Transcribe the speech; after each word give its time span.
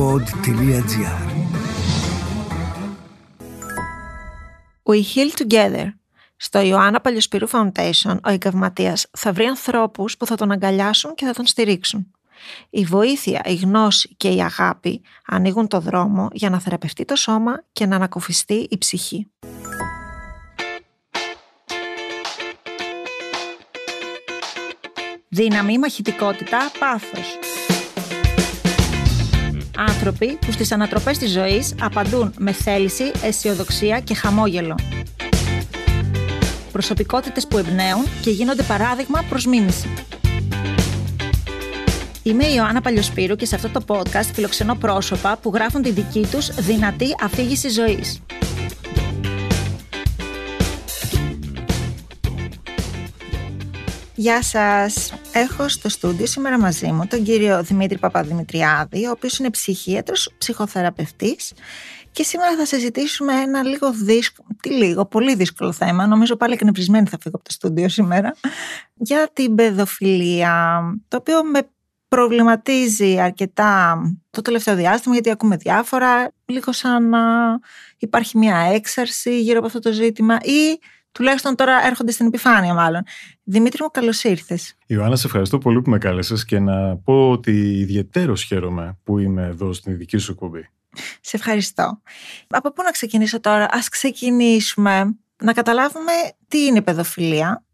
pod.gr 0.00 1.28
We 4.88 5.02
Heal 5.14 5.30
Together. 5.40 5.86
Στο 6.36 6.60
Ιωάννα 6.60 7.00
Παλιοσπυρού 7.00 7.48
Foundation, 7.48 8.16
ο 8.24 8.30
εγκαυματίας 8.30 9.06
θα 9.10 9.32
βρει 9.32 9.44
ανθρώπους 9.44 10.16
που 10.16 10.26
θα 10.26 10.34
τον 10.34 10.50
αγκαλιάσουν 10.50 11.14
και 11.14 11.26
θα 11.26 11.32
τον 11.32 11.46
στηρίξουν. 11.46 12.10
Η 12.70 12.84
βοήθεια, 12.84 13.42
η 13.44 13.54
γνώση 13.54 14.14
και 14.16 14.28
η 14.28 14.42
αγάπη 14.42 15.02
ανοίγουν 15.26 15.68
το 15.68 15.80
δρόμο 15.80 16.28
για 16.32 16.50
να 16.50 16.60
θεραπευτεί 16.60 17.04
το 17.04 17.16
σώμα 17.16 17.64
και 17.72 17.86
να 17.86 17.96
ανακουφιστεί 17.96 18.66
η 18.70 18.78
ψυχή. 18.78 19.30
Δύναμη, 25.28 25.78
μαχητικότητα, 25.78 26.58
πάθος. 26.78 27.49
Άνθρωποι 29.88 30.38
που 30.46 30.52
στις 30.52 30.72
ανατροπές 30.72 31.18
της 31.18 31.30
ζωής 31.30 31.74
απαντούν 31.80 32.32
με 32.38 32.52
θέληση, 32.52 33.04
αισιοδοξία 33.22 34.00
και 34.00 34.14
χαμόγελο. 34.14 34.78
Προσωπικότητες 36.72 37.46
που 37.46 37.58
εμπνέουν 37.58 38.04
και 38.22 38.30
γίνονται 38.30 38.62
παράδειγμα 38.62 39.24
προς 39.28 39.46
μίμηση. 39.46 39.88
Είμαι 42.22 42.44
η 42.44 42.52
Ιωάννα 42.56 42.80
Παλιοσπύρου 42.80 43.36
και 43.36 43.46
σε 43.46 43.54
αυτό 43.54 43.68
το 43.68 43.80
podcast 43.86 44.30
φιλοξενώ 44.34 44.74
πρόσωπα 44.74 45.36
που 45.36 45.50
γράφουν 45.54 45.82
τη 45.82 45.90
δική 45.90 46.26
τους 46.30 46.46
δυνατή 46.46 47.14
αφήγηση 47.22 47.68
ζωής. 47.68 48.20
Γεια 54.20 54.42
σας. 54.42 55.12
Έχω 55.32 55.68
στο 55.68 55.88
στούντιο 55.88 56.26
σήμερα 56.26 56.58
μαζί 56.58 56.92
μου 56.92 57.06
τον 57.06 57.22
κύριο 57.22 57.62
Δημήτρη 57.62 57.98
Παπαδημητριάδη, 57.98 59.06
ο 59.06 59.10
οποίος 59.10 59.38
είναι 59.38 59.50
ψυχίατρος, 59.50 60.34
ψυχοθεραπευτής. 60.38 61.52
Και 62.12 62.22
σήμερα 62.22 62.56
θα 62.56 62.64
συζητήσουμε 62.64 63.32
ένα 63.32 63.62
λίγο 63.62 63.92
δύσκολο, 63.92 64.48
τι 64.62 64.70
λίγο, 64.70 65.06
πολύ 65.06 65.34
δύσκολο 65.34 65.72
θέμα, 65.72 66.06
νομίζω 66.06 66.36
πάλι 66.36 66.52
εκνευρισμένη 66.52 67.06
θα 67.06 67.18
φύγω 67.20 67.36
από 67.36 67.44
το 67.44 67.52
στούντιο 67.52 67.88
σήμερα, 67.88 68.34
για 68.94 69.30
την 69.32 69.54
παιδοφιλία, 69.54 70.80
το 71.08 71.16
οποίο 71.16 71.44
με 71.44 71.60
προβληματίζει 72.08 73.20
αρκετά 73.20 74.00
το 74.30 74.42
τελευταίο 74.42 74.74
διάστημα 74.74 75.14
γιατί 75.14 75.30
ακούμε 75.30 75.56
διάφορα, 75.56 76.32
λίγο 76.46 76.72
σαν 76.72 77.08
να 77.08 77.20
υπάρχει 77.98 78.38
μια 78.38 78.56
έξαρση 78.56 79.40
γύρω 79.40 79.58
από 79.58 79.66
αυτό 79.66 79.78
το 79.78 79.92
ζήτημα 79.92 80.38
ή 80.42 80.78
τουλάχιστον 81.12 81.54
τώρα 81.54 81.86
έρχονται 81.86 82.12
στην 82.12 82.26
επιφάνεια 82.26 82.74
μάλλον. 82.74 83.02
Δημήτρη 83.42 83.82
μου, 83.82 83.90
καλώς 83.90 84.24
ήρθες. 84.24 84.76
Ιωάννα, 84.86 85.16
σε 85.16 85.26
ευχαριστώ 85.26 85.58
πολύ 85.58 85.82
που 85.82 85.90
με 85.90 85.98
κάλεσες 85.98 86.44
και 86.44 86.58
να 86.58 86.96
πω 86.96 87.30
ότι 87.30 87.50
ιδιαίτερος 87.78 88.42
χαίρομαι 88.42 88.98
που 89.04 89.18
είμαι 89.18 89.46
εδώ 89.46 89.72
στην 89.72 89.96
δική 89.96 90.18
σου 90.18 90.32
εκπομπή. 90.32 90.68
Σε 91.20 91.36
ευχαριστώ. 91.36 92.00
Από 92.48 92.72
πού 92.72 92.82
να 92.82 92.90
ξεκινήσω 92.90 93.40
τώρα, 93.40 93.68
ας 93.70 93.88
ξεκινήσουμε 93.88 95.16
να 95.42 95.52
καταλάβουμε 95.52 96.12
τι 96.48 96.64
είναι 96.64 96.78
η 96.78 96.82
παιδοφιλία 96.82 97.64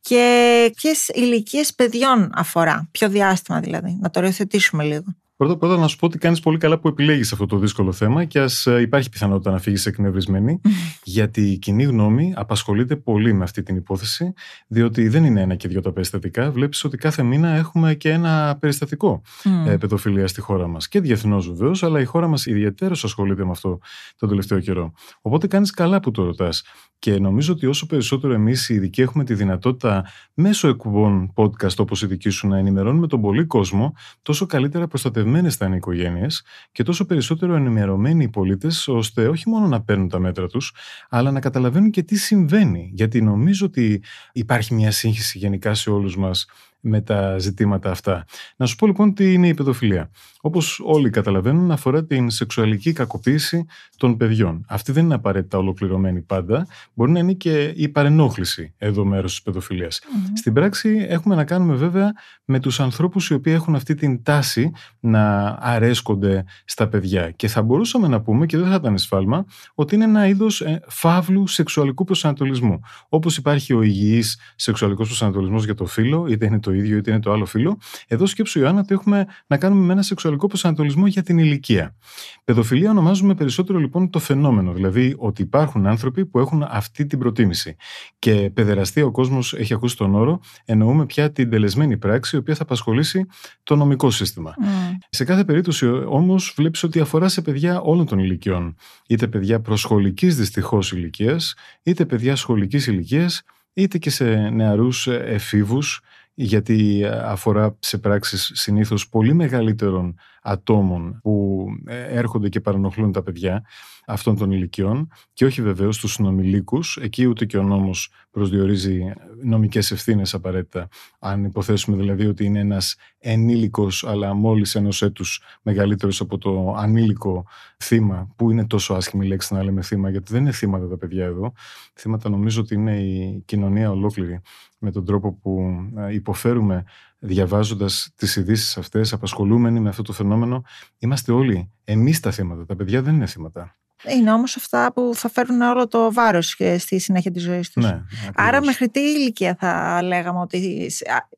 και 0.00 0.72
ποιες 0.76 1.08
ηλικίες 1.08 1.74
παιδιών 1.74 2.30
αφορά, 2.34 2.88
ποιο 2.90 3.08
διάστημα 3.08 3.60
δηλαδή, 3.60 3.98
να 4.00 4.10
το 4.10 4.18
οριοθετήσουμε 4.18 4.84
λίγο. 4.84 5.04
Πρώτα 5.36 5.56
πρώτα 5.56 5.76
να 5.76 5.88
σου 5.88 5.96
πω 5.96 6.06
ότι 6.06 6.18
κάνεις 6.18 6.40
πολύ 6.40 6.58
καλά 6.58 6.78
που 6.78 6.88
επιλέγεις 6.88 7.32
αυτό 7.32 7.46
το 7.46 7.58
δύσκολο 7.58 7.92
θέμα 7.92 8.24
και 8.24 8.40
ας 8.40 8.66
ε, 8.66 8.80
υπάρχει 8.80 9.08
πιθανότητα 9.08 9.50
να 9.50 9.58
φύγεις 9.58 9.86
εκνευρισμένη, 9.86 10.60
γιατί 11.04 11.50
η 11.50 11.58
κοινή 11.58 11.82
γνώμη 11.82 12.32
απασχολείται 12.36 12.96
πολύ 12.96 13.32
με 13.32 13.44
αυτή 13.44 13.62
την 13.62 13.76
υπόθεση, 13.76 14.32
διότι 14.66 15.08
δεν 15.08 15.24
είναι 15.24 15.40
ένα 15.40 15.54
και 15.54 15.68
δύο 15.68 15.80
τα 15.80 15.92
περιστατικά. 15.92 16.50
Βλέπεις 16.50 16.84
ότι 16.84 16.96
κάθε 16.96 17.22
μήνα 17.22 17.48
έχουμε 17.48 17.94
και 17.94 18.10
ένα 18.10 18.56
περιστατικό 18.60 19.22
mm. 19.44 19.76
παιδοφιλία 19.80 20.26
στη 20.26 20.40
χώρα 20.40 20.66
μας. 20.66 20.88
Και 20.88 21.00
διεθνώς 21.00 21.48
βεβαίως, 21.48 21.82
αλλά 21.82 22.00
η 22.00 22.04
χώρα 22.04 22.26
μας 22.28 22.46
ιδιαίτερως 22.46 23.04
ασχολείται 23.04 23.44
με 23.44 23.50
αυτό 23.50 23.78
τον 24.16 24.28
τελευταίο 24.28 24.60
καιρό. 24.60 24.92
Οπότε 25.20 25.46
κάνεις 25.46 25.70
καλά 25.70 26.00
που 26.00 26.10
το 26.10 26.24
ρωτάς. 26.24 26.62
Και 27.04 27.18
νομίζω 27.18 27.52
ότι 27.52 27.66
όσο 27.66 27.86
περισσότερο 27.86 28.32
εμείς 28.32 28.68
οι 28.68 28.74
ειδικοί 28.74 29.00
έχουμε 29.00 29.24
τη 29.24 29.34
δυνατότητα 29.34 30.04
μέσω 30.34 30.68
εκπομπών 30.68 31.32
podcast 31.34 31.76
όπως 31.76 32.02
η 32.02 32.06
δική 32.06 32.30
σου 32.30 32.48
να 32.48 32.58
ενημερώνουμε 32.58 33.06
τον 33.06 33.20
πολύ 33.20 33.44
κόσμο, 33.44 33.94
τόσο 34.22 34.46
καλύτερα 34.46 34.86
προστατευμένες 34.86 35.56
θα 35.56 35.64
είναι 35.64 35.74
οι 35.74 35.78
οικογένειες 35.78 36.44
και 36.72 36.82
τόσο 36.82 37.04
περισσότερο 37.04 37.54
ενημερωμένοι 37.54 38.24
οι 38.24 38.28
πολίτες, 38.28 38.88
ώστε 38.88 39.28
όχι 39.28 39.48
μόνο 39.48 39.66
να 39.66 39.82
παίρνουν 39.82 40.08
τα 40.08 40.18
μέτρα 40.18 40.46
τους, 40.46 40.74
αλλά 41.08 41.30
να 41.30 41.40
καταλαβαίνουν 41.40 41.90
και 41.90 42.02
τι 42.02 42.16
συμβαίνει. 42.16 42.90
Γιατί 42.94 43.22
νομίζω 43.22 43.66
ότι 43.66 44.02
υπάρχει 44.32 44.74
μια 44.74 44.90
σύγχυση 44.90 45.38
γενικά 45.38 45.74
σε 45.74 45.90
όλους 45.90 46.16
μας 46.16 46.46
με 46.86 47.00
τα 47.00 47.38
ζητήματα 47.38 47.90
αυτά. 47.90 48.24
Να 48.56 48.66
σου 48.66 48.76
πω 48.76 48.86
λοιπόν 48.86 49.14
τι 49.14 49.32
είναι 49.32 49.48
η 49.48 49.54
παιδοφιλία. 49.54 50.10
Όπως 50.40 50.80
όλοι 50.84 51.10
καταλαβαίνουν, 51.10 51.70
αφορά 51.70 52.04
την 52.04 52.30
σεξουαλική 52.30 52.92
κακοποίηση 52.92 53.64
των 53.96 54.16
παιδιών. 54.16 54.64
Αυτή 54.68 54.92
δεν 54.92 55.04
είναι 55.04 55.14
απαραίτητα 55.14 55.58
ολοκληρωμένη 55.58 56.20
πάντα. 56.20 56.66
Μπορεί 56.94 57.10
να 57.10 57.18
είναι 57.18 57.32
και 57.32 57.72
η 57.76 57.88
παρενόχληση 57.88 58.74
εδώ 58.78 59.04
μέρος 59.04 59.30
της 59.30 59.42
παιδοφιλίας. 59.42 60.00
Στην 60.34 60.52
πράξη, 60.52 61.06
έχουμε 61.08 61.34
να 61.34 61.44
κάνουμε 61.44 61.74
βέβαια 61.74 62.12
με 62.44 62.60
τους 62.60 62.80
ανθρώπους 62.80 63.28
οι 63.28 63.34
οποίοι 63.34 63.52
έχουν 63.56 63.74
αυτή 63.74 63.94
την 63.94 64.22
τάση 64.22 64.70
να 65.00 65.56
αρέσκονται 65.60 66.44
στα 66.64 66.88
παιδιά. 66.88 67.30
Και 67.30 67.48
θα 67.48 67.62
μπορούσαμε 67.62 68.08
να 68.08 68.20
πούμε, 68.20 68.46
και 68.46 68.56
δεν 68.56 68.68
θα 68.68 68.74
ήταν 68.74 68.98
σφάλμα, 68.98 69.44
ότι 69.74 69.94
είναι 69.94 70.04
ένα 70.04 70.26
είδος 70.26 70.60
ε, 70.60 70.82
φαύλου 70.88 71.46
σεξουαλικού 71.46 72.04
προσανατολισμού. 72.04 72.80
Όπως 73.08 73.36
υπάρχει 73.36 73.74
ο 73.74 73.82
υγιής 73.82 74.38
σεξουαλικός 74.56 75.06
προσανατολισμός 75.06 75.64
για 75.64 75.74
το 75.74 75.86
φύλλο, 75.86 76.26
είτε 76.26 76.46
είναι 76.46 76.60
το 76.60 76.72
ίδιο 76.74 76.96
είτε 76.96 77.10
είναι 77.10 77.20
το 77.20 77.32
άλλο 77.32 77.44
φύλλο. 77.44 77.78
Εδώ 78.08 78.26
σκέψου, 78.26 78.58
Ιωάννα, 78.58 78.80
ότι 78.80 78.94
έχουμε 78.94 79.26
να 79.46 79.56
κάνουμε 79.56 79.86
με 79.86 79.92
ένα 79.92 80.02
σεξουαλικό 80.02 80.46
προσανατολισμό 80.46 81.06
για 81.06 81.22
την 81.22 81.38
ηλικία. 81.38 81.96
Παιδοφιλία 82.44 82.90
ονομάζουμε 82.90 83.34
περισσότερο 83.34 83.78
λοιπόν 83.78 84.10
το 84.10 84.18
φαινόμενο, 84.18 84.72
δηλαδή 84.72 85.14
ότι 85.18 85.42
υπάρχουν 85.42 85.86
άνθρωποι 85.86 86.26
που 86.26 86.38
έχουν 86.38 86.62
αυτή 86.68 87.06
την 87.06 87.18
προτίμηση. 87.18 87.76
Και 88.18 88.50
παιδεραστία 88.54 89.04
ο 89.04 89.10
κόσμος 89.10 89.54
έχει 89.54 89.74
ακούσει 89.74 89.96
τον 89.96 90.14
όρο, 90.14 90.40
εννοούμε 90.64 91.06
πια 91.06 91.32
την 91.32 91.50
τελεσμένη 91.50 91.96
πράξη, 91.96 92.36
η 92.36 92.38
οποία 92.38 92.54
θα 92.54 92.62
απασχολήσει 92.62 93.26
το 93.62 93.76
νομικό 93.76 94.10
σύστημα. 94.10 94.54
Mm. 94.58 94.64
Σε 95.10 95.24
κάθε 95.24 95.44
περίπτωση 95.44 95.86
όμως 96.06 96.52
βλέπεις 96.56 96.82
ότι 96.82 97.00
αφορά 97.00 97.28
σε 97.28 97.42
παιδιά 97.42 97.80
όλων 97.80 98.06
των 98.06 98.18
ηλικιών. 98.18 98.76
Είτε 99.06 99.26
παιδιά 99.26 99.60
προσχολικής 99.60 100.36
δυστυχώς 100.36 100.92
ηλικίας, 100.92 101.54
είτε 101.82 102.04
παιδιά 102.04 102.36
σχολικής 102.36 102.86
ηλικίας, 102.86 103.42
είτε 103.72 103.98
και 103.98 104.10
σε 104.10 104.34
νεαρούς 104.34 105.06
εφήβους 105.06 106.00
γιατί 106.34 107.04
αφορά 107.22 107.76
σε 107.78 107.98
πράξεις 107.98 108.50
συνήθως 108.54 109.08
πολύ 109.08 109.34
μεγαλύτερων 109.34 110.14
ατόμων 110.42 111.18
που 111.22 111.66
ε, 111.86 112.18
έρχονται 112.18 112.48
και 112.48 112.60
παρανοχλούν 112.60 113.12
τα 113.12 113.22
παιδιά 113.22 113.64
αυτών 114.06 114.36
των 114.36 114.50
ηλικιών 114.50 115.08
και 115.32 115.44
όχι 115.44 115.62
βεβαίως 115.62 115.98
τους 115.98 116.12
συνομιλίκους. 116.12 116.98
Εκεί 117.02 117.26
ούτε 117.26 117.44
και 117.44 117.58
ο 117.58 117.62
νόμος 117.62 118.10
προσδιορίζει 118.30 119.12
νομικές 119.42 119.90
ευθύνες 119.90 120.34
απαραίτητα. 120.34 120.88
Αν 121.18 121.44
υποθέσουμε 121.44 121.96
δηλαδή 121.96 122.26
ότι 122.26 122.44
είναι 122.44 122.58
ένας 122.58 122.96
ενήλικος 123.18 124.04
αλλά 124.04 124.34
μόλις 124.34 124.74
ενός 124.74 125.02
έτους 125.02 125.42
μεγαλύτερος 125.62 126.20
από 126.20 126.38
το 126.38 126.74
ανήλικο 126.76 127.44
θύμα 127.78 128.32
που 128.36 128.50
είναι 128.50 128.66
τόσο 128.66 128.94
άσχημη 128.94 129.26
λέξη 129.26 129.54
να 129.54 129.64
λέμε 129.64 129.82
θύμα 129.82 130.10
γιατί 130.10 130.32
δεν 130.32 130.40
είναι 130.40 130.52
θύματα 130.52 130.88
τα 130.88 130.96
παιδιά 130.96 131.24
εδώ. 131.24 131.52
Θύματα 131.94 132.28
νομίζω 132.28 132.60
ότι 132.60 132.74
είναι 132.74 132.98
η 132.98 133.42
κοινωνία 133.44 133.90
ολόκληρη 133.90 134.40
με 134.78 134.90
τον 134.90 135.04
τρόπο 135.04 135.32
που 135.32 135.60
ε, 135.96 136.14
υποφέρουμε 136.14 136.84
διαβάζοντας 137.18 138.12
τις 138.16 138.36
ειδήσεις 138.36 138.76
αυτές, 138.76 139.12
απασχολούμενοι 139.12 139.80
με 139.80 139.88
αυτό 139.88 140.02
το 140.02 140.12
φαινόμενο, 140.12 140.62
είμαστε 140.98 141.32
όλοι 141.32 141.70
εμείς 141.84 142.20
τα 142.20 142.30
θύματα. 142.30 142.66
Τα 142.66 142.76
παιδιά 142.76 143.02
δεν 143.02 143.14
είναι 143.14 143.26
θύματα. 143.26 143.76
Είναι 144.08 144.32
όμως 144.32 144.56
αυτά 144.56 144.92
που 144.92 145.10
θα 145.14 145.28
φέρουν 145.28 145.60
όλο 145.60 145.88
το 145.88 146.12
βάρος 146.12 146.56
στη 146.78 146.98
συνέχεια 146.98 147.30
της 147.30 147.42
ζωής 147.42 147.70
τους. 147.70 147.84
Ναι, 147.84 148.02
Άρα 148.34 148.64
μέχρι 148.64 148.88
τι 148.88 149.00
ηλικία 149.00 149.56
θα 149.60 150.02
λέγαμε 150.02 150.40
ότι 150.40 150.90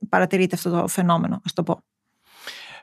παρατηρείται 0.08 0.54
αυτό 0.54 0.70
το 0.70 0.88
φαινόμενο, 0.88 1.40
ας 1.44 1.52
το 1.52 1.62
πω. 1.62 1.80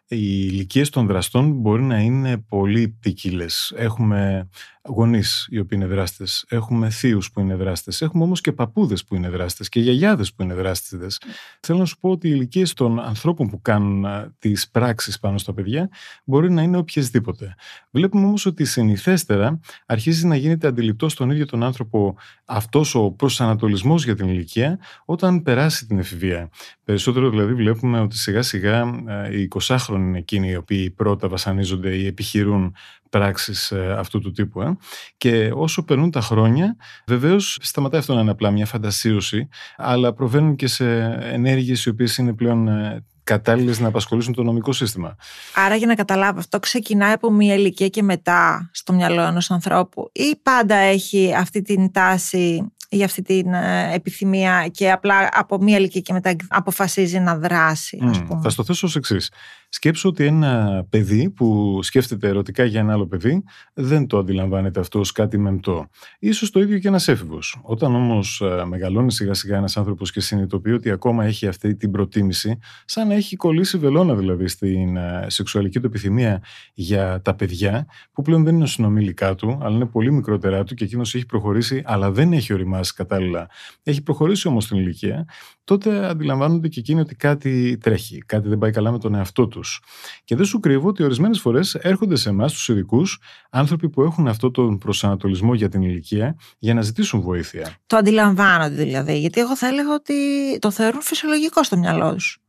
Οι 0.07 0.47
ηλικίες 0.52 0.90
των 0.90 1.07
δραστών 1.07 1.52
μπορεί 1.52 1.84
να 1.84 2.00
είναι 2.00 2.38
πολύ 2.38 2.88
ποικίλες. 2.88 3.73
Έχουμε 3.76 4.49
γονείς 4.88 5.47
οι 5.50 5.59
οποίοι 5.59 5.78
είναι 5.82 5.94
δράστες, 5.94 6.46
έχουμε 6.50 6.90
θείους 6.90 7.32
που 7.32 7.40
είναι 7.40 7.56
δράστες, 7.56 8.02
έχουμε 8.02 8.24
όμως 8.24 8.41
και 8.41 8.52
παππούδες 8.52 9.03
που 9.03 9.16
είναι 9.16 9.30
δράστες 9.30 9.70
και 9.70 9.80
γιαγιάδες 9.80 10.34
που 10.34 10.44
είναι 10.44 10.53
δράστες. 10.53 11.22
Θέλω 11.59 11.80
να 11.80 11.85
σου 11.85 11.97
πω 12.00 12.09
ότι 12.09 12.28
οι 12.28 12.32
ηλικίες 12.34 12.74
των 12.74 13.00
ανθρώπων 13.00 13.50
που 13.50 13.62
κάνουν 13.62 14.06
τις 14.40 14.70
πράξεις 14.70 15.20
πάνω 15.20 15.38
στα 15.38 15.53
παιδιά 15.53 15.90
μπορεί 16.24 16.52
να 16.52 16.62
είναι 16.62 16.78
οποιασδήποτε. 16.78 17.56
Βλέπουμε 17.91 18.26
όμως 18.26 18.46
ότι 18.46 18.66
συνηθέστερα 18.66 19.59
αρχίζει 19.85 20.28
να 20.28 20.35
γίνεται 20.35 20.68
αντιληπτό 20.68 21.09
στον 21.09 21.29
ίδιο 21.29 21.46
τον 21.46 21.64
άνθρωπο 21.64 22.16
αυτός 22.46 22.96
ο 22.96 23.12
προσανατολισμός 23.12 24.03
για 24.03 24.16
την 24.16 24.28
ηλικία 24.28 24.79
όταν 25.06 25.41
περάσει 25.44 25.86
την 25.86 26.00
εφηβεία. 26.00 26.50
Περισσότερο 26.84 27.29
δηλαδή 27.29 27.53
βλέπουμε 27.53 28.00
ότι 28.00 28.18
σιγά 28.18 28.41
σιγά 28.41 28.84
οι 29.32 29.47
20χρονοι 29.59 29.96
είναι 29.96 30.18
εκείνοι 30.18 30.50
οι 30.50 30.56
οποίοι 30.56 30.90
πρώτα 30.90 31.28
βασανίζονται 31.28 31.96
ή 31.96 32.06
επιχειρούν 32.06 32.76
πράξεις 33.14 33.72
ε, 33.72 33.96
αυτού 33.98 34.20
του 34.20 34.32
τύπου. 34.32 34.62
Ε. 34.62 34.78
Και 35.18 35.52
όσο 35.54 35.84
περνούν 35.84 36.12
τα 36.12 36.22
χρόνια, 36.22 36.76
βεβαίως 37.08 37.58
σταματάει 37.62 38.00
αυτό 38.00 38.14
να 38.14 38.22
είναι 38.22 38.32
απλά 38.32 38.52
μια 38.52 38.66
φαντασίωση, 38.66 39.48
αλλά 39.78 40.14
προβαίνουν 40.14 40.56
και 40.56 40.68
σε 40.68 40.86
ενέργειες 41.22 41.86
οι 41.86 41.90
οποίες 41.90 42.18
είναι 42.18 42.34
πλέον 42.34 42.68
ε, 42.68 43.06
κατάλληλες 43.24 43.80
να 43.80 43.88
απασχολήσουν 43.88 44.34
το 44.34 44.44
νομικό 44.44 44.72
σύστημα. 44.72 45.16
Άρα, 45.56 45.76
για 45.76 45.88
να 45.88 45.96
καταλάβω, 45.96 46.40
αυτό 46.40 46.60
ξεκινάει 46.60 47.12
από 47.12 47.32
μια 47.32 47.54
ηλικία 47.54 47.88
και 47.88 48.04
μετά 48.04 48.70
στο 48.74 48.94
μυαλό 48.94 49.22
ενός 49.22 49.52
ανθρώπου, 49.52 50.10
ή 50.12 50.36
πάντα 50.44 50.76
έχει 50.76 51.34
αυτή 51.36 51.62
την 51.62 51.92
τάση 51.92 52.74
για 52.90 53.06
αυτή 53.06 53.22
την 53.22 53.54
ε, 53.54 53.94
επιθυμία 53.94 54.68
και 54.68 54.92
απλά 54.92 55.30
από 55.32 55.58
μία 55.62 55.78
ηλικία 55.78 56.02
και 56.02 56.14
μετά 56.14 56.36
αποφασίζει 56.48 57.20
να 57.20 57.38
δράσει. 57.38 58.00
Ας 58.10 58.24
πούμε; 58.24 58.42
θα 58.44 58.50
στο 58.50 58.64
θέσω 58.64 58.88
ως 58.88 58.96
εξής. 58.96 59.32
Σκέψω 59.75 60.09
ότι 60.09 60.25
ένα 60.25 60.85
παιδί 60.90 61.29
που 61.29 61.79
σκέφτεται 61.84 62.28
ερωτικά 62.28 62.64
για 62.64 62.79
ένα 62.79 62.93
άλλο 62.93 63.08
παιδί 63.08 63.43
δεν 63.73 64.08
το 64.08 64.17
αντιλαμβάνεται 64.17 64.79
αυτός 64.79 65.02
ως 65.02 65.11
κάτι 65.11 65.37
μεμπτό. 65.37 65.87
Ίσως 66.20 66.49
το 66.52 66.59
ίδιο 66.59 66.79
και 66.79 66.87
ένας 66.87 67.08
έφηβος. 67.08 67.59
Όταν 67.61 67.96
όμως 67.96 68.41
ε, 68.41 68.66
μεγαλώνει 68.66 69.11
σιγά 69.11 69.34
σιγά 69.34 69.58
ένας 69.58 69.78
άνθρωπος 69.78 70.11
και 70.11 70.20
συνειδητοποιεί 70.20 70.73
ότι 70.75 70.91
ακόμα 70.91 71.25
έχει 71.25 71.47
αυτή 71.47 71.75
την 71.75 71.91
προτίμηση, 71.91 72.58
σαν 72.85 73.08
να 73.08 73.14
έχει 73.14 73.35
κολλήσει 73.35 73.78
βελόνα 73.78 74.16
δηλαδή 74.16 74.47
στην 74.47 74.97
ε, 74.97 75.25
σεξουαλική 75.28 75.79
του 75.79 75.85
επιθυμία 75.85 76.43
για 76.73 77.22
τα 77.22 77.35
παιδιά, 77.35 77.85
που 78.11 78.22
πλέον 78.22 78.43
δεν 78.43 78.55
είναι 78.55 78.67
συνομιλικά 78.67 79.35
του, 79.35 79.58
αλλά 79.61 79.76
είναι 79.76 79.85
πολύ 79.85 80.11
μικρότερά 80.11 80.64
του 80.64 80.76
και 80.76 80.84
εκείνος 80.84 81.16
έχει 81.16 81.26
προχωρήσει, 81.26 81.81
αλλά 81.85 82.11
δεν 82.11 82.34
έχει 82.34 82.53
οριμάσει 82.53 82.93
κατάλληλα. 82.93 83.49
Έχει 83.84 84.02
προχωρήσει 84.02 84.47
όμως 84.47 84.64
στην 84.64 84.78
ηλικία, 84.78 85.26
τότε 85.64 86.06
αντιλαμβάνονται 86.06 86.68
και 86.68 86.80
εκείνοι 86.80 87.00
ότι 87.00 87.16
κάτι 87.16 87.78
τρέχει, 87.78 88.18
κάτι 88.18 88.50
δεν 88.50 88.58
πάει 88.58 88.72
καλά 88.72 88.92
με 88.92 89.00
τον 89.00 89.16
εαυτό 89.16 89.48
τους. 89.48 89.82
Και 90.24 90.36
δεν 90.36 90.46
σου 90.46 90.60
κρύβω 90.60 90.88
ότι 90.88 91.04
ορισμένες 91.04 91.40
φορές 91.40 91.76
έρχονται 91.76 92.16
σε 92.16 92.30
εμάς, 92.30 92.54
τους 92.54 92.68
ειδικούς, 92.68 93.20
άνθρωποι 93.50 93.90
που 93.90 94.02
έχουν 94.02 94.28
αυτό 94.28 94.52
τον 94.52 94.78
προσανατολισμό 94.78 95.54
για 95.54 95.70
την 95.70 95.82
ηλικία 95.82 96.36
για 96.60 96.74
να 96.74 96.82
ζητήσουν 96.82 97.22
βοήθεια. 97.22 97.76
Το 97.88 97.98
αντιλαμβάνονται 97.98 98.84
δηλαδή. 98.84 99.20
Γιατί 99.20 99.40
εγώ 99.40 99.58
θα 99.58 99.68
έλεγα 99.68 99.94
ότι 99.94 100.14
το 100.60 100.72
θεωρούν 100.72 101.02
φυσιολογικό 101.02 101.64
στο 101.64 101.78
μυαλό 101.78 102.14
τους. 102.14 102.42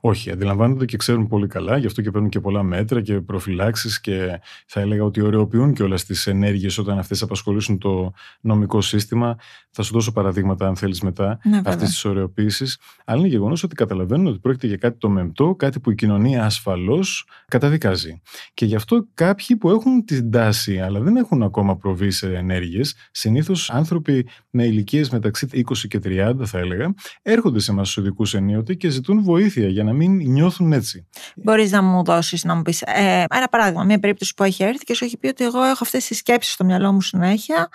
Όχι, 0.00 0.30
αντιλαμβάνονται 0.30 0.84
και 0.84 0.96
ξέρουν 0.96 1.26
πολύ 1.26 1.46
καλά, 1.46 1.76
γι' 1.76 1.86
αυτό 1.86 2.02
και 2.02 2.10
παίρνουν 2.10 2.30
και 2.30 2.40
πολλά 2.40 2.62
μέτρα 2.62 3.02
και 3.02 3.20
προφυλάξεις 3.20 4.00
και 4.00 4.40
θα 4.66 4.80
έλεγα 4.80 5.04
ότι 5.04 5.20
ωρεοποιούν 5.20 5.72
και 5.72 5.82
όλες 5.82 6.04
τις 6.04 6.26
ενέργειες 6.26 6.78
όταν 6.78 6.98
αυτές 6.98 7.22
απασχολήσουν 7.22 7.78
το 7.78 8.12
νομικό 8.40 8.80
σύστημα. 8.80 9.36
Θα 9.70 9.82
σου 9.82 9.92
δώσω 9.92 10.12
παραδείγματα, 10.12 10.66
αν 10.66 10.76
θέλεις 10.76 11.00
μετά, 11.00 11.38
ναι, 11.44 11.60
αυτή 11.64 11.84
τη 11.84 12.08
ωρεοποίηση. 12.08 12.64
Αλλά 13.04 13.18
είναι 13.18 13.28
γεγονός 13.28 13.62
ότι 13.62 13.74
καταλαβαίνουν 13.74 14.26
ότι 14.26 14.38
πρόκειται 14.38 14.66
για 14.66 14.76
κάτι 14.76 14.98
το 14.98 15.08
μεμπτό, 15.08 15.54
κάτι 15.54 15.80
που 15.80 15.90
η 15.90 15.94
κοινωνία 15.94 16.44
ασφαλώς 16.44 17.28
καταδικάζει. 17.48 18.20
Και 18.54 18.64
γι' 18.64 18.74
αυτό 18.74 19.06
κάποιοι 19.14 19.56
που 19.56 19.70
έχουν 19.70 20.04
την 20.04 20.30
τάση, 20.30 20.78
αλλά 20.78 21.00
δεν 21.00 21.16
έχουν 21.16 21.42
ακόμα 21.42 21.76
προβεί 21.76 22.10
σε 22.10 22.34
ενέργειες, 22.36 22.94
συνήθως 23.10 23.70
άνθρωποι 23.70 24.28
με 24.50 24.64
ηλικίες 24.64 25.10
μεταξύ 25.10 25.48
20 25.52 25.62
και 25.88 25.98
30, 26.04 26.34
θα 26.44 26.58
έλεγα, 26.58 26.94
έρχονται 27.22 27.60
σε 27.60 27.70
εμά 27.70 27.82
του 27.82 28.00
ειδικούς 28.00 28.34
ενίοτε 28.34 28.74
και 28.74 28.88
ζητούν 28.88 29.22
βοήθεια 29.22 29.55
για 29.60 29.84
να 29.84 29.92
μην 29.92 30.16
νιώθουν 30.16 30.72
έτσι. 30.72 31.06
Μπορείς 31.36 31.70
να 31.70 31.82
μου 31.82 32.04
δώσεις 32.04 32.44
να 32.44 32.54
μου 32.54 32.62
πεις 32.62 32.82
ε, 32.82 33.24
ένα 33.30 33.48
παράδειγμα, 33.50 33.84
μια 33.84 33.98
περίπτωση 33.98 34.34
που 34.34 34.42
έχει 34.44 34.62
έρθει 34.62 34.84
και 34.84 34.94
σου 34.94 35.04
έχει 35.04 35.16
πει 35.16 35.26
ότι 35.26 35.44
εγώ 35.44 35.62
έχω 35.62 35.78
αυτές 35.80 36.06
τις 36.06 36.18
σκέψεις 36.18 36.52
στο 36.52 36.64
μυαλό 36.64 36.92
μου 36.92 37.00
συνέχεια. 37.00 37.68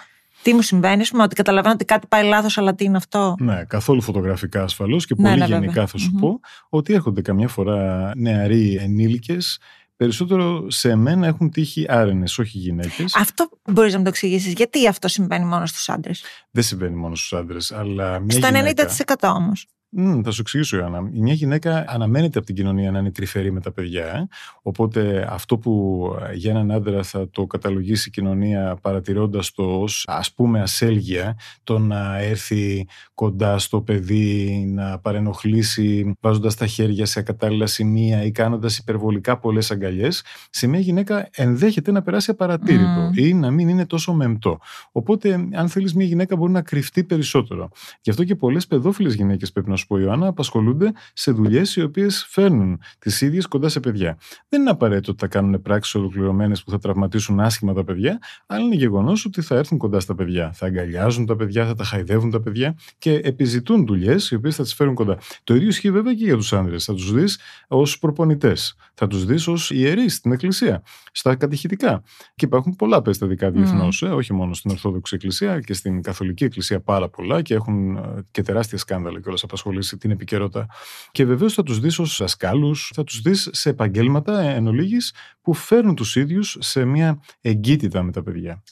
Τι 0.43 0.53
μου 0.53 0.61
συμβαίνει, 0.61 1.07
πούμε, 1.07 1.23
ότι 1.23 1.35
καταλαβαίνω 1.35 1.73
ότι 1.73 1.85
κάτι 1.85 2.07
πάει 2.07 2.23
λάθος, 2.23 2.57
αλλά 2.57 2.75
τι 2.75 2.83
είναι 2.83 2.97
αυτό; 2.97 3.35
Ναι, 3.39 3.63
καθόλου 3.63 4.01
φωτογραφικά 4.01 4.63
ασφαλώς 4.63 5.05
και 5.05 5.15
ναι, 5.17 5.29
πολύ 5.29 5.39
ναι, 5.39 5.45
γενικά 5.45 5.87
θα 5.87 5.97
σου 5.97 6.11
πω 6.11 6.39
ότι 6.69 6.93
έρχονται 6.93 7.21
καμιά 7.21 7.47
φορά 7.47 8.11
νεαροί 8.15 8.75
ενήλικες 8.81 9.59
περισσότερο 10.01 10.69
σε 10.69 10.95
μένα 10.95 11.27
έχουν 11.27 11.51
τύχει 11.51 11.85
άρενες, 11.89 12.37
όχι 12.39 12.57
γυναίκες. 12.57 13.15
Αυτό 13.15 13.49
μπορείς 13.71 13.91
να 13.91 13.97
μου 13.97 14.03
το 14.03 14.09
εξηγήσεις. 14.09 14.53
Γιατί 14.53 14.87
αυτό 14.87 15.07
συμβαίνει 15.07 15.45
μόνο 15.45 15.65
στους 15.65 15.89
άντρες; 15.89 16.23
Δεν 16.51 16.63
συμβαίνει 16.63 16.95
μόνο 16.95 17.15
στους 17.15 17.33
άντρες, 17.33 17.71
αλλά. 17.71 18.19
Μια 18.19 18.37
Στο 18.37 18.47
γυναίκα... 18.47 18.89
90% 19.29 19.29
όμως. 19.35 19.67
Mm, 19.97 20.21
θα 20.23 20.31
σου 20.31 20.41
εξηγήσω, 20.41 20.77
Ιωάννα. 20.77 21.01
Μια 21.01 21.33
γυναίκα 21.33 21.85
αναμένεται 21.87 22.37
από 22.37 22.47
την 22.47 22.55
κοινωνία 22.55 22.91
να 22.91 22.99
είναι 22.99 23.11
τρυφερή 23.11 23.51
με 23.51 23.59
τα 23.59 23.71
παιδιά. 23.71 24.05
Ε. 24.05 24.27
Οπότε 24.61 25.27
αυτό 25.29 25.57
που 25.57 26.03
ε, 26.29 26.33
για 26.35 26.51
έναν 26.51 26.71
άντρα 26.71 27.03
θα 27.03 27.29
το 27.29 27.45
καταλογίσει 27.45 28.07
η 28.07 28.11
κοινωνία 28.11 28.77
παρατηρώντας 28.81 29.51
το 29.51 29.63
ως 29.63 30.03
ας 30.07 30.33
πούμε 30.33 30.61
ασέλγεια, 30.61 31.37
το 31.63 31.79
να 31.79 32.17
έρθει 32.17 32.87
κοντά 33.13 33.57
στο 33.57 33.81
παιδί, 33.81 34.65
να 34.73 34.99
παρενοχλήσει 34.99 36.13
βάζοντας 36.19 36.55
τα 36.55 36.67
χέρια 36.67 37.05
σε 37.05 37.19
ακατάλληλα 37.19 37.65
σημεία 37.65 38.23
ή 38.23 38.31
κάνοντας 38.31 38.77
υπερβολικά 38.77 39.39
πολλές 39.39 39.71
αγκαλιές, 39.71 40.23
σε 40.49 40.67
μια 40.67 40.79
γυναίκα 40.79 41.29
ενδέχεται 41.31 41.91
να 41.91 42.01
περάσει 42.01 42.31
απαρατήρητο 42.31 43.09
mm. 43.13 43.17
ή 43.17 43.33
να 43.33 43.51
μην 43.51 43.69
είναι 43.69 43.85
τόσο 43.85 44.13
μεμπτό. 44.13 44.59
Οπότε, 44.91 45.47
αν 45.53 45.69
θέλεις, 45.69 45.93
μια 45.93 46.05
γυναίκα 46.05 46.35
μπορεί 46.35 46.51
να 46.51 46.61
κρυφτεί 46.61 47.03
περισσότερο. 47.03 47.69
Γι' 48.01 48.09
αυτό 48.09 48.23
και 48.23 48.35
πολλές 48.35 48.67
παιδόφιλες 48.67 49.13
γυναίκες 49.13 49.51
πρέπει 49.51 49.69
να 49.69 49.75
σου 49.75 49.80
πω, 49.87 49.99
Ιωάννας, 49.99 50.29
απασχολούνται 50.29 50.91
σε 51.13 51.31
δουλειές 51.31 51.75
οι 51.75 51.81
οποίες 51.81 52.25
φέρνουν 52.29 52.79
τις 52.99 53.21
ίδιες 53.21 53.47
κοντά 53.47 53.69
σε 53.69 53.79
παιδιά. 53.79 54.17
Δεν 54.49 54.61
είναι 54.61 54.69
απαραίτητο 54.69 55.11
ότι 55.11 55.19
θα 55.19 55.27
κάνουν 55.27 55.61
πράξεις 55.61 55.95
ολοκληρωμένες 55.95 56.63
που 56.63 56.71
θα 56.71 56.79
τραυματίσουν 56.79 57.39
άσχημα 57.39 57.73
τα 57.73 57.83
παιδιά, 57.83 58.19
αλλά 58.45 58.63
είναι 58.63 58.75
γεγονός 58.75 59.25
ότι 59.25 59.41
θα 59.41 59.55
έρθουν 59.55 59.77
κοντά 59.77 59.99
στα 59.99 60.15
παιδιά. 60.15 60.51
Θα 60.53 60.65
αγκαλιάζουν 60.65 61.25
τα 61.25 61.35
παιδιά, 61.35 61.65
θα 61.65 61.75
τα 61.75 61.83
χαϊδεύουν 61.83 62.31
τα 62.31 62.41
παιδιά 62.41 62.75
και 62.97 63.13
επιζητούν 63.13 63.85
δουλειές 63.85 64.31
οι 64.31 64.35
οποίες 64.35 64.55
θα 64.55 64.63
τις 64.63 64.73
φέρουν 64.73 64.93
κοντά. 64.93 65.17
Το 65.43 65.55
ίδιο 65.55 65.67
ισχύει 65.67 65.91
βέβαια 65.91 66.13
και 66.13 66.23
για 66.23 66.35
τους 66.35 66.53
άνδρες. 66.53 66.85
Θα 66.85 66.93
τους 66.93 67.13
δεις 67.13 67.39
ως 67.67 67.99
προπονητές. 67.99 68.75
Θα 68.93 69.07
τους 69.07 69.25
δεις 69.25 69.47
ως 69.47 69.71
ιερείς 69.71 70.15
στην 70.15 70.31
Εκκλησία, 70.31 70.83
στα 71.11 71.35
κατηχητικά. 71.35 72.03
Και 72.35 72.45
υπάρχουν 72.45 72.75
πολλά 72.75 73.01
περιστατικά 73.01 73.51
διεθνώς, 73.51 74.03
mm. 74.05 74.07
ε, 74.07 74.11
όχι 74.11 74.33
μόνο 74.33 74.53
στην 74.53 74.71
Ορθόδοξη 74.71 75.15
Εκκλησία 75.15 75.59
και 75.59 75.73
στην 75.73 76.01
Καθολική 76.01 76.43
Εκκλησία 76.43 76.79
πάρα 76.79 77.09
πολλά 77.09 77.41
και 77.41 77.53
έχουν 77.53 77.95
ε, 77.95 78.01
και 78.31 78.41
τεράστια 78.41 78.77
σκάνδαλα 78.77 79.19
κιόλας 79.21 79.43
απασχολήσει 79.71 79.97
την 79.97 80.11
επικαιρότητα. 80.11 80.67
Και 81.11 81.25
βεβαίως 81.25 81.53
θα 81.53 81.63
τους 81.63 81.79
δεις 81.79 81.99
ως 81.99 82.17
δασκάλους, 82.17 82.91
θα 82.95 83.03
τους 83.03 83.21
δεις 83.21 83.49
σε 83.51 83.69
επαγγέλματα 83.69 84.39
εν 84.39 84.67
ολίγης, 84.67 85.13
που 85.41 85.53
φέρνουν 85.53 85.95
τους 85.95 86.15
ίδιους 86.15 86.57
σε 86.59 86.85
μια 86.85 87.19
εγκύτητα 87.41 88.03
με 88.03 88.11
τα 88.11 88.23
παιδιά. 88.23 88.63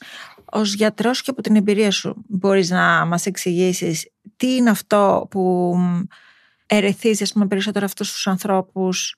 Ω 0.52 0.62
γιατρός 0.62 1.22
και 1.22 1.30
από 1.32 1.42
την 1.42 1.56
εμπειρία 1.56 1.92
σου, 1.92 2.16
μπορείς 2.28 2.70
να 2.70 3.06
μας 3.06 3.26
εξηγήσεις 3.26 4.12
τι 4.38 4.56
είναι 4.56 4.70
αυτό 4.70 5.28
που 5.30 5.76
ερεθίζει 6.66 7.26
περισσότερο 7.48 7.86
αυτούς 7.86 8.12
τους 8.12 8.28
ανθρώπους 8.28 9.16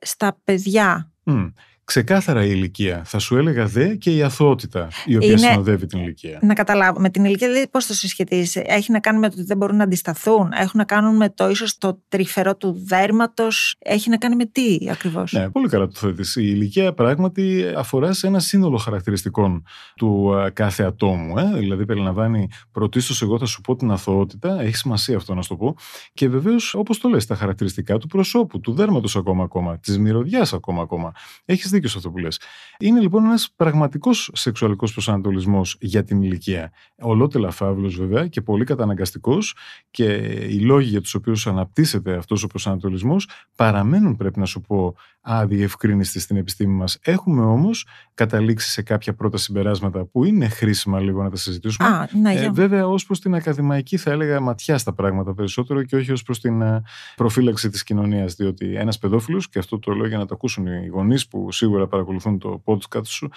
στα 0.00 0.38
παιδιά; 0.44 1.12
Mm 1.24 1.52
ξεκάθαρα 1.90 2.44
η 2.44 2.48
ηλικία. 2.52 3.02
Θα 3.04 3.18
σου 3.18 3.36
έλεγα 3.36 3.66
δε 3.66 3.94
και 3.94 4.14
η 4.16 4.22
αθωότητα 4.22 4.88
η 5.04 5.16
οποία 5.16 5.28
είναι, 5.28 5.38
συνοδεύει 5.38 5.86
την 5.86 5.98
ηλικία. 5.98 6.38
Να 6.42 6.54
καταλάβω. 6.54 7.00
Με 7.00 7.10
την 7.10 7.24
ηλικία 7.24 7.48
δηλαδή 7.48 7.68
πώς 7.68 7.86
το 7.86 7.94
συσχετίζεις; 7.94 8.56
Έχει 8.56 8.92
να 8.92 9.00
κάνει 9.00 9.18
με 9.18 9.28
το 9.28 9.34
ότι 9.36 9.44
δεν 9.44 9.56
μπορούν 9.56 9.76
να 9.76 9.84
αντισταθούν; 9.84 10.52
Έχουν 10.52 10.78
να 10.78 10.84
κάνουν 10.84 11.16
με 11.16 11.30
το 11.30 11.48
ίσως 11.48 11.78
το 11.78 12.02
τρυφερό 12.08 12.56
του 12.56 12.82
δέρματος; 12.86 13.76
Έχει 13.78 14.10
να 14.10 14.16
κάνει 14.16 14.36
με 14.36 14.44
τι 14.44 14.78
ακριβώς; 14.90 15.32
Ναι, 15.32 15.50
πολύ 15.50 15.68
καλά 15.68 15.86
το 15.86 15.92
θέτεις. 15.94 16.36
Η 16.36 16.42
ηλικία 16.44 16.92
πράγματι 16.92 17.64
αφορά 17.76 18.12
σε 18.12 18.26
ένα 18.26 18.38
σύνολο 18.38 18.76
χαρακτηριστικών 18.76 19.62
του 19.96 20.32
κάθε 20.52 20.82
ατόμου. 20.82 21.38
Ε; 21.38 21.58
Δηλαδή 21.58 21.84
περιλαμβάνει 21.84 22.48
πρωτίστως 22.72 23.22
εγώ 23.22 23.38
θα 23.38 23.46
σου 23.46 23.60
πω 23.60 23.76
την 23.76 23.90
αθωότητα. 23.90 24.60
Έχει 24.60 24.76
σημασία 24.76 25.16
αυτό 25.16 25.34
να 25.34 25.42
σου 25.42 25.48
το 25.48 25.56
πω. 25.56 25.76
Και 26.12 26.28
βεβαίως 26.28 26.74
όπως 26.74 26.98
το 26.98 27.08
λες, 27.08 27.26
τα 27.26 27.34
χαρακτηριστικά 27.34 27.98
του 27.98 28.06
προσώπου, 28.06 28.60
του 28.60 28.72
δέρματος 28.72 29.16
ακόμα 29.16 29.44
ακόμα, 29.44 29.78
της 29.78 29.98
μυρωδιάς 29.98 30.52
ακόμα 30.52 30.82
ακόμα. 30.82 31.12
Έχεις 31.44 31.70
δίκιο 31.80 31.88
σε 31.88 31.96
αυτό 31.98 32.10
που 32.10 32.18
λες. 32.18 32.40
Είναι 32.78 33.00
λοιπόν 33.00 33.24
ένας 33.24 33.52
πραγματικός 33.56 34.30
σεξουαλικός 34.32 34.92
προσανατολισμός 34.92 35.76
για 35.80 36.04
την 36.04 36.22
ηλικία. 36.22 36.72
Ολότελα 37.00 37.50
φαύλος 37.50 37.96
βέβαια 37.96 38.26
και 38.26 38.40
πολύ 38.40 38.64
καταναγκαστικός 38.64 39.54
και 39.90 40.04
οι 40.48 40.60
λόγοι 40.60 40.88
για 40.88 41.00
τους 41.00 41.14
οποίους 41.14 41.46
αναπτύσσεται 41.46 42.16
αυτός 42.16 42.42
ο 42.42 42.46
προσανατολισμός 42.46 43.28
παραμένουν, 43.56 44.16
πρέπει 44.16 44.38
να 44.38 44.44
σου 44.44 44.60
πω, 44.60 44.94
αδιευκρίνιστοι 45.20 46.20
στην 46.20 46.36
επιστήμη 46.36 46.74
μας. 46.74 46.98
Έχουμε 47.02 47.42
όμως 47.42 47.86
καταλήξει 48.14 48.70
σε 48.70 48.82
κάποια 48.82 49.14
πρώτα 49.14 49.36
συμπεράσματα 49.36 50.04
που 50.04 50.24
είναι 50.24 50.48
χρήσιμα 50.48 51.00
λίγο 51.00 51.22
να 51.22 51.30
τα 51.30 51.36
συζητήσουμε. 51.36 51.88
Α, 51.88 52.08
ναι, 52.20 52.32
ε, 52.34 52.50
βέβαια, 52.50 52.86
ως 52.86 53.06
προς 53.06 53.20
την 53.20 53.34
ακαδημαϊκή, 53.34 53.96
θα 53.96 54.10
έλεγα 54.10 54.40
ματιά 54.40 54.78
στα 54.78 54.92
πράγματα 54.92 55.34
περισσότερο 55.34 55.82
και 55.82 55.96
όχι 55.96 56.12
ως 56.12 56.22
προς 56.22 56.40
την 56.40 56.62
ε, 56.62 56.82
προφύλαξη 57.16 57.68
της 57.68 57.82
κοινωνίας. 57.82 58.34
Διότι 58.34 58.74
ένας 58.74 58.98
παιδόφιλος, 58.98 59.48
και 59.48 59.58
αυτό 59.58 59.78
το 59.78 59.92
λέω 59.92 60.06
για 60.06 60.18
να 60.18 60.26
το 60.26 60.34
ακούσουν 60.34 60.66
οι 60.66 60.86
γονείς 60.86 61.28
που 61.28 61.52
σίγουρα 61.60 61.86
παρακολουθούν 61.86 62.38
το 62.38 62.62
podcast 62.64 63.06
σου, 63.06 63.28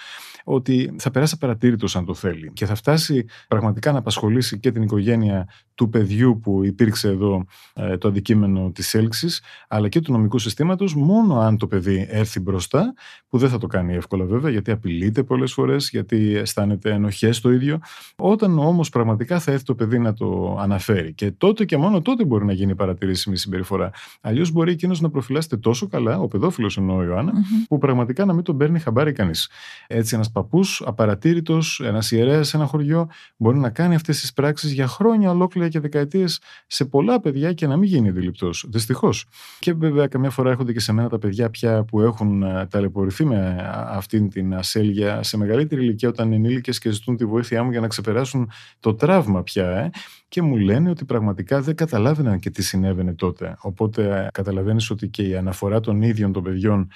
ότι 0.44 0.94
θα 0.98 1.10
περάσει 1.10 1.34
απαρατήρητος 1.36 1.96
αν 1.96 2.04
το 2.04 2.14
θέλει 2.14 2.52
και 2.52 2.66
θα 2.66 2.74
φτάσει 2.74 3.24
πραγματικά 3.48 3.92
να 3.92 3.98
απασχολήσει 3.98 4.58
και 4.58 4.72
την 4.72 4.82
οικογένεια 4.82 5.48
του 5.74 5.88
παιδιού 5.88 6.40
που 6.42 6.64
υπήρξε 6.64 7.08
εδώ 7.08 7.44
ε, 7.74 7.98
το 7.98 8.08
αντικείμενο 8.08 8.70
της 8.70 8.94
έλξης, 8.94 9.42
αλλά 9.68 9.88
και 9.88 10.00
του 10.00 10.12
νομικού 10.12 10.38
συστήματος, 10.38 10.94
μόνο 10.94 11.38
αν 11.38 11.56
το 11.58 11.66
παιδί 11.66 12.06
έρθει 12.10 12.40
μπροστά, 12.40 12.94
που 13.28 13.38
δεν 13.38 13.48
θα 13.48 13.58
το 13.58 13.66
κάνει 13.66 13.94
εύκολα 13.94 14.24
βέβαια, 14.24 14.50
γιατί 14.50 14.70
απειλείται 14.70 15.22
πολλές 15.22 15.52
φορές, 15.52 15.88
γιατί 15.90 16.36
αισθάνεται 16.36 16.90
ενοχές 16.90 17.40
το 17.40 17.52
ίδιο. 17.52 17.78
Όταν 18.16 18.58
όμως 18.58 18.88
πραγματικά 18.88 19.40
θα 19.40 19.52
έρθει 19.52 19.64
το 19.64 19.74
παιδί 19.74 19.98
να 19.98 20.12
το 20.12 20.56
αναφέρει 20.60 21.12
και 21.12 21.30
τότε 21.30 21.64
και 21.64 21.76
μόνο 21.76 22.02
τότε 22.02 22.24
μπορεί 22.24 22.44
να 22.44 22.52
γίνει 22.52 22.74
παρατηρήσιμη 22.74 23.36
συμπεριφορά. 23.36 23.90
Αλλιώς 24.20 24.50
μπορεί 24.50 24.72
εκείνος 24.72 25.00
να 25.00 25.10
προφυλάσσεται 25.10 25.56
τόσο 25.56 25.88
καλά, 25.88 26.18
ο 26.18 26.28
παιδόφιλος 26.28 26.76
εννοώ 26.76 26.96
ο 26.96 27.02
Ιωάννα, 27.02 27.32
mm-hmm. 27.32 27.64
που 27.68 27.78
πραγματικά 27.78 28.13
πραγματικά 28.14 28.24
να 28.24 28.32
μην 28.32 28.44
τον 28.44 28.56
παίρνει 28.56 28.78
χαμπάρι 28.78 29.12
κανείς. 29.12 29.50
Έτσι, 29.86 30.14
ένας 30.14 30.30
παππούς, 30.30 30.82
απαρατήρητος, 30.86 31.80
ένας 31.84 32.10
ιερέας 32.10 32.48
σε 32.48 32.56
ένα 32.56 32.66
χωριό, 32.66 33.08
μπορεί 33.36 33.58
να 33.58 33.70
κάνει 33.70 33.94
αυτές 33.94 34.20
τις 34.20 34.32
πράξεις 34.32 34.72
για 34.72 34.86
χρόνια 34.86 35.30
ολόκληρα 35.30 35.68
και 35.68 35.80
δεκαετίες 35.80 36.40
σε 36.66 36.84
πολλά 36.84 37.20
παιδιά 37.20 37.52
και 37.52 37.66
να 37.66 37.76
μην 37.76 37.88
γίνει 37.88 38.08
αντιληπτός. 38.08 38.66
Δυστυχώς. 38.68 39.26
Και 39.58 39.72
βέβαια, 39.72 40.06
καμιά 40.06 40.30
φορά 40.30 40.50
έρχονται 40.50 40.72
και 40.72 40.80
σε 40.80 40.92
μένα 40.92 41.08
τα 41.08 41.18
παιδιά 41.18 41.50
πια 41.50 41.84
που 41.84 42.00
έχουν 42.00 42.42
ε, 42.42 42.66
ταλαιπωρηθεί 42.66 43.24
με 43.24 43.56
αυτήν 43.88 44.30
την 44.30 44.54
ασέλγεια 44.54 45.22
σε 45.22 45.36
μεγαλύτερη 45.36 45.82
ηλικία 45.82 46.08
όταν 46.08 46.26
είναι 46.26 46.36
ενήλικες 46.36 46.78
και 46.78 46.90
ζητούν 46.90 47.16
τη 47.16 47.24
βοήθειά 47.24 47.62
μου 47.62 47.70
για 47.70 47.80
να 47.80 47.88
ξεπεράσουν 47.88 48.50
το 48.80 48.94
τραύμα 48.94 49.42
πια. 49.42 49.68
Ε, 49.68 49.90
και 50.28 50.42
μου 50.42 50.56
λένε 50.56 50.90
ότι 50.90 51.04
πραγματικά 51.04 51.60
δεν 51.60 51.74
καταλάβαιναν 51.74 52.38
και 52.38 52.50
τι 52.50 52.62
συνέβαινε 52.62 53.14
τότε. 53.14 53.56
Οπότε 53.60 54.24
ε, 54.24 54.28
καταλαβαίνεις 54.32 54.90
ότι 54.90 55.08
και 55.08 55.22
η 55.22 55.36
αναφορά 55.36 55.80
των 55.80 56.02
ίδιων 56.02 56.32
των 56.32 56.42
παιδιών 56.42 56.88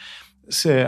σε 0.49 0.87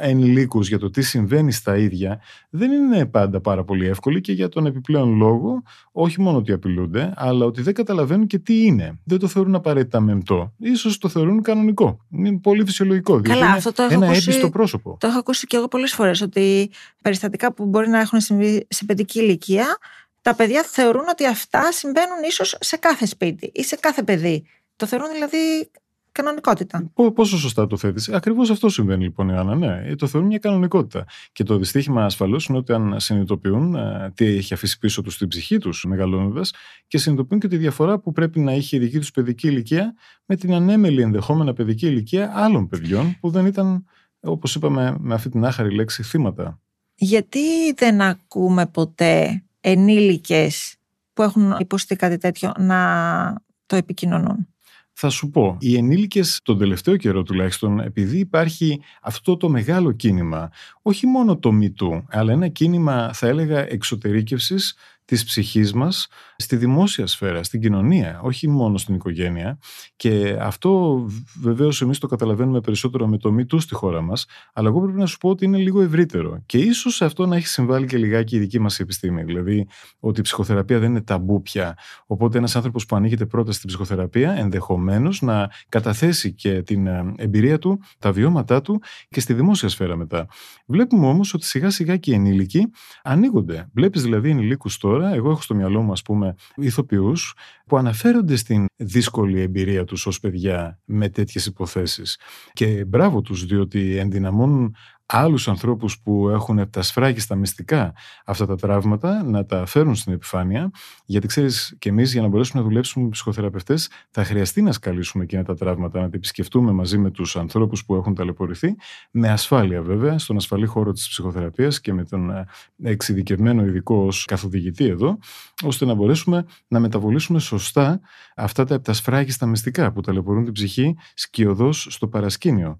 ενηλίκους 0.00 0.68
για 0.68 0.78
το 0.78 0.90
τι 0.90 1.02
συμβαίνει 1.02 1.52
στα 1.52 1.76
ίδια 1.76 2.20
δεν 2.50 2.72
είναι 2.72 3.06
πάντα 3.06 3.40
πάρα 3.40 3.64
πολύ 3.64 3.86
εύκολη 3.86 4.20
και 4.20 4.32
για 4.32 4.48
τον 4.48 4.66
επιπλέον 4.66 5.16
λόγο 5.16 5.62
όχι 5.92 6.20
μόνο 6.20 6.38
ότι 6.38 6.52
απειλούνται 6.52 7.12
αλλά 7.16 7.46
ότι 7.46 7.62
δεν 7.62 7.74
καταλαβαίνουν 7.74 8.26
και 8.26 8.38
τι 8.38 8.64
είναι. 8.64 8.98
Δεν 9.04 9.18
το 9.18 9.26
θεωρούν 9.26 9.54
απαραίτητα 9.54 10.00
μεμπτό. 10.00 10.52
Ίσως 10.58 10.98
το 10.98 11.08
θεωρούν 11.08 11.42
κανονικό. 11.42 11.98
Είναι 12.10 12.38
πολύ 12.38 12.64
φυσιολογικό. 12.64 13.20
Καλά, 13.20 13.50
αυτό 13.50 13.72
το 13.72 13.82
ένα 13.82 14.06
ακούσει, 14.06 14.28
έπιστο 14.28 14.50
πρόσωπο. 14.50 14.96
Το 15.00 15.06
έχω 15.06 15.18
ακούσει 15.18 15.46
και 15.46 15.56
εγώ 15.56 15.68
πολλές 15.68 15.92
φορές 15.92 16.20
ότι 16.20 16.70
περιστατικά 17.02 17.52
που 17.52 17.66
μπορεί 17.66 17.88
να 17.88 18.00
έχουν 18.00 18.20
συμβεί 18.20 18.66
σε 18.68 18.84
παιδική 18.84 19.20
ηλικία 19.20 19.78
τα 20.22 20.34
παιδιά 20.34 20.62
θεωρούν 20.62 21.08
ότι 21.08 21.26
αυτά 21.26 21.72
συμβαίνουν 21.72 22.22
ίσως 22.26 22.56
σε 22.60 22.76
κάθε 22.76 23.06
σπίτι 23.06 23.50
ή 23.54 23.64
σε 23.64 23.76
κάθε 23.76 24.02
παιδί. 24.02 24.46
Το 24.76 24.86
θεωρούν 24.86 25.08
δηλαδή 25.12 25.70
κανονικότητα. 26.14 26.90
Πόσο 27.14 27.38
σωστά 27.38 27.66
το 27.66 27.76
θέτεις. 27.76 28.08
Ακριβώς 28.08 28.50
αυτό 28.50 28.68
συμβαίνει 28.68 29.02
λοιπόν, 29.02 29.28
Ιωάννα. 29.28 29.54
Ναι, 29.54 29.82
ε, 29.84 29.94
το 29.94 30.06
θεωρούν 30.06 30.28
μια 30.28 30.38
κανονικότητα. 30.38 31.04
Και 31.32 31.44
το 31.44 31.58
δυστύχημα 31.58 32.04
ασφαλώς 32.04 32.46
είναι 32.46 32.58
ότι 32.58 32.72
αν 32.72 33.00
συνειδητοποιούν 33.00 33.74
ε, 33.74 34.12
τι 34.14 34.24
έχει 34.24 34.54
αφήσει 34.54 34.78
πίσω 34.78 35.02
τους 35.02 35.14
στην 35.14 35.28
ψυχή 35.28 35.58
τους 35.58 35.84
μεγαλώνοντας 35.84 36.52
και 36.86 36.98
συνειδητοποιούν 36.98 37.40
και 37.40 37.48
τη 37.48 37.56
διαφορά 37.56 37.98
που 37.98 38.12
πρέπει 38.12 38.40
να 38.40 38.52
είχε 38.52 38.76
η 38.76 38.78
δική 38.78 38.98
τους 38.98 39.10
παιδική 39.10 39.48
ηλικία 39.48 39.94
με 40.24 40.36
την 40.36 40.52
ανέμελη 40.54 41.02
ενδεχόμενα 41.02 41.52
παιδική 41.52 41.86
ηλικία 41.86 42.32
άλλων 42.34 42.68
παιδιών 42.68 43.16
που 43.20 43.30
δεν 43.30 43.46
ήταν, 43.46 43.84
όπως 44.20 44.54
είπαμε 44.54 44.96
με 44.98 45.14
αυτή 45.14 45.28
την 45.28 45.44
άχαρη 45.44 45.74
λέξη, 45.74 46.02
θύματα. 46.02 46.60
Γιατί 46.94 47.72
δεν 47.76 48.00
ακούμε 48.00 48.66
ποτέ 48.66 49.44
ενήλικες 49.60 50.76
που 51.12 51.22
έχουν 51.22 51.56
υποστεί 51.58 51.96
κάτι 51.96 52.18
τέτοιο 52.18 52.52
να 52.58 53.42
το 53.66 53.76
επικοινωνούν; 53.76 54.53
Θα 54.96 55.08
σου 55.08 55.30
πω, 55.30 55.56
οι 55.60 55.76
ενήλικες 55.76 56.40
τον 56.42 56.58
τελευταίο 56.58 56.96
καιρό 56.96 57.22
τουλάχιστον, 57.22 57.80
επειδή 57.80 58.18
υπάρχει 58.18 58.80
αυτό 59.02 59.36
το 59.36 59.48
μεγάλο 59.48 59.92
κίνημα, 59.92 60.50
όχι 60.82 61.06
μόνο 61.06 61.36
το 61.38 61.52
μητού, 61.52 62.04
αλλά 62.08 62.32
ένα 62.32 62.48
κίνημα 62.48 63.12
θα 63.12 63.26
έλεγα 63.26 63.72
εξωτερήκευσης 63.72 64.76
της 65.04 65.24
ψυχής 65.24 65.72
μας 65.72 66.08
στη 66.36 66.56
δημόσια 66.56 67.06
σφαίρα, 67.06 67.42
στην 67.42 67.60
κοινωνία, 67.60 68.20
όχι 68.22 68.48
μόνο 68.48 68.78
στην 68.78 68.94
οικογένεια. 68.94 69.58
Και 69.96 70.36
αυτό 70.40 71.02
βεβαίως 71.40 71.82
εμείς 71.82 71.98
το 71.98 72.06
καταλαβαίνουμε 72.06 72.60
περισσότερο 72.60 73.06
με 73.06 73.18
το 73.18 73.32
μη 73.32 73.46
του 73.46 73.58
στη 73.58 73.74
χώρα 73.74 74.00
μας, 74.00 74.26
αλλά 74.52 74.68
εγώ 74.68 74.80
πρέπει 74.80 74.98
να 74.98 75.06
σου 75.06 75.18
πω 75.18 75.28
ότι 75.28 75.44
είναι 75.44 75.58
λίγο 75.58 75.80
ευρύτερο. 75.80 76.42
Και 76.46 76.58
ίσως 76.58 77.02
αυτό 77.02 77.26
να 77.26 77.36
έχει 77.36 77.46
συμβάλει 77.46 77.86
και 77.86 77.96
λιγάκι 77.96 78.36
η 78.36 78.38
δική 78.38 78.58
μας 78.58 78.80
επιστήμη. 78.80 79.24
Δηλαδή 79.24 79.66
ότι 79.98 80.20
η 80.20 80.22
ψυχοθεραπεία 80.22 80.78
δεν 80.78 80.90
είναι 80.90 81.02
ταμπού 81.02 81.42
πια. 81.42 81.78
Οπότε 82.06 82.38
ένας 82.38 82.56
άνθρωπος 82.56 82.86
που 82.86 82.96
ανοίγεται 82.96 83.26
πρώτα 83.26 83.52
στην 83.52 83.68
ψυχοθεραπεία 83.68 84.32
ενδεχομένως 84.32 85.22
να 85.22 85.50
καταθέσει 85.68 86.32
και 86.32 86.62
την 86.62 86.86
ε, 86.86 87.14
εμπειρία 87.16 87.58
του, 87.58 87.80
τα 87.98 88.12
βιώματά 88.12 88.60
του 88.60 88.82
και 89.08 89.20
στη 89.20 89.34
δημόσια 89.34 89.68
σφαίρα 89.68 89.96
μετά. 89.96 90.26
Βλέπουμε 90.66 91.06
όμως 91.06 91.34
ότι 91.34 91.46
σιγά 91.46 91.70
σιγά 91.70 91.96
και 91.96 92.10
οι 92.10 92.14
ενήλικοι 92.14 92.70
ανοίγονται. 93.02 93.68
Βλέπεις 93.72 94.02
δηλαδή 94.02 94.30
ενηλίκους 94.30 94.78
τώρα 94.78 94.93
τώρα, 94.94 95.14
εγώ 95.14 95.30
έχω 95.30 95.42
στο 95.42 95.54
μυαλό 95.54 95.82
μου, 95.82 95.92
ας 95.92 96.02
πούμε, 96.02 96.34
ηθοποιούς 96.56 97.34
που 97.66 97.76
αναφέρονται 97.76 98.36
στην 98.36 98.66
δύσκολη 98.76 99.40
εμπειρία 99.40 99.84
τους 99.84 100.06
ως 100.06 100.20
παιδιά 100.20 100.78
με 100.84 101.08
τέτοιες 101.08 101.46
υποθέσεις. 101.46 102.18
Και 102.52 102.84
μπράβο 102.84 103.20
τους, 103.20 103.46
διότι 103.46 103.96
ενδυναμώνουν 103.96 104.76
άλλους 105.06 105.48
ανθρώπους 105.48 106.00
που 106.00 106.28
έχουν 106.28 106.70
τα 106.70 106.82
σφράγιστα 106.82 107.34
μυστικά 107.34 107.92
αυτά 108.24 108.46
τα 108.46 108.56
τραύματα 108.56 109.22
να 109.22 109.44
τα 109.44 109.66
φέρουν 109.66 109.94
στην 109.94 110.12
επιφάνεια. 110.12 110.70
Γιατί 111.04 111.26
ξέρεις, 111.26 111.74
και 111.78 111.88
εμείς 111.88 112.12
για 112.12 112.22
να 112.22 112.28
μπορέσουμε 112.28 112.62
να 112.62 112.68
δουλέψουμε 112.68 113.04
με 113.04 113.10
ψυχοθεραπευτές, 113.10 113.90
θα 114.10 114.24
χρειαστεί 114.24 114.62
να 114.62 114.72
σκαλίσουμε 114.72 115.24
εκείνα 115.24 115.44
τα 115.44 115.54
τραύματα, 115.54 116.00
να 116.00 116.08
τα 116.08 116.16
επισκεφτούμε 116.16 116.72
μαζί 116.72 116.98
με 116.98 117.10
τους 117.10 117.36
ανθρώπους 117.36 117.84
που 117.84 117.94
έχουν 117.94 118.14
ταλαιπωρηθεί, 118.14 118.76
με 119.10 119.28
ασφάλεια 119.28 119.82
βέβαια, 119.82 120.18
στον 120.18 120.36
ασφαλή 120.36 120.66
χώρο 120.66 120.92
της 120.92 121.08
ψυχοθεραπείας 121.08 121.80
και 121.80 121.92
με 121.92 122.04
τον 122.04 122.30
ε, 122.30 122.46
εξειδικευμένο 122.82 123.64
ειδικό 123.64 123.96
ως 123.96 124.24
καθοδηγητή 124.24 124.84
εδώ, 124.84 125.18
ώστε 125.62 125.84
να 125.84 125.94
μπορέσουμε 125.94 126.44
να 126.68 126.80
μεταβολήσουμε 126.80 127.38
σωστά 127.38 128.00
αυτά 128.36 128.64
τα 128.64 128.74
επτασφράγιστα 128.74 129.46
μυστικά 129.46 129.92
που 129.92 130.00
ταλαιπωρούν 130.00 130.44
την 130.44 130.52
ψυχή 130.52 130.96
σκιωδώς 131.14 131.86
στο 131.90 132.08
παρασκήνιο 132.08 132.78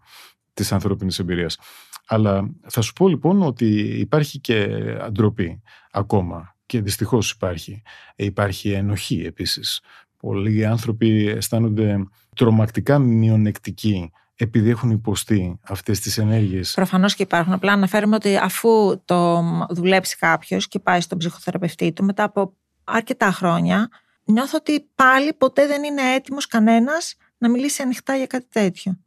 της 0.55 0.73
ανθρώπινης 0.73 1.19
εμπειρίας. 1.19 1.59
Αλλά 2.07 2.51
θα 2.67 2.81
σου 2.81 2.93
πω 2.93 3.09
λοιπόν 3.09 3.43
ότι 3.43 3.67
υπάρχει 3.99 4.39
και 4.39 4.67
ντροπή 5.11 5.63
ακόμα 5.91 6.55
και 6.67 6.81
δυστυχώς 6.81 7.31
υπάρχει. 7.31 7.83
Υπάρχει 8.17 8.71
ενοχή 8.71 9.23
επίσης. 9.27 9.81
Πολλοί 10.21 10.67
άνθρωποι 10.67 11.27
αισθάνονται 11.29 12.05
τρομακτικά 12.37 12.99
μειονεκτικοί 12.99 14.11
επειδή 14.37 14.71
έχουν 14.71 14.91
υποστεί 14.91 15.59
αυτές 15.63 16.01
τις 16.01 16.19
ενέργειες. 16.19 16.73
Προφανώς 16.75 17.15
και 17.15 17.23
υπάρχουν. 17.23 17.53
Απλά 17.53 17.73
αναφέρουμε 17.73 18.15
ότι 18.15 18.37
αφού 18.37 19.03
το 19.05 19.43
δουλέψει 19.71 20.17
κάποιος 20.17 20.69
και 20.69 20.79
πάει 20.79 21.01
στον 21.01 21.19
ψυχοθεραπευτή 21.19 21.93
του 21.93 22.05
μετά 22.05 22.25
από 22.25 22.57
αρκετά 22.85 23.31
χρόνια 23.31 23.89
νιώθω 24.25 24.59
ότι 24.61 24.89
πάλι 24.95 25.33
ποτέ 25.35 25.67
δεν 25.67 25.85
είναι 25.85 26.15
έτοιμος 26.15 26.47
κανένας 26.47 27.17
να 27.39 27.51
μιλήσει 27.51 27.83
ανοιχτά 27.83 28.17
για 28.17 28.27
κάτι 28.27 28.47
τέτοιο. 28.53 28.99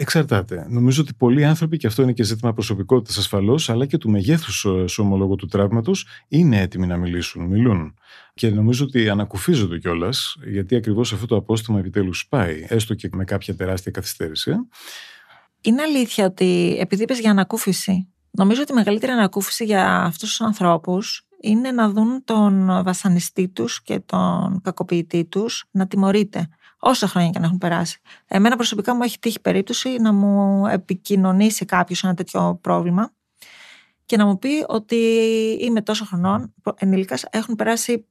Εξαρτάται. 0.00 0.66
Νομίζω 0.68 1.02
ότι 1.02 1.14
πολλοί 1.14 1.44
άνθρωποι, 1.44 1.76
και 1.76 1.86
αυτό 1.86 2.02
είναι 2.02 2.12
και 2.12 2.22
ζήτημα 2.22 2.52
προσωπικότητας 2.52 3.18
ασφαλώς, 3.18 3.70
αλλά 3.70 3.86
και 3.86 3.98
του 3.98 4.10
μεγέθους 4.10 4.54
σου 4.86 5.02
ομολόγου 5.02 5.36
του 5.36 5.46
τραύματος, 5.46 6.06
είναι 6.28 6.60
έτοιμοι 6.60 6.86
να 6.86 6.96
μιλήσουν, 6.96 7.44
μιλούν. 7.44 7.94
Και 8.34 8.50
νομίζω 8.50 8.84
ότι 8.84 9.08
ανακουφίζονται 9.08 9.78
κιόλας, 9.78 10.36
γιατί 10.50 10.76
ακριβώς 10.76 11.12
αυτό 11.12 11.26
το 11.26 11.36
απόστημα 11.36 11.78
επιτέλους 11.78 12.26
πάει, 12.28 12.66
έστω 12.68 12.94
και 12.94 13.08
με 13.12 13.24
κάποια 13.24 13.56
τεράστια 13.56 13.92
καθυστέρηση. 13.92 14.52
Είναι 15.60 15.82
αλήθεια 15.82 16.24
ότι 16.26 16.76
επειδή 16.80 17.02
είπες 17.02 17.20
για 17.20 17.30
ανακούφιση, 17.30 18.08
νομίζω 18.30 18.62
ότι 18.62 18.72
η 18.72 18.74
μεγαλύτερη 18.74 19.12
ανακούφιση 19.12 19.64
για 19.64 20.02
αυτούς 20.02 20.28
τους 20.28 20.40
ανθρώπους 20.40 21.27
είναι 21.40 21.70
να 21.70 21.90
δουν 21.90 22.24
τον 22.24 22.82
βασανιστή 22.84 23.48
τους 23.48 23.82
και 23.82 24.00
τον 24.00 24.60
κακοποιητή 24.62 25.24
τους 25.24 25.64
να 25.70 25.86
τιμωρείται 25.86 26.48
όσα 26.78 27.06
χρόνια 27.06 27.30
και 27.30 27.38
να 27.38 27.44
έχουν 27.44 27.58
περάσει. 27.58 28.00
Εμένα 28.26 28.56
προσωπικά 28.56 28.94
μου 28.94 29.02
έχει 29.02 29.18
τύχει 29.18 29.40
περίπτωση 29.40 29.96
να 30.00 30.12
μου 30.12 30.66
επικοινωνήσει 30.66 31.64
κάποιος 31.64 32.04
ένα 32.04 32.14
τέτοιο 32.14 32.58
πρόβλημα 32.60 33.12
και 34.06 34.16
να 34.16 34.26
μου 34.26 34.38
πει 34.38 34.64
ότι 34.66 34.96
είμαι 35.60 35.82
τόσο 35.82 36.04
χρονών, 36.04 36.54
ενήλικας, 36.76 37.24
έχουν 37.30 37.54
περάσει 37.54 38.06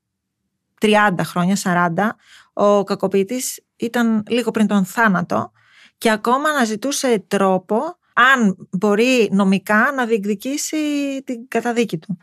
30 0.81 1.11
χρόνια, 1.23 1.55
40. 1.55 2.15
Ο 2.53 2.83
κακοποιητής 2.83 3.63
ήταν 3.75 4.23
λίγο 4.27 4.51
πριν 4.51 4.67
τον 4.67 4.85
θάνατο 4.85 5.51
και 5.97 6.11
ακόμα 6.11 6.51
να 6.51 6.63
ζητούσε 6.63 7.23
τρόπο 7.27 7.97
αν 8.13 8.67
μπορεί 8.71 9.29
νομικά 9.31 9.91
να 9.95 10.05
διεκδικήσει 10.05 10.77
την 11.25 11.47
καταδίκη 11.47 11.97
του. 11.97 12.17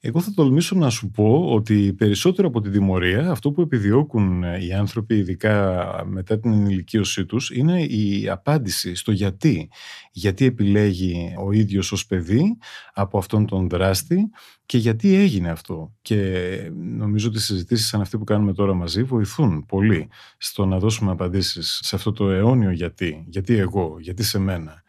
Εγώ 0.00 0.20
θα 0.20 0.32
τολμήσω 0.34 0.76
να 0.76 0.90
σου 0.90 1.10
πω 1.10 1.52
ότι 1.52 1.92
περισσότερο 1.92 2.48
από 2.48 2.60
τη 2.60 2.68
δημορία 2.68 3.30
αυτό 3.30 3.50
που 3.50 3.60
επιδιώκουν 3.60 4.44
ε, 4.44 4.64
οι 4.64 4.72
άνθρωποι 4.72 5.16
ειδικά 5.16 5.86
μετά 6.06 6.38
την 6.38 6.52
ενηλικίωσή 6.52 7.24
τους 7.24 7.50
είναι 7.50 7.82
η 7.82 8.28
απάντηση 8.28 8.94
στο 8.94 9.12
γιατί. 9.12 9.68
Γιατί 10.12 10.44
επιλέγει 10.44 11.34
ο 11.44 11.52
ίδιος 11.52 11.92
ως 11.92 12.06
παιδί 12.06 12.56
από 12.94 13.18
αυτόν 13.18 13.46
τον 13.46 13.68
δράστη 13.68 14.30
και 14.66 14.78
γιατί 14.78 15.14
έγινε 15.14 15.50
αυτό. 15.50 15.94
Και 16.02 16.70
νομίζω 16.74 17.28
ότι 17.28 17.36
οι 17.36 17.40
συζητήσεις 17.40 17.86
σαν 17.86 18.00
αυτή 18.00 18.18
που 18.18 18.24
κάνουμε 18.24 18.52
τώρα 18.52 18.74
μαζί 18.74 19.02
βοηθούν 19.02 19.66
πολύ 19.66 20.08
στο 20.38 20.66
να 20.66 20.78
δώσουμε 20.78 21.10
απαντήσεις 21.10 21.80
σε 21.82 21.96
αυτό 21.96 22.12
το 22.12 22.30
αιώνιο 22.30 22.70
γιατί. 22.70 23.24
Γιατί 23.28 23.56
εγώ, 23.56 23.96
γιατί 24.00 24.22
σε 24.22 24.38
μένα. 24.38 24.82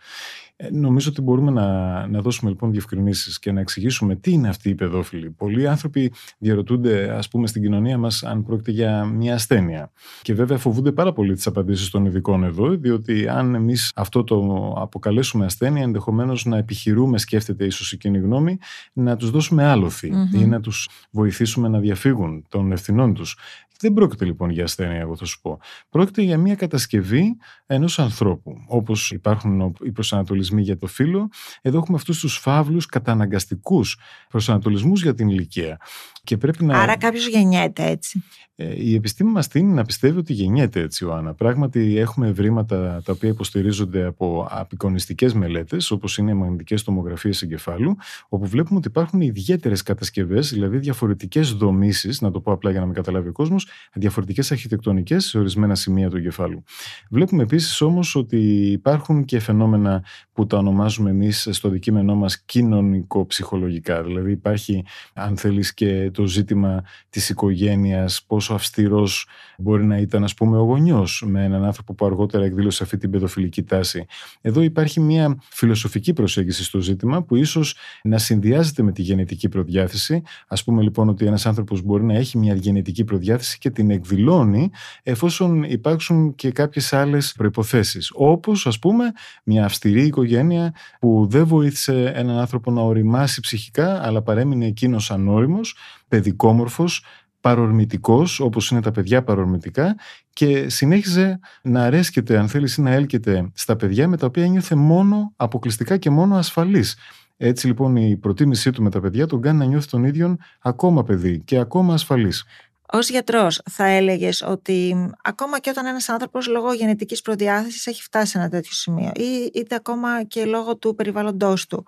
Ε, 0.59 0.69
νομίζω 0.71 1.09
ότι 1.09 1.21
μπορούμε 1.21 1.51
να, 1.51 2.07
να 2.07 2.21
δώσουμε 2.21 2.49
λοιπόν 2.49 2.71
διευκρινήσεις 2.71 3.39
και 3.39 3.51
να 3.51 3.59
εξηγήσουμε 3.59 4.15
τι 4.15 4.31
είναι 4.31 4.49
αυτή 4.49 4.69
η 4.69 4.75
παιδόφιλη. 4.75 5.29
Πολλοί 5.29 5.67
άνθρωποι 5.67 6.13
διαρωτούνται, 6.37 7.09
ας 7.17 7.27
πούμε, 7.27 7.47
στην 7.47 7.61
κοινωνία 7.61 7.97
μας, 7.97 8.23
αν 8.23 8.43
πρόκειται 8.43 8.71
για 8.71 9.05
μια 9.05 9.33
ασθένεια. 9.33 9.91
Και 10.21 10.33
βέβαια 10.33 10.57
φοβούνται 10.57 10.91
πάρα 10.91 11.13
πολύ 11.13 11.33
τις 11.33 11.47
απαντήσεις 11.47 11.89
των 11.89 12.05
ειδικών 12.05 12.43
εδώ, 12.43 12.69
διότι 12.69 13.27
αν 13.27 13.55
εμείς 13.55 13.91
αυτό 13.95 14.23
το 14.23 14.73
αποκαλέσουμε 14.77 15.45
ασθένεια, 15.45 15.83
ενδεχομένως 15.83 16.45
να 16.45 16.57
επιχειρούμε, 16.57 17.17
σκέφτεται 17.17 17.65
ίσως 17.65 17.91
η 17.91 17.97
κοινή 17.97 18.17
γνώμη, 18.17 18.57
να 18.93 19.15
τους 19.15 19.31
δώσουμε 19.31 19.63
άλοθη 19.63 20.11
ή 20.33 20.45
να 20.45 20.59
τους 20.59 20.89
βοηθήσουμε 21.11 21.67
να 21.67 21.79
διαφύγουν 21.79 22.45
των 22.49 22.71
ευθυνών 22.71 23.13
τους. 23.13 23.37
Δεν 23.79 23.93
πρόκειται 23.93 24.25
λοιπόν 24.25 24.49
για 24.49 24.63
ασθένεια, 24.63 24.99
εγώ 24.99 25.15
θα 25.15 25.25
σου 25.25 25.41
πω. 25.41 25.59
Πρόκειται 25.89 26.21
για 26.21 26.37
μια 26.37 26.55
κατασκευή 26.55 27.37
ενός 27.65 27.99
ανθρώπου. 27.99 28.53
Όπως 28.67 29.11
υπάρχουν 29.11 29.75
οι 29.83 29.91
προσανατολισμοί 29.91 30.61
για 30.61 30.77
το 30.77 30.87
φύλλο, 30.87 31.29
εδώ 31.61 31.77
έχουμε 31.77 31.97
αυτούς 31.97 32.19
τους 32.19 32.37
φαύλους 32.37 32.85
καταναγκαστικούς 32.85 33.99
προσανατολισμούς 34.29 35.01
για 35.01 35.13
την 35.13 35.29
ηλικία. 35.29 35.79
Και 36.23 36.37
πρέπει 36.37 36.65
να... 36.65 36.81
Άρα 36.81 36.97
κάποιος 36.97 37.27
γεννιέται 37.27 37.85
έτσι. 37.85 38.23
Ε, 38.59 38.83
η 38.83 38.95
επιστήμη 38.95 39.31
μας 39.31 39.47
τίνει 39.47 39.73
να 39.73 39.83
πιστεύει 39.83 40.17
ότι 40.17 40.33
γεννιέται 40.33 40.79
έτσι, 40.79 41.05
Ιωάννα. 41.05 41.33
Πράγματι, 41.33 41.97
έχουμε 41.97 42.27
ευρήματα 42.27 43.01
τα 43.05 43.11
οποία 43.11 43.29
υποστηρίζονται 43.29 44.05
από 44.05 44.47
απεικονιστικές 44.49 45.33
μελέτες, 45.33 45.91
όπως 45.91 46.17
είναι 46.17 46.31
οι 46.31 46.33
μαγνητικές 46.33 46.83
τομογραφίες 46.83 47.41
εγκεφάλου, 47.41 47.95
όπου 48.29 48.45
βλέπουμε 48.45 48.77
ότι 48.77 48.87
υπάρχουν 48.87 49.21
ιδιαίτερες 49.21 49.83
κατασκευές, 49.83 50.49
δηλαδή 50.49 50.77
διαφορετικές 50.77 51.53
δομήσεις, 51.53 52.21
να 52.21 52.31
το 52.31 52.39
πω 52.39 52.51
απλά 52.51 52.71
για 52.71 52.79
να 52.79 52.85
με 52.85 52.93
καταλάβει 52.93 53.29
ο 53.29 53.31
κόσμος, 53.31 53.66
διαφορετικές 53.93 54.51
αρχιτεκτονικές 54.51 55.25
σε 55.25 55.39
ορισμένα 55.39 55.75
σημεία 55.75 56.09
του 56.09 56.17
εγκεφάλου. 56.17 56.63
Βλέπουμε 57.09 57.43
επίσης 57.43 57.81
όμως 57.81 58.15
ότι 58.15 58.71
υπάρχουν 58.71 59.25
και 59.25 59.39
φαινόμενα 59.39 60.03
που 60.33 60.47
τα 60.47 60.57
ονομάζουμε 60.57 61.09
εμείς 61.09 61.47
στο 61.51 61.69
δικείμενό 61.69 62.15
μας 62.15 62.41
κοινωνικο-ψυχολογικά. 62.41 64.03
Δηλαδή, 64.03 64.31
υπάρχει, 64.31 64.85
αν 65.13 65.37
θέλεις, 65.37 65.73
και 65.73 66.11
το 66.13 66.25
ζήτημα 66.25 66.83
της 67.09 67.29
οικογένειας, 67.29 68.23
πόσο 68.27 68.53
αυστηρός 68.53 69.27
μπορεί 69.57 69.85
να 69.85 69.97
ήταν, 69.97 70.23
ας 70.23 70.33
πούμε, 70.33 70.57
ο 70.57 70.63
γονιός 70.63 71.23
με 71.27 71.43
έναν 71.43 71.63
άνθρωπο 71.63 71.93
που 71.93 72.05
αργότερα 72.05 72.45
εκδήλωσε 72.45 72.83
αυτή 72.83 72.97
την 72.97 73.09
παιδοφιλική 73.09 73.63
τάση. 73.63 74.05
Εδώ 74.41 74.61
υπάρχει 74.61 74.99
μια 74.99 75.37
φιλοσοφική 75.49 76.13
προσέγγιση 76.13 76.63
στο 76.63 76.79
ζήτημα 76.79 77.23
που 77.23 77.35
ίσως 77.35 77.75
να 78.03 78.17
συνδυάζεται 78.17 78.83
με 78.83 78.91
τη 78.91 79.01
γενετική 79.01 79.49
προδιάθεση. 79.49 80.21
Α 80.47 80.63
πούμε 80.63 80.81
λοιπόν 80.81 81.09
ότι 81.09 81.25
ένας 81.25 81.45
άνθρωπος 81.45 81.81
μπορεί 81.81 82.03
να 82.03 82.13
έχει 82.13 82.37
μια 82.37 82.55
γενετική 82.55 83.03
προδιάθεση 83.03 83.56
και 83.57 83.69
την 83.69 83.89
εκδηλώνει 83.89 84.69
εφόσον 85.03 85.63
υπάρξουν 85.63 86.35
και 86.35 86.51
κάποιες 86.51 86.93
άλλες 86.93 87.33
προποθέσει. 87.37 87.99
Όπως, 88.13 88.67
ας 88.67 88.79
πούμε, 88.79 89.11
μια 89.43 89.65
αυστηρή 89.65 90.05
οικογένεια 90.05 90.73
που 90.99 91.27
δεν 91.29 91.45
βοήθησε 91.45 92.11
έναν 92.15 92.37
άνθρωπο 92.37 92.71
να 92.71 92.81
οριμάσει 92.81 93.41
ψυχικά, 93.41 94.05
αλλά 94.05 94.21
παρέμεινε 94.21 94.65
εκείνος 94.65 95.11
ανώριμος, 95.11 95.75
παιδικόμορφος, 96.07 97.03
παρορμητικός 97.41 98.39
όπως 98.39 98.71
είναι 98.71 98.81
τα 98.81 98.91
παιδιά 98.91 99.23
παρορμητικά 99.23 99.95
και 100.33 100.69
συνέχιζε 100.69 101.39
να 101.61 101.83
αρέσκεται 101.83 102.37
αν 102.37 102.47
θέλεις 102.47 102.77
ή 102.77 102.81
να 102.81 102.91
έλκεται 102.91 103.51
στα 103.53 103.75
παιδιά 103.75 104.07
με 104.07 104.17
τα 104.17 104.25
οποία 104.25 104.43
ένιωθε 104.43 104.75
μόνο 104.75 105.33
αποκλειστικά 105.35 105.97
και 105.97 106.09
μόνο 106.09 106.35
ασφαλής. 106.35 106.97
Έτσι 107.37 107.67
λοιπόν 107.67 107.95
η 107.95 108.17
προτίμησή 108.17 108.71
του 108.71 108.83
με 108.83 108.89
τα 108.89 108.99
παιδιά 108.99 109.25
τον 109.25 109.41
κάνει 109.41 109.57
να 109.57 109.65
νιώθει 109.65 109.87
τον 109.87 110.03
ίδιο 110.03 110.35
ακόμα 110.59 111.03
παιδί 111.03 111.41
και 111.45 111.57
ακόμα 111.57 111.93
ασφαλής. 111.93 112.45
Ω 112.93 112.99
γιατρός, 112.99 113.61
θα 113.69 113.85
έλεγες 113.85 114.41
ότι 114.41 114.95
ακόμα 115.23 115.59
και 115.59 115.69
όταν 115.69 115.85
ένας 115.85 116.09
άνθρωπος 116.09 116.47
λόγω 116.47 116.73
γενετικής 116.73 117.21
προδιάθεσης 117.21 117.87
έχει 117.87 118.01
φτάσει 118.01 118.31
σε 118.31 118.37
ένα 118.37 118.49
τέτοιο 118.49 118.71
σημείο, 118.73 119.11
ή 119.15 119.51
είτε 119.53 119.75
ακόμα 119.75 120.23
και 120.23 120.45
λόγω 120.45 120.77
του 120.77 120.95
περιβάλλοντός 120.95 121.67
του, 121.67 121.85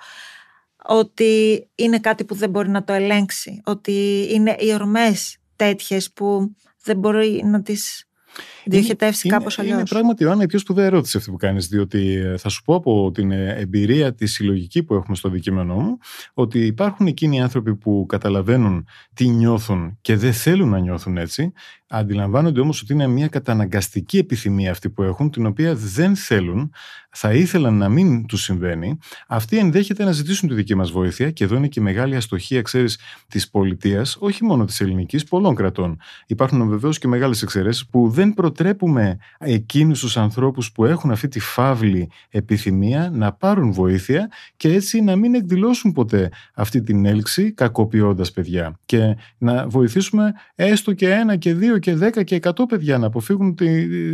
ότι 0.83 1.67
είναι 1.75 1.99
κάτι 1.99 2.25
που 2.25 2.35
δεν 2.35 2.49
μπορεί 2.49 2.69
να 2.69 2.83
το 2.83 2.93
ελέγξει, 2.93 3.61
ότι 3.65 4.27
είναι 4.31 4.55
οι 4.59 4.73
ορμές 4.73 5.37
τέτοιες 5.55 6.11
που 6.13 6.55
δεν 6.83 6.97
μπορεί 6.97 7.41
να 7.45 7.61
τις 7.61 8.03
διοχετεύσει 8.69 9.29
κάπως 9.29 9.59
αλλιώς. 9.59 9.75
Είναι 9.75 9.85
πράγματι, 9.89 10.23
Ιωάννα, 10.23 10.43
η 10.43 10.45
πιο 10.45 10.59
σπουδαία 10.59 10.85
ερώτηση 10.85 11.17
αυτή 11.17 11.31
που 11.31 11.37
κάνεις, 11.37 11.67
διότι 11.67 12.13
ε, 12.13 12.37
θα 12.37 12.49
σου 12.49 12.63
πω 12.63 12.75
από 12.75 13.11
την 13.13 13.31
ε, 13.31 13.55
εμπειρία 13.57 14.13
τη 14.13 14.27
συλλογική 14.27 14.83
που 14.83 14.93
έχουμε 14.93 15.15
στο 15.15 15.29
δικείμενό 15.29 15.75
μου, 15.75 15.97
ότι 16.33 16.65
υπάρχουν 16.65 17.07
εκείνοι 17.07 17.35
οι 17.35 17.39
άνθρωποι 17.39 17.75
που 17.75 18.05
καταλαβαίνουν 18.07 18.87
τι 19.13 19.27
νιώθουν 19.27 19.97
και 20.01 20.15
δεν 20.15 20.33
θέλουν 20.33 20.69
να 20.69 20.79
νιώθουν 20.79 21.17
έτσι. 21.17 21.51
Αντιλαμβάνονται 21.91 22.59
όμως 22.59 22.81
ότι 22.81 22.93
είναι 22.93 23.07
μια 23.07 23.27
καταναγκαστική 23.27 24.17
επιθυμία 24.17 24.71
αυτή 24.71 24.89
που 24.89 25.03
έχουν, 25.03 25.31
την 25.31 25.45
οποία 25.45 25.75
δεν 25.75 26.15
θέλουν, 26.15 26.71
θα 27.09 27.33
ήθελαν 27.33 27.77
να 27.77 27.89
μην 27.89 28.25
τους 28.25 28.41
συμβαίνει. 28.41 28.97
Αυτοί 29.27 29.57
ενδέχεται 29.57 30.03
να 30.03 30.11
ζητήσουν 30.11 30.49
τη 30.49 30.55
δική 30.55 30.75
μας 30.75 30.91
βοήθεια, 30.91 31.31
και 31.31 31.43
εδώ 31.43 31.55
είναι 31.55 31.67
και 31.67 31.79
η 31.79 31.83
μεγάλη 31.83 32.15
αστοχία, 32.15 32.61
ξέρεις, 32.61 32.99
της 33.27 33.49
πολιτείας, 33.49 34.17
όχι 34.19 34.43
μόνο 34.43 34.65
της 34.65 34.81
ελληνικής, 34.81 35.23
πολλών 35.23 35.55
κρατών. 35.55 35.99
Υπάρχουν 36.27 36.69
βεβαίως 36.69 36.99
και 36.99 37.07
μεγάλες 37.07 37.41
εξαιρέσεις 37.41 37.87
που 37.87 38.09
δεν 38.09 38.33
προτρέπουμε 38.59 39.17
εκείνους 39.39 39.99
τους 39.99 40.17
ανθρώπους 40.17 40.71
που 40.71 40.85
έχουν 40.85 41.11
αυτή 41.11 41.27
τη 41.27 41.39
φαύλη 41.39 42.09
επιθυμία 42.29 43.09
να 43.13 43.31
πάρουν 43.31 43.71
βοήθεια 43.71 44.31
και 44.57 44.73
έτσι 44.73 45.01
να 45.01 45.15
μην 45.15 45.35
εκδηλώσουν 45.35 45.91
ποτέ 45.91 46.31
αυτή 46.53 46.81
την 46.81 47.05
έλξη 47.05 47.53
κακοποιώντας 47.53 48.31
παιδιά. 48.31 48.79
Και 48.85 49.17
να 49.37 49.67
βοηθήσουμε 49.67 50.33
έστω 50.55 50.93
και 50.93 51.09
ένα 51.09 51.35
και 51.35 51.53
δύο 51.53 51.77
και 51.77 51.95
δέκα 51.95 52.23
και 52.23 52.35
εκατό 52.35 52.65
παιδιά 52.65 52.97
να 52.97 53.07
αποφύγουν 53.07 53.55
τη, 53.55 53.67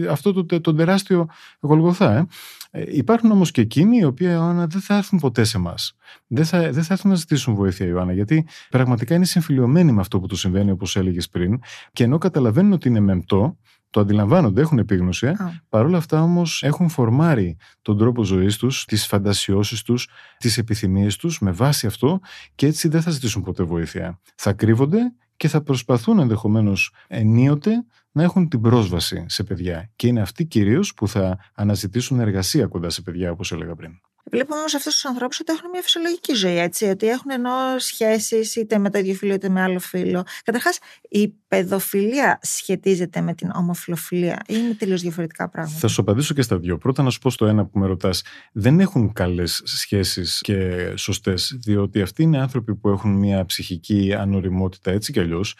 αυτό 0.09 0.33
το, 0.33 0.61
το, 0.61 0.73
τεράστιο 0.73 1.27
γολγοθά. 1.59 2.17
Ε. 2.17 2.25
Ε, 2.71 2.83
υπάρχουν 2.87 3.31
όμως 3.31 3.51
και 3.51 3.61
εκείνοι 3.61 3.97
οι 3.97 4.03
οποίοι 4.03 4.27
Ιωάννα, 4.31 4.67
δεν 4.67 4.81
θα 4.81 4.95
έρθουν 4.95 5.19
ποτέ 5.19 5.43
σε 5.43 5.57
εμάς. 5.57 5.95
Δεν 6.27 6.45
θα, 6.45 6.71
δεν 6.71 6.83
θα 6.83 6.93
έρθουν 6.93 7.11
να 7.11 7.17
ζητήσουν 7.17 7.55
βοήθεια, 7.55 7.85
Ιωάννα, 7.85 8.13
γιατί 8.13 8.47
πραγματικά 8.69 9.15
είναι 9.15 9.25
συμφιλειωμένοι 9.25 9.91
με 9.91 10.01
αυτό 10.01 10.19
που 10.19 10.27
τους 10.27 10.39
συμβαίνει, 10.39 10.71
όπως 10.71 10.95
έλεγες 10.95 11.29
πριν, 11.29 11.59
και 11.93 12.03
ενώ 12.03 12.17
καταλαβαίνουν 12.17 12.71
ότι 12.71 12.87
είναι 12.87 12.99
μεμπτό, 12.99 13.57
το 13.95 14.01
αντιλαμβάνονται, 14.01 14.61
έχουν 14.61 14.77
επίγνωση. 14.77 15.27
Ε. 15.27 15.33
Παρ' 15.69 15.85
όλα 15.85 15.97
αυτά 15.97 16.21
όμως 16.21 16.63
έχουν 16.63 16.89
φορμάρει 16.89 17.57
τον 17.81 17.97
τρόπο 17.97 18.23
ζωής 18.23 18.57
τους, 18.57 18.85
τις 18.85 19.05
φαντασιώσεις 19.05 19.81
τους, 19.81 20.09
τις 20.37 20.57
επιθυμίες 20.57 21.15
τους 21.15 21.39
με 21.39 21.51
βάση 21.51 21.87
αυτό 21.87 22.19
και 22.55 22.65
έτσι 22.65 22.87
δεν 22.87 23.01
θα 23.01 23.11
ζητήσουν 23.11 23.43
ποτέ 23.43 23.63
βοήθεια. 23.63 24.19
Θα 24.35 24.53
κρύβονται 24.53 25.13
και 25.37 25.47
θα 25.47 25.61
προσπαθούν 25.61 26.19
ενδεχομένως 26.19 26.93
ενίοτε 27.07 27.85
να 28.11 28.23
έχουν 28.23 28.49
την 28.49 28.61
πρόσβαση 28.61 29.25
σε 29.27 29.43
παιδιά. 29.43 29.91
Και 29.95 30.07
είναι 30.07 30.21
αυτοί 30.21 30.45
κυρίως 30.45 30.93
που 30.93 31.07
θα 31.07 31.37
αναζητήσουν 31.53 32.19
εργασία 32.19 32.67
κοντά 32.67 32.89
σε 32.89 33.01
παιδιά, 33.01 33.31
όπως 33.31 33.51
έλεγα 33.51 33.75
πριν. 33.75 33.91
Βλέπουμε 34.31 34.59
όμως 34.59 34.73
αυτούς 34.73 34.93
τους 34.93 35.05
ανθρώπους 35.05 35.39
ότι 35.39 35.53
έχουν 35.53 35.69
μια 35.69 35.81
φυσιολογική 35.81 36.33
ζωή, 36.33 36.57
έτσι. 36.57 36.85
Ότι 36.85 37.07
έχουν 37.07 37.31
ενώ 37.31 37.51
σχέσεις 37.77 38.55
είτε 38.55 38.77
με 38.77 38.89
το 38.89 38.97
ίδιο 38.97 39.13
φίλο 39.13 39.33
είτε 39.33 39.49
με 39.49 39.61
άλλο 39.61 39.79
φίλο. 39.79 40.23
Καταρχάς, 40.43 40.79
η 41.09 41.33
παιδοφιλία 41.47 42.39
σχετίζεται 42.41 43.21
με 43.21 43.33
την 43.33 43.51
ομοφιλοφιλία 43.55 44.41
ή 44.47 44.55
είναι 44.57 44.73
τελείως 44.73 45.01
διαφορετικά 45.01 45.49
πράγματα; 45.49 45.77
Θα 45.77 45.87
σου 45.87 46.01
απαντήσω 46.01 46.33
και 46.33 46.41
στα 46.41 46.57
δύο. 46.57 46.77
Πρώτα, 46.77 47.03
να 47.03 47.09
σου 47.09 47.19
πω 47.19 47.29
στο 47.29 47.45
ένα 47.45 47.65
που 47.65 47.79
με 47.79 47.87
ρωτάς. 47.87 48.23
Δεν 48.51 48.79
έχουν 48.79 49.13
καλές 49.13 49.61
σχέσεις 49.65 50.39
και 50.41 50.91
σωστές, 50.95 51.57
διότι 51.61 52.01
αυτοί 52.01 52.23
είναι 52.23 52.41
άνθρωποι 52.41 52.75
που 52.75 52.89
έχουν 52.89 53.11
μια 53.11 53.45
ψυχική 53.45 54.13
ανοριμότητα 54.17 54.91
έτσι 54.91 55.11
κι 55.11 55.19
αλλιώς 55.19 55.55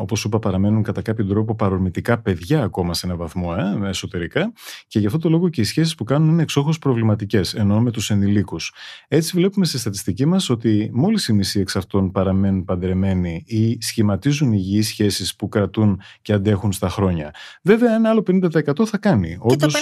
όπως 0.00 0.20
σου 0.20 0.28
είπα, 0.28 0.38
παραμένουν 0.38 0.82
κατά 0.82 1.02
κάποιο 1.02 1.26
τρόπο 1.26 1.54
παρορμητικά 1.54 2.18
παιδιά 2.18 2.62
ακόμα 2.62 2.94
σε 2.94 3.06
έναν 3.06 3.18
βαθμό 3.18 3.54
ε, 3.84 3.88
εσωτερικά 3.88 4.52
και 4.86 4.98
γι' 4.98 5.06
αυτό 5.06 5.18
το 5.18 5.28
λόγο 5.28 5.48
και 5.48 5.60
οι 5.60 5.64
σχέσεις 5.64 5.94
που 5.94 6.04
κάνουν 6.04 6.28
είναι 6.28 6.42
εξόχως 6.42 6.78
προβληματικές, 6.78 7.54
ενώ 7.54 7.80
με 7.80 7.90
τους 7.90 8.10
ενηλίκους. 8.10 8.72
Έτσι, 9.08 9.36
βλέπουμε 9.36 9.64
στη 9.64 9.78
στατιστική 9.78 10.26
μας 10.26 10.50
ότι 10.50 10.90
μόλις 10.92 11.28
οι 11.28 11.32
μισοί 11.32 11.60
εξ 11.60 11.76
αυτών 11.76 12.10
παραμένουν 12.10 12.64
παντρεμένοι 12.64 13.44
ή 13.46 13.78
σχηματίζουν 13.80 14.52
υγιείς 14.52 14.86
σχέσεις 14.86 15.36
που 15.36 15.48
κρατούν 15.48 16.00
και 16.22 16.32
αντέχουν 16.32 16.72
στα 16.72 16.88
χρόνια. 16.88 17.34
Βέβαια, 17.62 17.94
ένα 17.94 18.10
άλλο 18.10 18.22
50% 18.26 18.86
θα 18.86 18.98
κάνει. 18.98 19.38
Και 19.48 19.56
το 19.56 19.66
50% 19.66 19.72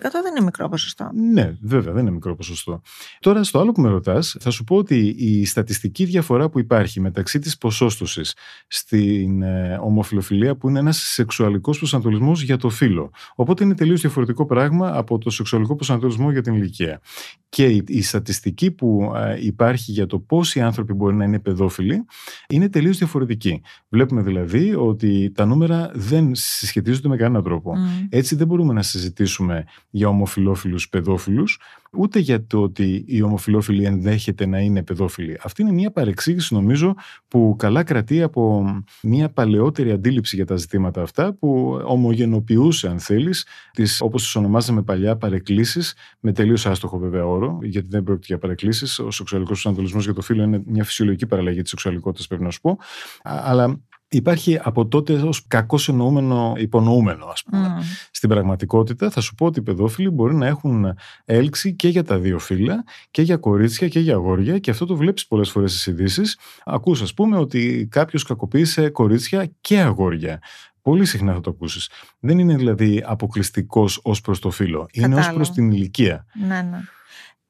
δεν 0.00 0.30
είναι 0.30 0.44
μικρό 0.44 0.68
ποσοστό. 0.68 1.10
Ναι, 1.14 1.56
βέβαια, 1.60 1.92
δεν 1.92 2.02
είναι 2.02 2.10
μικρό 2.10 2.34
ποσοστό. 2.34 2.82
Τώρα, 3.20 3.44
στο 3.44 3.60
άλλο 3.60 3.72
που 3.72 3.80
με 3.80 3.88
ρωτάς, 3.88 4.36
θα 4.40 4.50
σου 4.50 4.64
πω 4.64 4.76
ότι 4.76 5.14
η 5.18 5.44
στατιστική 5.44 6.04
διαφορά 6.04 6.48
που 6.48 6.58
υπάρχει 6.58 7.00
μεταξύ 7.00 7.38
της 7.38 7.58
ποσόστοσης 7.58 8.34
στην 8.66 9.42
ε, 9.42 9.65
ομοφιλοφιλία 9.80 10.56
που 10.56 10.68
είναι 10.68 10.78
ένας 10.78 10.96
σεξουαλικός 10.96 11.78
προσανατολισμός 11.78 12.42
για 12.42 12.56
το 12.56 12.68
φύλλο. 12.68 13.10
Οπότε 13.34 13.64
είναι 13.64 13.74
τελείως 13.74 14.00
διαφορετικό 14.00 14.46
πράγμα 14.46 14.96
από 14.96 15.18
το 15.18 15.30
σεξουαλικό 15.30 15.74
προσανατολισμό 15.74 16.30
για 16.30 16.42
την 16.42 16.54
ηλικία. 16.54 17.00
Και 17.48 17.64
η, 17.86 18.02
στατιστική 18.02 18.70
που 18.70 19.12
υπάρχει 19.40 19.92
για 19.92 20.06
το 20.06 20.18
πόσοι 20.18 20.60
άνθρωποι 20.60 20.92
μπορεί 20.92 21.16
να 21.16 21.24
είναι 21.24 21.38
παιδόφιλοι 21.38 22.04
είναι 22.48 22.68
τελείως 22.68 22.98
διαφορετική. 22.98 23.62
Βλέπουμε 23.88 24.22
δηλαδή 24.22 24.74
ότι 24.74 25.32
τα 25.34 25.44
νούμερα 25.44 25.90
δεν 25.94 26.30
συσχετίζονται 26.34 27.08
με 27.08 27.16
κανέναν 27.16 27.42
τρόπο. 27.42 27.72
Έτσι 28.08 28.34
δεν 28.34 28.46
μπορούμε 28.46 28.72
να 28.72 28.82
συζητήσουμε 28.82 29.64
για 29.90 30.08
ομοφιλόφιλους 30.08 30.88
παιδόφιλους 30.88 31.60
ούτε 31.98 32.18
για 32.18 32.46
το 32.46 32.62
ότι 32.62 33.04
οι 33.06 33.22
ομοφιλόφιλοι 33.22 33.84
ενδέχεται 33.84 34.46
να 34.46 34.58
είναι 34.58 34.82
παιδόφιλοι. 34.82 35.38
Αυτή 35.42 35.62
είναι 35.62 35.72
μια 35.72 35.90
παρεξήγηση 35.90 36.54
νομίζω 36.54 36.94
που 37.28 37.56
καλά 37.58 37.82
κρατεί 37.82 38.22
από 38.22 38.64
μια 39.02 39.28
παλαιότερη 39.28 39.90
αντίληψη 39.90 40.36
για 40.36 40.46
τα 40.46 40.56
ζητήματα 40.56 41.02
αυτά 41.02 41.34
που 41.34 41.80
ομογενοποιούσε 41.84 42.88
αν 42.88 42.98
θέλεις 42.98 43.46
τις, 43.72 44.00
όπως 44.00 44.22
τις 44.22 44.34
ονομάζαμε 44.34 44.82
παλιά 44.82 45.16
παρεκκλήσεις 45.16 45.94
με 46.20 46.32
τελείως 46.32 46.66
άστοχο 46.66 46.98
βέβαια 46.98 47.26
όρο 47.26 47.58
γιατί 47.62 47.86
δεν 47.90 48.02
πρόκειται 48.02 48.26
για 48.26 48.38
παρεκκλήσεις 48.38 48.98
ο 48.98 49.10
σεξουαλικός 49.10 49.52
προσανατολισμός 49.52 50.04
για 50.04 50.14
το 50.14 50.20
φύλλο 50.20 50.42
είναι 50.42 50.62
μια 50.66 50.84
φυσιολογική 50.84 51.26
παραλλαγή 51.26 51.60
της 51.60 51.70
σεξουαλικότητας 51.70 52.26
πρέπει 52.26 52.42
να 52.42 52.50
σου 52.50 52.60
πω 52.60 52.78
αλλά 53.22 53.80
Υπάρχει 54.08 54.58
από 54.62 54.86
τότε 54.86 55.12
ως 55.12 55.46
κακό 55.46 55.78
εννοούμενο 55.88 56.54
υπονοούμενο, 56.56 57.24
ας 57.24 57.42
πούμε. 57.42 57.76
Mm. 57.78 57.82
Στην 58.10 58.28
πραγματικότητα, 58.28 59.10
θα 59.10 59.20
σου 59.20 59.34
πω 59.34 59.46
ότι 59.46 59.58
οι 59.58 59.62
παιδόφιλοι 59.62 60.10
μπορεί 60.10 60.34
να 60.34 60.46
έχουν 60.46 60.94
έλξη 61.24 61.74
και 61.74 61.88
για 61.88 62.04
τα 62.04 62.18
δύο 62.18 62.38
φύλλα, 62.38 62.84
και 63.10 63.22
για 63.22 63.36
κορίτσια 63.36 63.88
και 63.88 64.00
για 64.00 64.14
αγόρια, 64.14 64.58
και 64.58 64.70
αυτό 64.70 64.86
το 64.86 64.96
βλέπεις 64.96 65.26
πολλές 65.26 65.50
φορές 65.50 65.70
στις 65.72 65.86
ειδήσεις. 65.86 66.38
Ακούς, 66.64 67.02
ας 67.02 67.14
πούμε, 67.14 67.38
ότι 67.38 67.88
κάποιος 67.90 68.22
κακοποίησε 68.22 68.88
κορίτσια 68.88 69.50
και 69.60 69.80
αγόρια 69.80 70.40
Πολύ 70.86 71.04
συχνά 71.04 71.32
θα 71.32 71.40
το 71.40 71.50
ακούσεις. 71.50 71.90
Δεν 72.18 72.38
είναι 72.38 72.56
δηλαδή 72.56 73.02
αποκλειστικός 73.06 74.00
ως 74.02 74.20
προς 74.20 74.40
το 74.40 74.50
φύλλο. 74.50 74.86
Είναι 74.92 75.14
ως 75.14 75.32
προς 75.32 75.50
την 75.50 75.70
ηλικία. 75.70 76.26
Ναι, 76.46 76.62
ναι. 76.62 76.78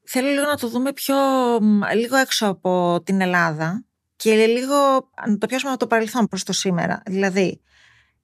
Θέλω 0.05 0.29
λίγο 0.29 0.47
να 0.47 0.57
το 0.57 0.69
δούμε 0.69 0.93
πιο 0.93 1.15
λίγο 1.95 2.17
έξω 2.17 2.47
από 2.47 3.03
την 3.05 3.21
Ελλάδα 3.21 3.85
και 4.17 4.47
λίγο 4.47 5.11
να 5.27 5.39
το 5.39 5.47
πιάσουμε 5.47 5.71
από 5.71 5.81
το 5.81 5.87
παρελθόν 5.87 6.27
προς 6.27 6.43
το 6.43 6.53
σήμερα. 6.53 7.03
Δηλαδή, 7.07 7.61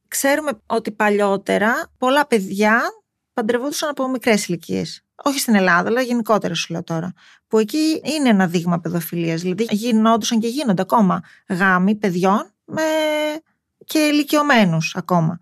ξέρουμε 0.08 0.50
ότι 0.66 0.90
παλιότερα 0.90 1.92
πολλά 1.98 2.26
παιδιά 2.26 2.80
παντρευόντουσαν 3.32 3.88
από 3.88 4.08
μικρές 4.08 4.46
ηλικίες. 4.46 5.04
Όχι 5.24 5.38
στην 5.38 5.54
Ελλάδα, 5.54 5.88
αλλά 5.88 6.00
γενικότερα 6.00 6.54
σου 6.54 6.72
λέω 6.72 6.82
τώρα. 6.82 7.12
Που 7.48 7.58
εκεί 7.58 8.00
είναι 8.02 8.28
ένα 8.28 8.46
δείγμα 8.46 8.80
παιδοφιλίας. 8.80 9.40
Δηλαδή 9.40 9.66
γινόντουσαν 9.70 10.40
και 10.40 10.48
γίνονται 10.48 10.82
ακόμα 10.82 11.22
γάμοι 11.48 11.94
παιδιών 11.94 12.52
με 12.64 12.82
και 13.84 13.98
ηλικιωμένους 13.98 14.94
ακόμα. 14.96 15.38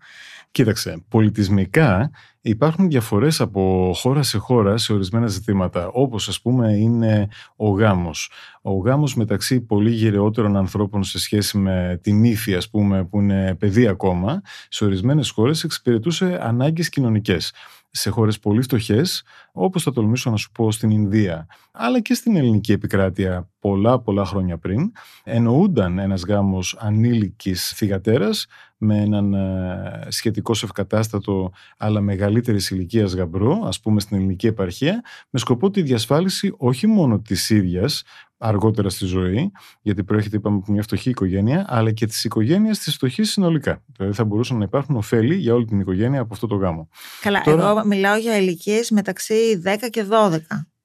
Κοίταξε, 0.51 1.03
πολιτισμικά 1.09 2.11
υπάρχουν 2.41 2.89
διαφορές 2.89 3.41
από 3.41 3.91
χώρα 3.95 4.23
σε 4.23 4.37
χώρα 4.37 4.77
σε 4.77 4.93
ορισμένα 4.93 5.27
ζητήματα, 5.27 5.87
όπως 5.87 6.27
ας 6.27 6.41
πούμε 6.41 6.71
είναι 6.71 7.27
ο 7.55 7.69
γάμος. 7.69 8.31
Ο 8.61 8.73
γάμος 8.73 9.15
μεταξύ 9.15 9.61
πολύ 9.61 9.91
γυρεότερων 9.91 10.57
ανθρώπων 10.57 11.03
σε 11.03 11.19
σχέση 11.19 11.57
με 11.57 11.99
την 12.03 12.23
ύφη, 12.23 12.55
ας 12.55 12.69
πούμε, 12.69 13.05
που 13.05 13.19
είναι 13.19 13.55
παιδί 13.55 13.87
ακόμα, 13.87 14.41
σε 14.69 14.85
ορισμένες 14.85 15.29
χώρες 15.29 15.63
εξυπηρετούσε 15.63 16.39
ανάγκες 16.41 16.89
κοινωνικές 16.89 17.53
σε 17.91 18.09
χώρες 18.09 18.39
πολύ 18.39 18.61
φτωχές, 18.61 19.23
όπως 19.51 19.83
θα 19.83 19.91
τολμήσω 19.91 20.29
να 20.29 20.37
σου 20.37 20.51
πω 20.51 20.71
στην 20.71 20.89
Ινδία, 20.89 21.47
αλλά 21.71 21.99
και 21.99 22.13
στην 22.13 22.35
ελληνική 22.35 22.71
επικράτεια 22.71 23.49
πολλά 23.59 23.99
πολλά 23.99 24.25
χρόνια 24.25 24.57
πριν, 24.57 24.91
εννοούνταν 25.23 25.99
ένας 25.99 26.23
γάμος 26.23 26.77
ανήλικης 26.79 27.73
θυγατέρας 27.75 28.47
με 28.77 28.97
έναν 28.97 29.33
ε, 29.33 30.07
σχετικό 30.07 30.51
ευκατάστατο 30.63 31.51
αλλά 31.77 32.01
μεγαλύτερης 32.01 32.69
ηλικίας 32.69 33.13
γαμπρό, 33.13 33.63
ας 33.65 33.79
πούμε 33.79 33.99
στην 33.99 34.17
ελληνική 34.17 34.47
επαρχία, 34.47 35.01
με 35.29 35.39
σκοπό 35.39 35.69
τη 35.69 35.81
διασφάλιση 35.81 36.53
όχι 36.57 36.87
μόνο 36.87 37.19
της 37.19 37.49
ίδιας 37.49 38.03
αργότερα 38.41 38.89
στη 38.89 39.05
ζωή, 39.05 39.51
γιατί 39.81 40.03
προέρχεται 40.03 40.35
είπαμε 40.35 40.57
από 40.61 40.71
μια 40.71 40.81
φτωχή 40.81 41.09
οικογένεια, 41.09 41.65
αλλά 41.67 41.91
και 41.91 42.05
τη 42.05 42.21
οικογένεια 42.23 42.71
της 42.71 42.93
φτωχής 42.93 43.31
συνολικά. 43.31 43.83
Δηλαδή 43.97 44.15
θα 44.15 44.23
μπορούσαν 44.23 44.57
να 44.57 44.63
υπάρχουν 44.63 44.95
ωφέλη 44.95 45.35
για 45.35 45.53
όλη 45.53 45.65
την 45.65 45.79
οικογένεια 45.79 46.21
από 46.21 46.33
αυτό 46.33 46.47
το 46.47 46.55
γάμο. 46.55 46.89
Καλά, 47.21 47.41
Τώρα... 47.41 47.69
εγώ 47.69 47.85
μιλάω 47.85 48.17
για 48.17 48.37
ηλικίες 48.37 48.89
μεταξύ 48.89 49.61
10 49.65 49.75
και 49.89 50.05
12. 50.09 50.37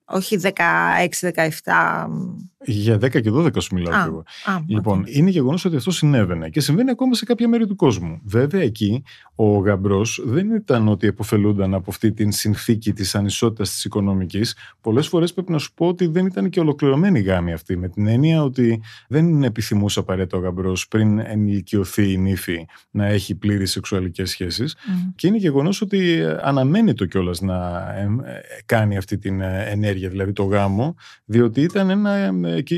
Όχι 0.09 0.39
16-17. 0.41 0.49
Για 2.69 2.95
10 2.95 3.09
και 3.09 3.31
12 3.33 3.61
σου 3.61 3.75
μιλάω 3.75 4.05
εγώ. 4.05 4.23
λοιπόν, 4.67 5.03
είναι 5.05 5.29
γεγονός 5.29 5.65
ότι 5.65 5.75
αυτό 5.75 5.91
συνέβαινε 5.91 6.49
και 6.49 6.59
συμβαίνει 6.59 6.89
ακόμα 6.89 7.13
σε 7.13 7.25
κάποια 7.25 7.47
μέρη 7.47 7.67
του 7.67 7.75
κόσμου. 7.75 8.21
Βέβαια, 8.23 8.61
εκεί 8.61 9.03
ο 9.35 9.57
γαμπρός 9.57 10.21
δεν 10.25 10.55
ήταν 10.55 10.87
ότι 10.87 11.07
επωφελούνταν 11.07 11.73
από 11.73 11.85
αυτή 11.89 12.11
την 12.11 12.31
συνθήκη 12.31 12.93
της 12.93 13.15
ανισότητας 13.15 13.69
της 13.69 13.85
οικονομικής. 13.85 14.55
Πολλές 14.81 15.07
φορές 15.07 15.33
πρέπει 15.33 15.51
να 15.51 15.57
σου 15.57 15.73
πω 15.73 15.87
ότι 15.87 16.07
δεν 16.07 16.25
ήταν 16.25 16.49
και 16.49 16.59
ολοκληρωμένη 16.59 17.19
η 17.19 17.21
γάμη 17.21 17.53
αυτή. 17.53 17.77
Με 17.77 17.89
την 17.89 18.07
έννοια 18.07 18.43
ότι 18.43 18.81
δεν 19.07 19.43
επιθυμούσε 19.43 19.99
απαραίτητο 19.99 20.37
ο 20.37 20.39
γαμπρός 20.39 20.87
πριν 20.87 21.19
ενηλικιωθεί 21.19 22.11
η 22.11 22.17
νύφη 22.17 22.65
να 22.91 23.05
έχει 23.05 23.35
πλήρη 23.35 23.65
σεξουαλικές 23.65 24.29
σχέσεις. 24.29 24.75
Και 25.15 25.27
είναι 25.27 25.37
γεγονός 25.37 25.81
ότι 25.81 26.23
αναμένεται 26.41 27.07
κιόλας 27.07 27.41
να 27.41 27.55
ε, 27.97 28.01
ε, 28.01 28.39
κάνει 28.65 28.97
αυτή 28.97 29.17
την 29.17 29.41
ε, 29.41 29.65
ενέργεια, 29.69 30.09
δηλαδή 30.09 30.33
το 30.33 30.43
γάμο, 30.43 30.95
διότι 31.25 31.61
ήταν 31.61 31.89
ένα 31.89 32.31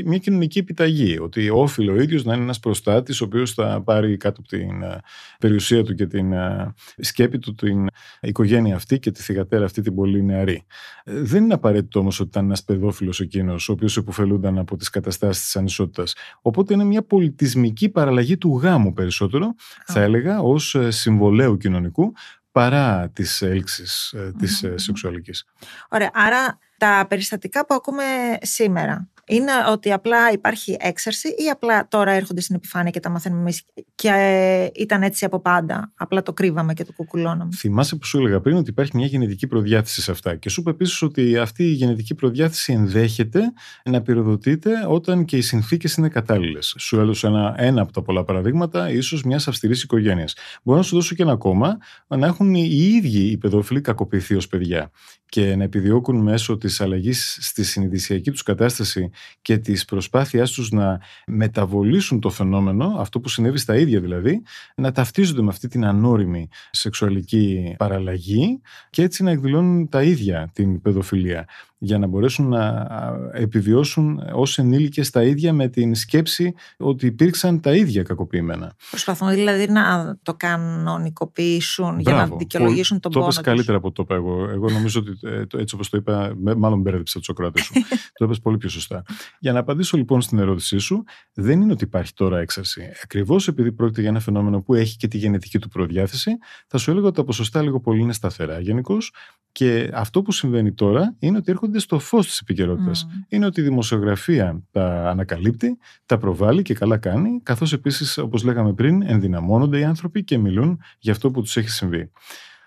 μια 0.04 0.18
κοινωνική 0.18 0.58
επιταγή. 0.58 1.18
Ότι 1.20 1.50
όφιλε 1.50 1.90
ο 1.90 2.00
ίδιος 2.00 2.24
να 2.24 2.34
είναι 2.34 2.42
ένας 2.42 2.60
προστάτης, 2.60 3.20
ο 3.20 3.24
οποίος 3.24 3.52
θα 3.52 3.82
πάρει 3.84 4.16
κάτω 4.16 4.40
από 4.40 4.48
την 4.48 4.82
ε, 4.82 5.00
περιουσία 5.38 5.84
του 5.84 5.94
και 5.94 6.06
την 6.06 6.32
ε, 6.32 6.74
σκέπη 6.98 7.38
του 7.38 7.54
την 7.54 7.86
οικογένεια 8.20 8.74
αυτή 8.74 8.98
και 8.98 9.10
τη 9.10 9.22
θηγατέρα 9.22 9.64
αυτή 9.64 9.82
την 9.82 9.94
πολύ 9.94 10.22
νεαρή. 10.22 10.66
Ε, 11.04 11.20
δεν 11.22 11.44
είναι 11.44 11.54
απαραίτητο 11.54 11.98
όμως 11.98 12.20
ότι 12.20 12.28
ήταν 12.28 12.44
ένας 12.44 12.64
παιδόφιλος 12.64 13.20
εκείνος, 13.20 13.68
ο 13.68 13.72
οποίος 13.72 13.96
υποφελούνταν 13.96 14.58
από 14.58 14.76
τις 14.76 14.90
καταστάσεις 14.90 15.44
της 15.44 15.56
ανισότητας. 15.56 16.14
Οπότε 16.42 16.74
είναι 16.74 16.84
μια 16.84 17.02
πολιτισμική 17.02 17.88
παραλλαγή 17.88 18.36
του 18.36 18.60
γάμου 18.62 18.92
περισσότερο, 18.92 19.54
θα 19.86 20.00
έλεγα, 20.00 20.40
ως 20.40 20.76
συμβολέου 20.88 21.56
κοινωνικού 21.56 22.12
παρά 22.52 23.10
τις 23.12 23.42
έλξεις 23.42 24.14
mm-hmm. 24.16 24.32
της 24.38 24.64
σεξουαλικής. 24.74 25.44
Ωραία, 25.88 26.10
άρα 26.12 26.58
τα 26.80 27.06
περιστατικά 27.08 27.66
που 27.66 27.74
ακούμε 27.74 28.04
σήμερα 28.40 29.08
είναι 29.26 29.52
ότι 29.72 29.92
απλά 29.92 30.32
υπάρχει 30.32 30.76
έξαρση 30.80 31.28
ή 31.28 31.48
απλά 31.52 31.88
τώρα 31.88 32.12
έρχονται 32.12 32.40
στην 32.40 32.56
επιφάνεια 32.56 32.90
και 32.90 33.00
τα 33.00 33.10
μαθαίνουμε 33.10 33.40
εμείς 33.40 33.62
και 33.94 34.08
ε, 34.08 34.68
ήταν 34.74 35.02
έτσι 35.02 35.24
από 35.24 35.40
πάντα. 35.40 35.92
Απλά 35.96 36.22
το 36.22 36.32
κρύβαμε 36.32 36.74
και 36.74 36.84
το 36.84 36.92
κουκουλώναμε. 36.92 37.50
Θυμάσαι 37.56 37.96
που 37.96 38.06
σου 38.06 38.18
έλεγα 38.18 38.40
πριν 38.40 38.56
ότι 38.56 38.70
υπάρχει 38.70 38.96
μια 38.96 39.06
γενετική 39.06 39.46
προδιάθεση 39.46 40.02
σε 40.02 40.10
αυτά. 40.10 40.36
Και 40.36 40.48
σου 40.48 40.60
είπε 40.60 40.70
επίσης 40.70 41.02
ότι 41.02 41.36
αυτή 41.36 41.64
η 41.64 41.72
γενετική 41.72 42.14
προδιάθεση 42.14 42.72
ενδέχεται 42.72 43.52
να 43.84 44.02
πυροδοτείται 44.02 44.70
όταν 44.88 45.24
και 45.24 45.36
οι 45.36 45.40
συνθήκες 45.40 45.94
είναι 45.94 46.08
κατάλληλες. 46.08 46.74
Σου 46.78 47.00
έδωσα 47.00 47.28
ένα, 47.28 47.54
ένα 47.56 47.82
από 47.82 47.92
τα 47.92 48.02
πολλά 48.02 48.24
παραδείγματα, 48.24 48.90
ίσως 48.90 49.22
μιας 49.22 49.48
αυστηρής 49.48 49.82
οικογένειας. 49.82 50.34
Μπορώ 50.62 50.78
να 50.78 50.84
σου 50.84 50.94
δώσω 50.94 51.14
και 51.14 51.22
ένα 51.22 51.32
ακόμα, 51.32 51.78
να 52.06 52.26
έχουν 52.26 52.54
οι 52.54 52.92
ίδιοι 52.96 53.30
οι 53.30 53.36
παιδόφιλοι 53.36 53.80
κακοποιηθεί 53.80 54.34
ως 54.34 54.48
παιδιά 54.48 54.90
και 55.30 55.56
να 55.56 55.64
επιδιώκουν 55.64 56.16
μέσω 56.16 56.56
της 56.56 56.69
αλλαγής 56.78 57.38
στη 57.40 57.64
συνειδησιακή 57.64 58.30
τους 58.30 58.42
κατάσταση 58.42 59.10
και 59.42 59.58
της 59.58 59.84
προσπάθειάς 59.84 60.50
τους 60.50 60.70
να 60.70 61.00
μεταβολήσουν 61.26 62.20
το 62.20 62.30
φαινόμενο, 62.30 62.94
αυτό 62.98 63.20
που 63.20 63.28
συνέβη 63.28 63.58
στα 63.58 63.76
ίδια 63.76 64.00
δηλαδή, 64.00 64.42
να 64.76 64.92
ταυτίζονται 64.92 65.42
με 65.42 65.48
αυτή 65.48 65.68
την 65.68 65.84
ανώριμη 65.84 66.48
σεξουαλική 66.70 67.74
παραλλαγή 67.78 68.60
και 68.90 69.02
έτσι 69.02 69.22
να 69.22 69.30
εκδηλώνουν 69.30 69.88
τα 69.88 70.02
ίδια 70.02 70.50
την 70.52 70.80
παιδοφιλία 70.80 71.46
για 71.82 71.98
να 71.98 72.06
μπορέσουν 72.06 72.48
να 72.48 72.86
επιβιώσουν 73.32 74.22
ως 74.32 74.58
ενήλικες 74.58 75.10
τα 75.10 75.22
ίδια 75.22 75.52
με 75.52 75.68
την 75.68 75.94
σκέψη 75.94 76.54
ότι 76.76 77.06
υπήρξαν 77.06 77.60
τα 77.60 77.74
ίδια 77.74 78.02
κακοποιημένα. 78.02 78.72
Προσπαθούν 78.90 79.30
δηλαδή 79.30 79.68
να 79.68 80.16
το 80.22 80.34
κανονικοποιήσουν 80.34 82.00
για 82.00 82.14
να 82.14 82.36
δικαιολογήσουν 82.36 83.00
τον 83.00 83.12
πόνο. 83.12 83.24
Το 83.24 83.30
είπες 83.32 83.44
καλύτερα 83.44 83.76
από 83.78 83.92
το 83.92 84.02
είπα 84.02 84.14
εγώ. 84.14 84.48
Εγώ 84.50 84.70
νομίζω 84.70 85.00
ότι 85.00 85.28
ε, 85.28 85.60
έτσι 85.60 85.74
όπως 85.74 85.88
το 85.88 85.96
είπα, 85.96 86.34
μάλλον 86.56 86.80
μπέρδεψα 86.80 87.18
του 87.18 87.24
Σοκράτης 87.24 87.64
σου. 87.64 87.72
το 88.18 88.24
είπες 88.24 88.40
πολύ 88.40 88.56
πιο 88.56 88.68
σωστά. 88.68 89.02
Για 89.38 89.52
να 89.52 89.58
απαντήσω 89.58 89.96
λοιπόν 89.96 90.20
στην 90.20 90.38
ερώτησή 90.38 90.78
σου, 90.78 91.04
δεν 91.32 91.60
είναι 91.60 91.72
ότι 91.72 91.84
υπάρχει 91.84 92.12
τώρα 92.14 92.38
έξαρση. 92.38 92.82
Ακριβώς 93.02 93.48
επειδή 93.48 93.72
πρόκειται 93.72 94.00
για 94.00 94.10
ένα 94.10 94.20
φαινόμενο 94.20 94.60
που 94.60 94.74
έχει 94.74 94.96
και 94.96 95.08
τη 95.08 95.18
γενετική 95.18 95.58
του 95.58 95.68
προδιάθεση, 95.68 96.30
θα 96.66 96.78
σου 96.78 96.90
έλεγα 96.90 97.06
ότι 97.06 97.16
τα 97.16 97.24
ποσοστά 97.24 97.62
λίγο 97.62 97.80
πολύ 97.80 98.00
είναι 98.00 98.12
σταθερά 98.12 98.60
γενικώς. 98.60 99.12
Και 99.52 99.90
αυτό 99.92 100.22
που 100.22 100.32
συμβαίνει 100.32 100.72
τώρα 100.72 101.14
είναι 101.18 101.36
ότι 101.36 101.50
έρχονται 101.50 101.69
στο 101.78 101.98
φως 101.98 102.26
της 102.26 102.38
επικαιρότητας. 102.38 103.06
Είναι 103.28 103.46
ότι 103.46 103.60
η 103.60 103.64
δημοσιογραφία 103.64 104.62
τα 104.70 105.08
ανακαλύπτει, 105.08 105.78
τα 106.06 106.18
προβάλλει 106.18 106.62
και 106.62 106.74
καλά 106.74 106.96
κάνει, 106.96 107.40
καθώς 107.42 107.72
επίσης, 107.72 108.18
όπως 108.18 108.42
λέγαμε 108.42 108.72
πριν, 108.72 109.02
ενδυναμώνονται 109.02 109.78
οι 109.78 109.84
άνθρωποι 109.84 110.24
και 110.24 110.38
μιλούν 110.38 110.80
για 110.98 111.12
αυτό 111.12 111.30
που 111.30 111.42
τους 111.42 111.56
έχει 111.56 111.70
συμβεί. 111.70 112.10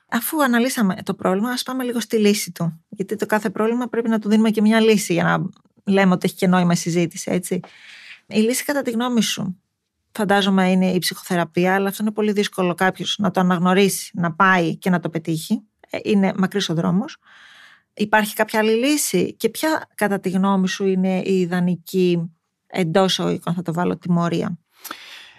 Αφού 0.10 0.44
αναλύσαμε 0.44 0.96
το 1.04 1.14
πρόβλημα, 1.14 1.50
ας 1.50 1.64
πάμε 1.64 1.84
λίγο 1.84 2.00
στη 2.00 2.18
λύση 2.18 2.52
του. 2.52 2.84
Γιατί 2.90 3.16
το 3.16 3.26
κάθε 3.26 3.50
πρόβλημα 3.50 3.88
πρέπει 3.88 4.10
να 4.10 4.20
του 4.20 4.30
δίνουμε 4.30 4.50
και 4.50 4.62
μια 4.62 4.80
λύση 4.80 5.14
για 5.14 5.24
να 5.24 5.50
λέμε 5.94 6.14
ότι 6.14 6.26
έχει 6.26 6.36
και 6.36 6.48
νόημα 6.48 6.76
συζήτηση, 6.76 7.32
έτσι. 7.32 7.60
Η 8.28 8.40
λύση 8.40 8.64
κατά 8.64 8.82
τη 8.82 8.92
γνώμη 8.92 9.22
σου, 9.22 9.62
φαντάζομαι 10.12 10.72
είναι 10.72 10.92
η 10.92 11.00
ψυχοθεραπεία, 11.00 11.76
αλλά 11.76 11.88
αυτό 11.88 12.04
είναι 12.04 12.12
πολύ 12.12 12.32
δύσκολο 12.32 12.74
κάποιος 12.74 13.16
να 13.20 13.32
το 13.32 13.40
αναγνωρίσει, 13.40 14.12
να 14.14 14.34
πάει 14.34 14.78
και 14.78 14.90
να 14.90 15.00
το 15.00 15.10
πετύχει. 15.10 15.62
Ε, 15.90 15.98
είναι 16.04 16.34
μακρύς 16.38 16.70
ο 16.70 16.74
δρόμος. 16.74 17.18
Υπάρχει 17.96 18.36
κάποια 18.36 18.60
άλλη 18.60 18.72
λύση 18.72 19.36
και 19.36 19.50
ποια 19.50 19.90
κατά 19.96 20.20
τη 20.20 20.30
γνώμη 20.30 20.68
σου 20.68 20.86
είναι 20.86 21.22
η 21.22 21.40
ιδανική 21.40 22.32
εντός 22.68 23.18
οικών 23.18 23.54
θα 23.54 23.62
το 23.62 23.74
βάλω 23.74 23.98
τιμωρία; 23.98 24.60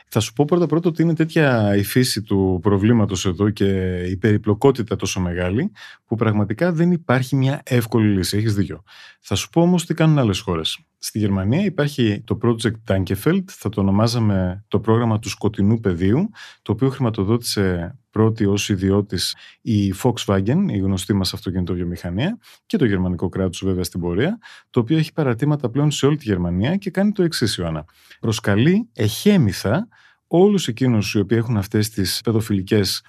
Θα 0.09 0.21
σου 0.21 0.33
πω 0.33 0.45
πρώτα 0.45 0.67
πρώτα 0.67 0.89
ότι 0.89 1.03
είναι 1.03 1.15
τέτοια 1.15 1.77
η 1.77 1.83
φύση 1.83 2.23
του 2.23 2.59
προβλήματος 2.63 3.27
εδώ 3.27 3.51
και 3.51 3.97
η 4.05 4.17
περιπλοκότητα 4.17 4.97
τόσο 4.97 5.21
μεγάλη 5.21 5.73
που 6.05 6.17
πραγματικά 6.17 6.73
δεν 6.73 6.93
υπάρχει 6.93 7.37
μια 7.37 7.61
εύκολη 7.65 8.17
λύση. 8.17 8.37
Έχεις 8.37 8.55
δίκιο. 8.55 8.83
Θα 9.21 9.35
σου 9.35 9.49
πω 9.49 9.61
όμως 9.61 9.87
τι 9.87 9.95
κάνουν 9.95 10.19
άλλες 10.19 10.41
χώρες. 10.41 10.79
Στη 11.07 11.19
Γερμανία 11.19 11.65
υπάρχει 11.65 12.23
το 12.25 12.39
project 12.43 12.73
Tankefeld, 12.89 13.45
θα 13.47 13.69
το 13.69 13.81
ονομάζαμε 13.81 14.65
το 14.69 14.81
πρόγραμμα 14.81 15.19
του 15.19 15.29
σκοτεινού 15.29 15.81
πεδίου, 15.81 16.31
το 16.63 16.73
οποίο 16.73 16.89
χρηματοδότησε 16.91 17.99
πρώτη 18.11 18.47
ως 18.47 18.69
ιδιώτης 18.69 19.37
η 19.61 19.95
Volkswagen, 20.03 20.67
η 20.69 20.79
γνωστή 20.79 21.13
μας 21.13 21.35
αυτοκινητοβιομηχανία 21.35 22.39
και 22.67 22.77
το 22.77 22.85
γερμανικό 22.85 23.29
κράτος 23.29 23.65
βέβαια 23.65 23.85
στην 23.85 24.01
πορεία, 24.01 24.39
το 24.71 24.81
οποίο 24.81 24.99
έχει 24.99 25.13
παρατήματα 25.13 25.71
πλέον 25.71 25.91
σε 25.91 26.07
όλη 26.07 26.17
τη 26.17 26.25
Γερμανία 26.25 26.77
και 26.77 26.91
κάνει 26.91 27.13
το 27.13 27.23
εξής 27.23 27.57
Ιωάννα. 27.57 27.85
Προσκαλεί 28.21 28.89
εχέμηθα 28.93 29.89
όλους 30.27 30.69
εκείνους 30.69 31.15
οι 31.15 31.19
οποίοι 31.19 31.39
έχουν 31.41 31.57
αυτές 31.57 31.91
τις 31.91 32.21
παιδοφιλικές 32.25 33.03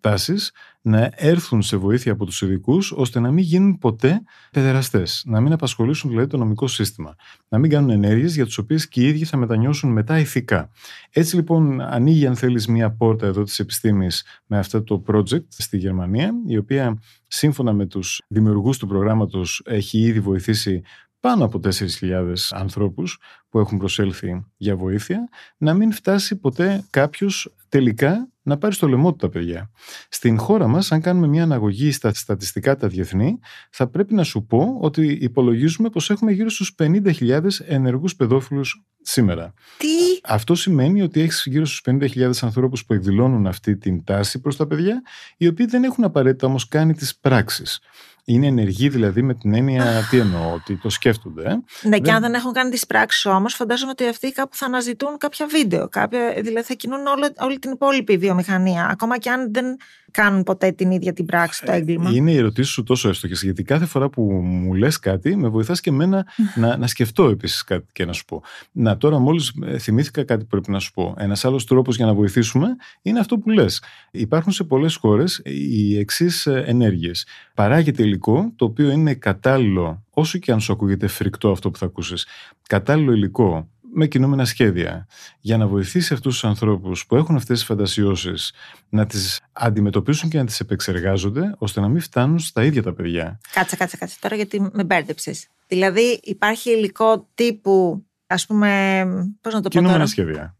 τάσεις 0.00 0.52
να 0.80 1.10
έρθουν 1.14 1.62
σε 1.62 1.76
βοήθεια 1.76 2.12
από 2.12 2.24
τους 2.24 2.42
ειδικούς 2.42 2.92
ώστε 2.92 3.20
να 3.20 3.30
μην 3.30 3.44
γίνουν 3.44 3.78
ποτέ 3.78 4.22
παιδεραστές, 4.50 5.22
να 5.26 5.40
μην 5.40 5.52
απασχολήσουν 5.52 6.10
δηλαδή 6.10 6.28
το 6.28 6.36
νομικό 6.36 6.66
σύστημα, 6.66 7.14
να 7.48 7.58
μην 7.58 7.70
κάνουν 7.70 7.90
ενέργειες 7.90 8.34
για 8.34 8.44
τις 8.44 8.58
οποίες 8.58 8.88
και 8.88 9.00
οι 9.00 9.06
ίδιοι 9.08 9.24
θα 9.24 9.36
μετανιώσουν 9.36 9.92
μετά 9.92 10.18
ηθικά. 10.18 10.70
Έτσι 11.10 11.36
λοιπόν 11.36 11.80
ανοίγει 11.80 12.26
αν 12.26 12.36
θέλεις 12.36 12.66
μία 12.66 12.90
πόρτα 12.90 13.26
εδώ 13.26 13.42
της 13.42 13.58
επιστήμης 13.58 14.24
με 14.46 14.58
αυτό 14.58 14.82
το 14.82 15.02
project 15.06 15.46
στη 15.48 15.76
Γερμανία, 15.76 16.32
η 16.46 16.56
οποία 16.56 16.98
σύμφωνα 17.26 17.72
με 17.72 17.86
τους 17.86 18.22
δημιουργούς 18.28 18.78
του 18.78 18.86
προγράμματος 18.86 19.62
έχει 19.64 19.98
ήδη 19.98 20.20
βοηθήσει 20.20 20.82
πάνω 21.20 21.44
από 21.44 21.60
4.000 22.00 22.32
ανθρώπους 22.50 23.18
που 23.48 23.58
έχουν 23.58 23.78
προσέλθει 23.78 24.44
για 24.56 24.76
βοήθεια, 24.76 25.28
να 25.56 25.74
μην 25.74 25.92
φτάσει 25.92 26.36
ποτέ 26.36 26.84
κάποιος 26.90 27.54
τελικά 27.68 28.28
να 28.42 28.58
πάρει 28.58 28.74
στο 28.74 28.88
λαιμό 28.88 29.10
του 29.10 29.16
τα 29.16 29.28
παιδιά. 29.28 29.70
Στην 30.08 30.38
χώρα 30.38 30.66
μας, 30.66 30.92
αν 30.92 31.00
κάνουμε 31.00 31.26
μια 31.26 31.42
αναγωγή 31.42 31.92
στα 31.92 32.14
στατιστικά 32.14 32.76
τα 32.76 32.88
διεθνή, 32.88 33.38
θα 33.70 33.86
πρέπει 33.86 34.14
να 34.14 34.22
σου 34.22 34.44
πω 34.44 34.76
ότι 34.80 35.18
υπολογίζουμε 35.20 35.90
πως 35.90 36.10
έχουμε 36.10 36.32
γύρω 36.32 36.48
στους 36.48 36.74
50.000 36.78 37.40
ενεργούς 37.66 38.16
παιδόφιλους 38.16 38.84
σήμερα. 39.02 39.52
Τι; 39.76 39.86
Αυτό 40.24 40.54
σημαίνει 40.54 41.02
ότι 41.02 41.20
έχεις 41.20 41.42
γύρω 41.46 41.66
στους 41.66 41.82
50.000 41.86 42.30
ανθρώπους 42.40 42.84
που 42.84 42.92
εκδηλώνουν 42.92 43.46
αυτή 43.46 43.76
την 43.76 44.04
τάση 44.04 44.40
προς 44.40 44.56
τα 44.56 44.66
παιδιά, 44.66 45.02
οι 45.36 45.46
οποίοι 45.46 45.66
δεν 45.66 45.84
έχουν 45.84 46.04
απαραίτητα 46.04 46.46
όμως 46.46 46.68
κάνει 46.68 46.94
τις 46.94 47.16
πράξεις. 47.16 47.80
Είναι 48.24 48.46
ενεργοί 48.46 48.88
δηλαδή 48.88 49.22
με 49.22 49.34
την 49.34 49.54
έννοια 49.54 50.06
τι 50.10 50.18
εννοώ, 50.18 50.52
ότι 50.52 50.76
το 50.76 50.90
σκέφτονται. 50.90 51.42
Ε. 51.82 51.88
Ναι, 51.88 51.98
και 51.98 52.12
αν 52.12 52.20
δεν 52.20 52.34
έχουν 52.34 52.52
κάνει 52.52 52.70
τις 52.70 52.86
πράξεις 52.86 53.26
όμως, 53.38 53.54
φαντάζομαι 53.54 53.90
ότι 53.90 54.06
αυτοί 54.06 54.32
κάπου 54.32 54.56
θα 54.56 54.66
αναζητούν 54.66 55.18
κάποια 55.18 55.46
βίντεο. 55.46 55.88
Κάποια, 55.88 56.32
δηλαδή 56.36 56.66
θα 56.66 56.74
κινούν 56.74 57.06
όλη, 57.06 57.32
όλη 57.38 57.58
την 57.58 57.70
υπόλοιπη 57.70 58.16
βιομηχανία. 58.16 58.88
Ακόμα 58.90 59.18
και 59.18 59.30
αν 59.30 59.52
δεν 59.52 59.76
κάνουν 60.10 60.42
ποτέ 60.42 60.70
την 60.72 60.90
ίδια 60.90 61.12
την 61.12 61.26
πράξη, 61.26 61.64
το 61.64 61.72
ε, 61.72 61.76
έγκλημα. 61.76 62.10
Είναι 62.10 62.32
οι 62.32 62.36
ερωτήσεις 62.36 62.72
σου 62.72 62.82
τόσο 62.82 63.08
εύστοχες. 63.08 63.42
Γιατί 63.42 63.62
κάθε 63.62 63.86
φορά 63.86 64.08
που 64.08 64.22
μου 64.32 64.74
λες 64.74 64.98
κάτι, 64.98 65.36
με 65.36 65.48
βοηθάς 65.48 65.80
και 65.80 65.90
εμένα 65.90 66.26
να, 66.54 66.76
να 66.76 66.86
σκεφτώ 66.86 67.28
επίσης 67.28 67.64
κάτι 67.64 67.86
και 67.92 68.04
να 68.04 68.12
σου 68.12 68.24
πω. 68.24 68.42
Να, 68.72 68.96
τώρα 68.96 69.18
μόλις 69.18 69.52
ε, 69.66 69.78
θυμήθηκα 69.78 70.24
κάτι 70.24 70.42
που 70.42 70.48
πρέπει 70.48 70.70
να 70.70 70.78
σου 70.78 70.92
πω. 70.92 71.14
Ένας 71.18 71.44
άλλος 71.44 71.64
τρόπος 71.64 71.96
για 71.96 72.06
να 72.06 72.14
βοηθήσουμε 72.14 72.76
είναι 73.02 73.18
αυτό 73.18 73.38
που 73.38 73.50
λες. 73.50 73.82
Υπάρχουν 74.10 74.52
σε 74.52 74.64
πολλές 74.64 74.94
χώρες 74.96 75.40
οι 75.44 75.98
εξής 75.98 76.46
ενέργειες. 76.46 77.26
Παράγεται 77.54 78.02
υλικό 78.02 78.52
το 78.56 78.64
οποίο 78.64 78.90
είναι 78.90 79.14
κατάλληλο, 79.14 80.04
όσο 80.10 80.38
και 80.38 80.52
αν 80.52 80.60
σου 80.60 80.72
ακούγεται 80.72 81.06
φρικτό 81.06 81.50
αυτό 81.50 81.70
που 81.70 81.78
θα 81.78 81.86
ακούσεις, 81.86 82.26
κατάλληλο 82.66 83.12
υλικό 83.12 83.68
με 83.94 84.06
κινούμενα 84.06 84.44
σχέδια 84.44 85.06
για 85.40 85.56
να 85.56 85.66
βοηθήσει 85.66 86.14
αυτούς 86.14 86.32
τους 86.32 86.44
ανθρώπους 86.44 87.06
που 87.06 87.16
έχουν 87.16 87.36
αυτές 87.36 87.58
τις 87.58 87.66
φαντασιώσεις 87.66 88.52
να 88.88 89.06
τις 89.06 89.40
αντιμετωπίσουν 89.52 90.30
και 90.30 90.38
να 90.38 90.44
τις 90.44 90.60
επεξεργάζονται 90.60 91.54
ώστε 91.58 91.80
να 91.80 91.88
μην 91.88 92.00
φτάνουν 92.00 92.38
στα 92.38 92.64
ίδια 92.64 92.82
τα 92.82 92.92
παιδιά. 92.92 93.40
Κάτσε, 93.52 93.76
κάτσε, 93.76 93.96
κάτσε 93.96 94.16
τώρα 94.20 94.36
γιατί 94.36 94.70
με 94.72 94.84
μπέρδεψες. 94.84 95.48
Δηλαδή 95.66 96.20
υπάρχει 96.22 96.70
υλικό 96.70 97.28
τύπου 97.34 98.02
ας 98.26 98.46
πούμε, 98.46 99.04
πώς 99.40 99.54
να 99.54 99.60
το 99.60 99.68
πω 99.68 99.82
τώρα; 99.82 100.06
σχέδια. 100.06 100.57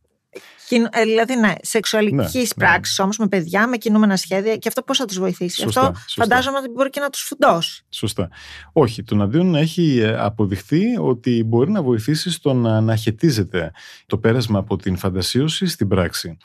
Ε, 0.74 1.02
δηλαδή, 1.02 1.34
ναι, 1.34 1.52
σεξουαλικής 1.60 2.56
ναι, 2.56 2.64
πράξης 2.66 2.98
ναι. 2.98 3.04
όμως 3.04 3.18
με 3.18 3.28
παιδιά, 3.28 3.66
με 3.66 3.76
κινούμενα 3.76 4.16
σχέδια 4.16 4.56
και 4.56 4.68
αυτό 4.68 4.82
πώς 4.82 4.98
θα 4.98 5.04
τους 5.04 5.18
βοηθήσει. 5.18 5.60
Σωστά, 5.60 5.80
αυτό 5.80 6.00
σωστά. 6.00 6.22
φαντάζομαι 6.22 6.58
ότι 6.58 6.68
μπορεί 6.68 6.90
και 6.90 7.00
να 7.00 7.10
τους 7.10 7.20
φουντώσει. 7.20 7.84
Σωστά. 7.88 8.28
Όχι, 8.72 9.02
τον 9.02 9.22
αντίον 9.22 9.54
έχει 9.54 9.98
ε, 9.98 10.18
αποδειχθεί 10.18 10.96
ότι 10.98 11.44
μπορεί 11.44 11.70
να 11.70 11.82
βοηθήσει 11.82 12.30
στο 12.30 12.52
να 12.52 12.76
αναχαιτίζεται 12.76 13.70
το 14.06 14.18
πέρασμα 14.18 14.58
από 14.58 14.76
την 14.76 14.96
φαντασίωση 14.96 15.66
στην 15.66 15.88
πράξη. 15.88 16.36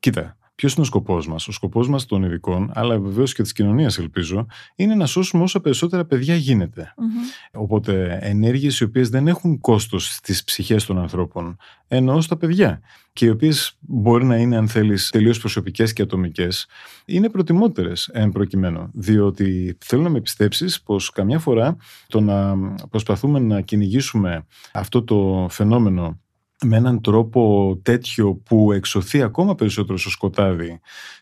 Κοίτα, 0.00 0.36
Ποιος 0.60 0.72
είναι 0.72 0.82
ο 0.82 0.84
σκοπός 0.84 1.28
μας; 1.28 1.48
Ο 1.48 1.52
σκοπός 1.52 1.88
μας 1.88 2.06
των 2.06 2.22
ειδικών, 2.22 2.70
αλλά 2.74 2.98
βεβαίως 2.98 3.34
και 3.34 3.42
της 3.42 3.52
κοινωνίας, 3.52 3.98
ελπίζω, 3.98 4.46
είναι 4.76 4.94
να 4.94 5.06
σώσουμε 5.06 5.42
όσο 5.42 5.60
περισσότερα 5.60 6.04
παιδιά 6.04 6.34
γίνεται. 6.34 6.94
Mm-hmm. 6.96 7.60
Οπότε, 7.60 8.18
ενέργειες 8.20 8.80
οι 8.80 8.84
οποίες 8.84 9.08
δεν 9.08 9.28
έχουν 9.28 9.60
κόστος 9.60 10.14
στις 10.14 10.44
ψυχές 10.44 10.84
των 10.84 10.98
ανθρώπων, 10.98 11.56
εννοώ 11.88 12.20
στα 12.20 12.36
παιδιά, 12.36 12.80
και 13.12 13.26
οι 13.26 13.28
οποίες 13.28 13.76
μπορεί 13.80 14.24
να 14.24 14.36
είναι, 14.36 14.56
αν 14.56 14.68
θέλεις, 14.68 15.10
τελείως 15.10 15.38
προσωπικές 15.38 15.92
και 15.92 16.02
ατομικές, 16.02 16.66
είναι 17.04 17.28
προτιμότερες 17.28 18.08
εν 18.12 18.30
προκειμένου. 18.30 18.90
Διότι 18.92 19.76
θέλω 19.80 20.02
να 20.02 20.10
με 20.10 20.20
πιστέψεις 20.20 20.82
πως 20.82 21.10
καμιά 21.10 21.38
φορά 21.38 21.76
το 22.06 22.20
να 22.20 22.56
προσπαθούμε 22.90 23.38
να 23.38 23.60
κυνηγήσουμε 23.60 24.46
αυτό 24.72 25.02
το 25.02 25.46
φαινόμενο 25.50 26.20
με 26.64 26.76
έναν 26.76 27.00
τρόπο 27.00 27.78
τέτοιο 27.82 28.34
που 28.34 28.72
εξωθεί 28.72 29.22
ακόμα 29.22 29.54
περισσότερο 29.54 29.98
στο 29.98 30.10
σκοτάδι 30.10 30.80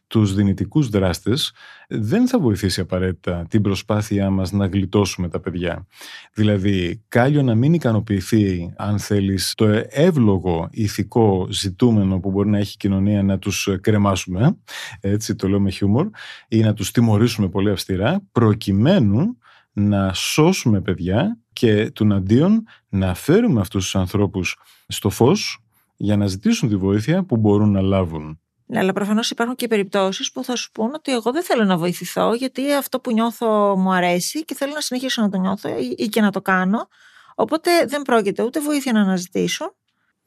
τους 0.09 0.35
δυνητικούς 0.35 0.88
δράστες 0.88 1.53
δεν 1.88 2.29
θα 2.29 2.38
βοηθήσει 2.38 2.81
απαραίτητα 2.81 3.46
την 3.48 3.62
προσπάθειά 3.62 4.31
μας 4.31 4.53
να 4.53 4.66
γλιτώσουμε 4.66 5.29
τα 5.29 5.40
παιδιά. 5.40 5.87
Δηλαδή, 6.33 7.03
κάλιο 7.09 7.42
να 7.42 7.55
μην 7.55 7.72
ικανοποιηθεί, 7.72 8.72
αν 8.77 8.98
θέλεις, 8.98 9.55
το 9.57 9.83
εύλογο 9.88 10.68
ηθικό 10.70 11.46
ζητούμενο 11.51 12.20
που 12.20 12.31
μπορεί 12.31 12.48
να 12.48 12.59
έχει 12.59 12.72
η 12.72 12.77
κοινωνία 12.77 13.22
να 13.22 13.38
τους 13.38 13.68
κρεμάσουμε, 13.81 14.57
έτσι 15.01 15.35
το 15.35 15.48
λέω 15.48 15.61
με 15.61 15.70
χιούμορ, 15.70 16.09
ή 16.48 16.61
να 16.61 16.74
τους 16.74 16.90
τιμωρήσουμε 16.90 17.48
πολύ 17.48 17.70
αυστηρά, 17.70 18.22
προκειμένου 18.33 19.38
να 19.78 20.12
σώσουμε 20.12 20.80
παιδιά 20.80 21.38
και 21.52 21.90
του 21.90 22.14
αντίον 22.14 22.64
να 22.88 23.14
φέρουμε 23.14 23.60
αυτούς 23.60 23.84
τους 23.84 23.96
ανθρώπους 23.96 24.56
στο 24.88 25.10
φως 25.10 25.62
για 25.96 26.16
να 26.16 26.26
ζητήσουν 26.26 26.68
τη 26.68 26.76
βοήθεια 26.76 27.24
που 27.24 27.36
μπορούν 27.36 27.70
να 27.70 27.80
λάβουν. 27.80 28.40
Ναι, 28.66 28.78
αλλά 28.78 28.92
προφανώς 28.92 29.30
υπάρχουν 29.30 29.56
και 29.56 29.66
περιπτώσεις 29.66 30.32
που 30.32 30.44
θα 30.44 30.56
σου 30.56 30.70
πούν 30.70 30.94
ότι 30.94 31.12
εγώ 31.12 31.32
δεν 31.32 31.42
θέλω 31.42 31.64
να 31.64 31.76
βοηθηθώ, 31.76 32.34
γιατί 32.34 32.72
αυτό 32.72 33.00
που 33.00 33.12
νιώθω 33.12 33.76
μου 33.76 33.92
αρέσει 33.92 34.44
και 34.44 34.54
θέλω 34.54 34.72
να 34.72 34.80
συνεχίσω 34.80 35.22
να 35.22 35.28
το 35.28 35.38
νιώθω 35.38 35.68
ή 35.96 36.08
και 36.08 36.20
να 36.20 36.30
το 36.30 36.42
κάνω. 36.42 36.88
Οπότε 37.34 37.70
δεν 37.86 38.02
πρόκειται 38.02 38.42
ούτε 38.42 38.60
βοήθεια 38.60 38.92
να 38.92 39.00
αναζητήσουν, 39.00 39.74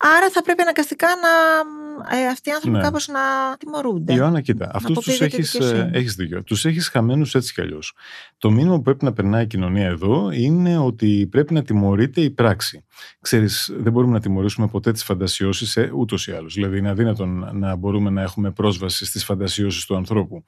Άρα 0.03 0.29
θα 0.29 0.41
πρέπει 0.41 0.61
αναγκαστικά 0.61 1.07
να 1.07 1.29
ε, 2.17 2.27
αυτοί 2.27 2.49
οι 2.49 2.51
άνθρωποι 2.51 2.77
ναι. 2.77 2.83
κάπως 2.83 3.07
να 3.07 3.19
τιμωρούνται. 3.57 4.13
Ιωάννα, 4.13 4.41
κοίτα, 4.41 4.71
αυτούς 4.73 4.99
τους 4.99 5.21
έχεις 5.21 5.53
ε, 5.53 5.89
έχεις 5.93 6.15
δίκιο. 6.15 6.43
Τους 6.43 6.65
έχεις 6.65 6.87
χαμένους 6.87 7.35
έτσι 7.35 7.53
κι 7.53 7.61
αλλιώς. 7.61 7.93
Το 8.37 8.51
μήνυμα 8.51 8.75
που 8.75 8.81
πρέπει 8.81 9.05
να 9.05 9.13
περνάει 9.13 9.43
η 9.43 9.47
κοινωνία 9.47 9.87
εδώ 9.87 10.31
είναι 10.31 10.77
ότι 10.77 11.27
πρέπει 11.31 11.53
να 11.53 11.61
τιμωρείται 11.63 12.21
η 12.21 12.29
πράξη. 12.29 12.85
Ξέρεις, 13.21 13.71
δεν 13.77 13.91
μπορούμε 13.91 14.13
να 14.13 14.19
τιμωρήσουμε 14.19 14.67
ποτέ 14.67 14.91
τις 14.91 15.03
φαντασιώσεις 15.03 15.77
ε, 15.77 15.91
ούτως 15.95 16.27
ή 16.27 16.31
άλλως. 16.31 16.53
Δηλαδή, 16.53 16.77
είναι 16.77 16.89
αδύνατο 16.89 17.25
να 17.25 17.75
μπορούμε 17.75 18.09
να 18.09 18.21
έχουμε 18.21 18.51
πρόσβαση 18.51 19.05
στις 19.05 19.23
φαντασιώσεις 19.23 19.85
του 19.85 19.95
ανθρώπου. 19.95 20.43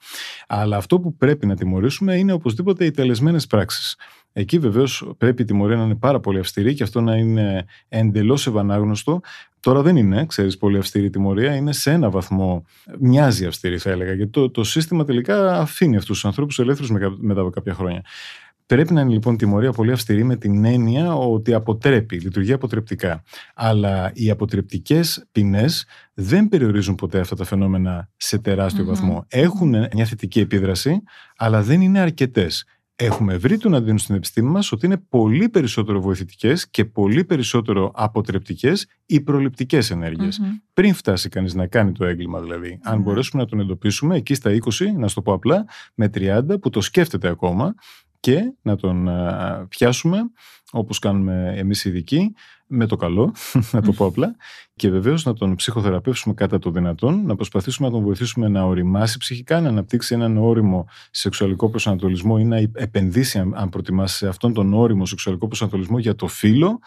Αλλά 0.46 0.76
αυτό 0.76 1.00
που 1.00 1.16
πρέπει 1.16 1.46
να 1.46 1.56
τιμωρήσουμε 1.56 2.16
είναι 2.16 2.32
οπωσδήποτε 2.32 2.84
οι 2.84 2.90
τελεσμένες 2.90 3.46
πράξεις. 3.46 3.96
Εκεί 4.36 4.58
βεβαίως 4.58 5.12
πρέπει 5.18 5.42
η 5.42 5.44
τιμωρία 5.44 5.76
να 5.76 5.84
είναι 5.84 5.94
πάρα 5.94 6.20
πολύ 6.20 6.38
αυστηρή 6.38 6.74
και 6.74 6.82
αυτό 6.82 7.00
να 7.00 7.16
είναι 7.16 7.64
εντελώς 7.88 8.46
ευανάγνωστο. 8.46 9.20
Τώρα 9.60 9.82
δεν 9.82 9.96
είναι, 9.96 10.26
ξέρεις, 10.26 10.58
πολύ 10.58 10.78
αυστηρή 10.78 11.10
τιμωρία. 11.10 11.54
Είναι 11.54 11.72
σε 11.72 11.90
ένα 11.90 12.10
βαθμό, 12.10 12.64
μοιάζει 12.98 13.46
αυστηρή, 13.46 13.78
θα 13.78 13.90
έλεγα. 13.90 14.12
Γιατί 14.12 14.30
το, 14.30 14.50
το 14.50 14.64
σύστημα 14.64 15.04
τελικά 15.04 15.60
αφήνει 15.60 15.96
αυτούς 15.96 16.14
τους 16.14 16.24
ανθρώπους 16.24 16.58
ελεύθερους 16.58 17.16
μετά 17.18 17.40
από 17.40 17.50
κάποια 17.50 17.74
χρόνια. 17.74 18.04
Πρέπει 18.66 18.92
να 18.92 19.00
είναι 19.00 19.12
λοιπόν 19.12 19.36
τιμωρία 19.36 19.72
πολύ 19.72 19.92
αυστηρή 19.92 20.24
με 20.24 20.36
την 20.36 20.64
έννοια 20.64 21.14
ότι 21.14 21.54
αποτρέπει, 21.54 22.16
λειτουργεί 22.16 22.52
αποτρεπτικά. 22.52 23.22
Αλλά 23.54 24.10
οι 24.14 24.30
αποτρεπτικές 24.30 25.26
ποινές 25.32 25.86
δεν 26.14 26.48
περιορίζουν 26.48 26.94
ποτέ 26.94 27.20
αυτά 27.20 27.36
τα 27.36 27.44
φαινόμενα 27.44 28.08
σε 28.16 28.38
τεράστιο 28.38 28.84
βαθμό. 28.84 29.24
Έχουν 29.28 29.68
μια 29.68 30.04
θετική 30.04 30.40
επίδραση, 30.40 31.02
αλλά 31.36 31.62
δεν 31.62 31.80
είναι 31.80 31.98
αρκετές 32.00 32.64
έχουμε 32.96 33.36
βρει 33.36 33.58
τον 33.58 33.74
αντίον 33.74 33.98
στην 33.98 34.14
επιστήμη 34.14 34.50
μας 34.50 34.72
ότι 34.72 34.86
είναι 34.86 34.96
πολύ 34.96 35.48
περισσότερο 35.48 36.00
βοηθητικές 36.00 36.70
και 36.70 36.84
πολύ 36.84 37.24
περισσότερο 37.24 37.90
αποτρεπτικές 37.94 38.86
οι 39.06 39.20
προληπτικές 39.20 39.90
Πριν 40.72 40.94
φτάσει 40.94 41.28
κανείς 41.28 41.54
να 41.54 41.66
κάνει 41.66 41.92
το 41.92 42.04
έγκλημα 42.04 42.40
δηλαδή. 42.40 42.78
Αν 42.82 43.00
μπορέσουμε 43.00 43.42
να 43.42 43.48
τον 43.48 43.60
εντοπίσουμε 43.60 44.16
εκεί 44.16 44.34
στα 44.34 44.50
20, 44.50 44.58
να 44.96 45.08
στο 45.08 45.22
πω 45.22 45.32
απλά, 45.32 45.64
με 45.94 46.10
30 46.14 46.42
που 46.60 46.70
το 46.70 46.80
σκέφτεται 46.80 47.28
ακόμα 47.28 47.74
και 48.20 48.54
να 48.62 48.76
τον 48.76 49.08
πιάσουμε 49.68 50.18
όπως 50.76 50.98
κάνουμε 50.98 51.54
εμείς 51.56 51.84
οι 51.84 51.88
ειδικοί 51.88 52.34
με 52.66 52.86
το 52.86 52.96
καλό, 52.96 53.34
να 53.72 53.82
το 53.82 53.92
πω 53.92 54.06
απλά, 54.06 54.36
και 54.76 54.90
βεβαίως 54.90 55.24
να 55.24 55.32
τον 55.32 55.54
ψυχοθεραπεύσουμε 55.54 56.34
κατά 56.34 56.58
το 56.58 56.70
δυνατόν, 56.70 57.22
να 57.26 57.34
προσπαθήσουμε 57.34 57.88
να 57.88 57.94
τον 57.94 58.02
βοηθήσουμε 58.02 58.48
να 58.48 58.62
οριμάσει 58.64 59.18
ψυχικά, 59.18 59.60
να 59.60 59.68
αναπτύξει 59.68 60.14
έναν 60.14 60.36
όριμο 60.36 60.86
σεξουαλικό 61.10 61.70
προσανατολισμό 61.70 62.36
ή 62.40 62.44
να 62.44 62.56
επενδύσει, 62.72 63.38
αν 63.52 63.68
προτιμάσει, 63.68 64.16
σε 64.16 64.28
αυτόν 64.28 64.52
τον 64.52 64.74
όριμο 64.74 65.06
σεξουαλικό 65.06 65.46
προσανατολισμό 65.46 65.98
για 65.98 66.14
το 66.14 66.26
φύλλο, 66.26 66.78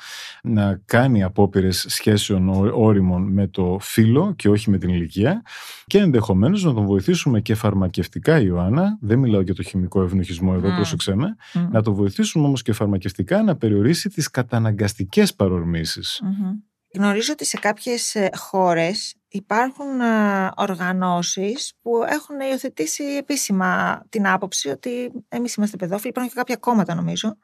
να 0.43 0.81
κάνει 0.85 1.23
απόπειρες 1.23 1.85
σχέσεων 1.87 2.49
όριμων 2.73 3.31
με 3.31 3.47
το 3.47 3.77
φύλλο 3.81 4.33
και 4.35 4.49
όχι 4.49 4.69
με 4.69 4.77
την 4.77 4.89
ηλικία, 4.89 5.41
και 5.85 5.97
ενδεχομένως 5.97 6.63
να 6.63 6.73
τον 6.73 6.85
βοηθήσουμε 6.85 7.41
και 7.41 7.55
φαρμακευτικά, 7.55 8.39
Ιωάννα, 8.39 8.97
δεν 9.01 9.19
μιλάω 9.19 9.41
για 9.41 9.55
το 9.55 9.63
χημικό 9.63 10.01
ευνοχισμό 10.01 10.51
εδώ, 10.55 10.69
mm. 10.69 10.75
πρόσεξε 10.75 11.15
με, 11.15 11.35
να 11.71 11.81
τον 11.81 11.93
βοηθήσουμε 11.93 12.45
όμως 12.45 12.61
και 12.61 12.73
φαρμακευτικά 12.73 13.43
να 13.43 13.55
περιορίσει 13.77 14.09
τις 14.09 14.29
καταναγκαστικές 14.29 15.35
παρορμήσεις. 15.35 16.21
Γνωρίζω 16.93 17.31
ότι 17.33 17.45
σε 17.45 17.57
κάποιες 17.57 18.15
ε, 18.15 18.29
χώρες 18.35 19.15
υπάρχουν 19.27 20.01
ε, 20.01 20.51
οργανώσεις 20.55 21.73
που 21.81 22.03
έχουν 22.09 22.39
υιοθετήσει 22.39 23.03
επίσημα 23.03 24.01
την 24.09 24.27
άποψη 24.27 24.69
ότι 24.69 25.11
εμείς 25.27 25.53
είμαστε 25.53 25.77
παιδόφιλοι. 25.77 26.09
Υπάρχουν 26.09 26.33
και 26.33 26.39
κάποια 26.39 26.55
κόμματα 26.55 26.95
νομίζω. 26.95 27.37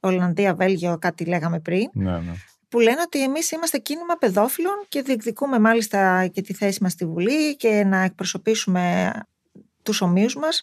Ολλανδία, 0.00 0.54
Βέλγιο, 0.54 0.98
κάτι 0.98 1.24
λέγαμε 1.24 1.60
πριν. 1.60 1.90
Ναι, 1.92 2.10
ναι. 2.10 2.32
Που 2.68 2.80
λένε 2.80 3.00
ότι 3.00 3.22
εμείς 3.22 3.50
είμαστε 3.50 3.78
κίνημα 3.78 4.14
παιδόφιλων 4.18 4.74
και 4.88 5.02
διεκδικούμε 5.02 5.58
μάλιστα 5.58 6.26
και 6.26 6.42
τη 6.42 6.54
θέση 6.54 6.82
μας 6.82 6.92
στη 6.92 7.06
Βουλή 7.06 7.56
και 7.56 7.84
να 7.84 8.02
εκπροσωπήσουμε 8.02 9.12
τους 9.82 10.00
ομοίους 10.00 10.36
μας. 10.36 10.62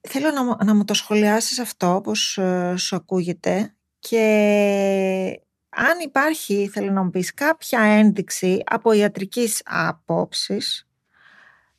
Θέλω 0.00 0.30
να, 0.30 0.64
να 0.64 0.74
μου 0.74 0.84
το 0.84 0.94
σχολιάσεις 0.94 1.58
αυτό, 1.58 1.94
όπως 1.94 2.38
ε, 2.38 2.74
σου 2.76 2.96
ακούγεται 2.96 3.74
και 4.00 5.40
αν 5.68 5.98
υπάρχει, 6.00 6.68
θέλω 6.72 6.90
να 6.90 7.02
μου 7.02 7.10
πεις, 7.10 7.34
κάποια 7.34 7.80
ένδειξη 7.80 8.62
από 8.66 8.92
ιατρικής 8.92 9.62
απόψης 9.64 10.88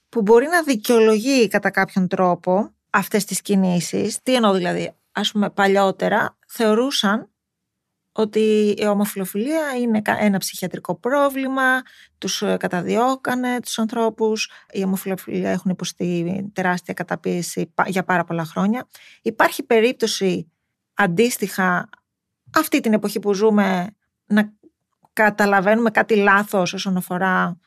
που 0.10 0.22
μπορεί 0.22 0.48
να 0.48 0.64
δικαιολογεί 0.64 1.48
κατά 1.48 1.70
κάποιον 1.70 2.08
τρόπο 2.08 2.74
αυτές 2.90 3.26
τις 3.26 3.42
κινήσεις. 3.42 4.22
Τι 4.24 4.36
εννοώ 4.36 4.54
δηλαδή, 4.54 4.96
ας 5.12 5.32
πούμε 5.32 5.50
παλιότερα 5.50 6.38
θεωρούσαν 6.48 7.30
ότι 8.12 8.76
η 8.78 8.86
ομοφιλοφιλία 8.86 9.76
είναι 9.78 10.02
ένα 10.06 10.38
ψυχιατρικό 10.38 10.96
πρόβλημα, 10.96 11.82
τους 12.18 12.42
ε, 12.42 12.58
καταδιώκανε 12.60 13.60
τους 13.60 13.80
ανθρώπους, 13.80 14.52
η 14.72 14.84
ομοφιλοφιλία 14.84 15.50
έχουν 15.50 15.72
υποστεί 15.72 16.50
τεράστια 16.54 16.94
καταπίεση 16.94 17.74
για 17.86 18.04
πάρα 18.04 18.24
πολλά 18.24 18.46
χρόνια. 18.46 18.88
Υπάρχει 19.22 19.64
περίπτωση 19.64 20.52
αντίστοιχα 20.94 21.90
αυτή 22.56 22.80
την 22.80 22.94
εποχή 22.94 23.20
που 23.20 23.34
ζούμε 23.34 23.96
να 24.26 24.54
καταλαβαίνουμε 25.14 25.92
κάτι 25.92 26.16
λάθος 26.16 26.74
όσον 26.74 26.98
αφορά 26.98 27.58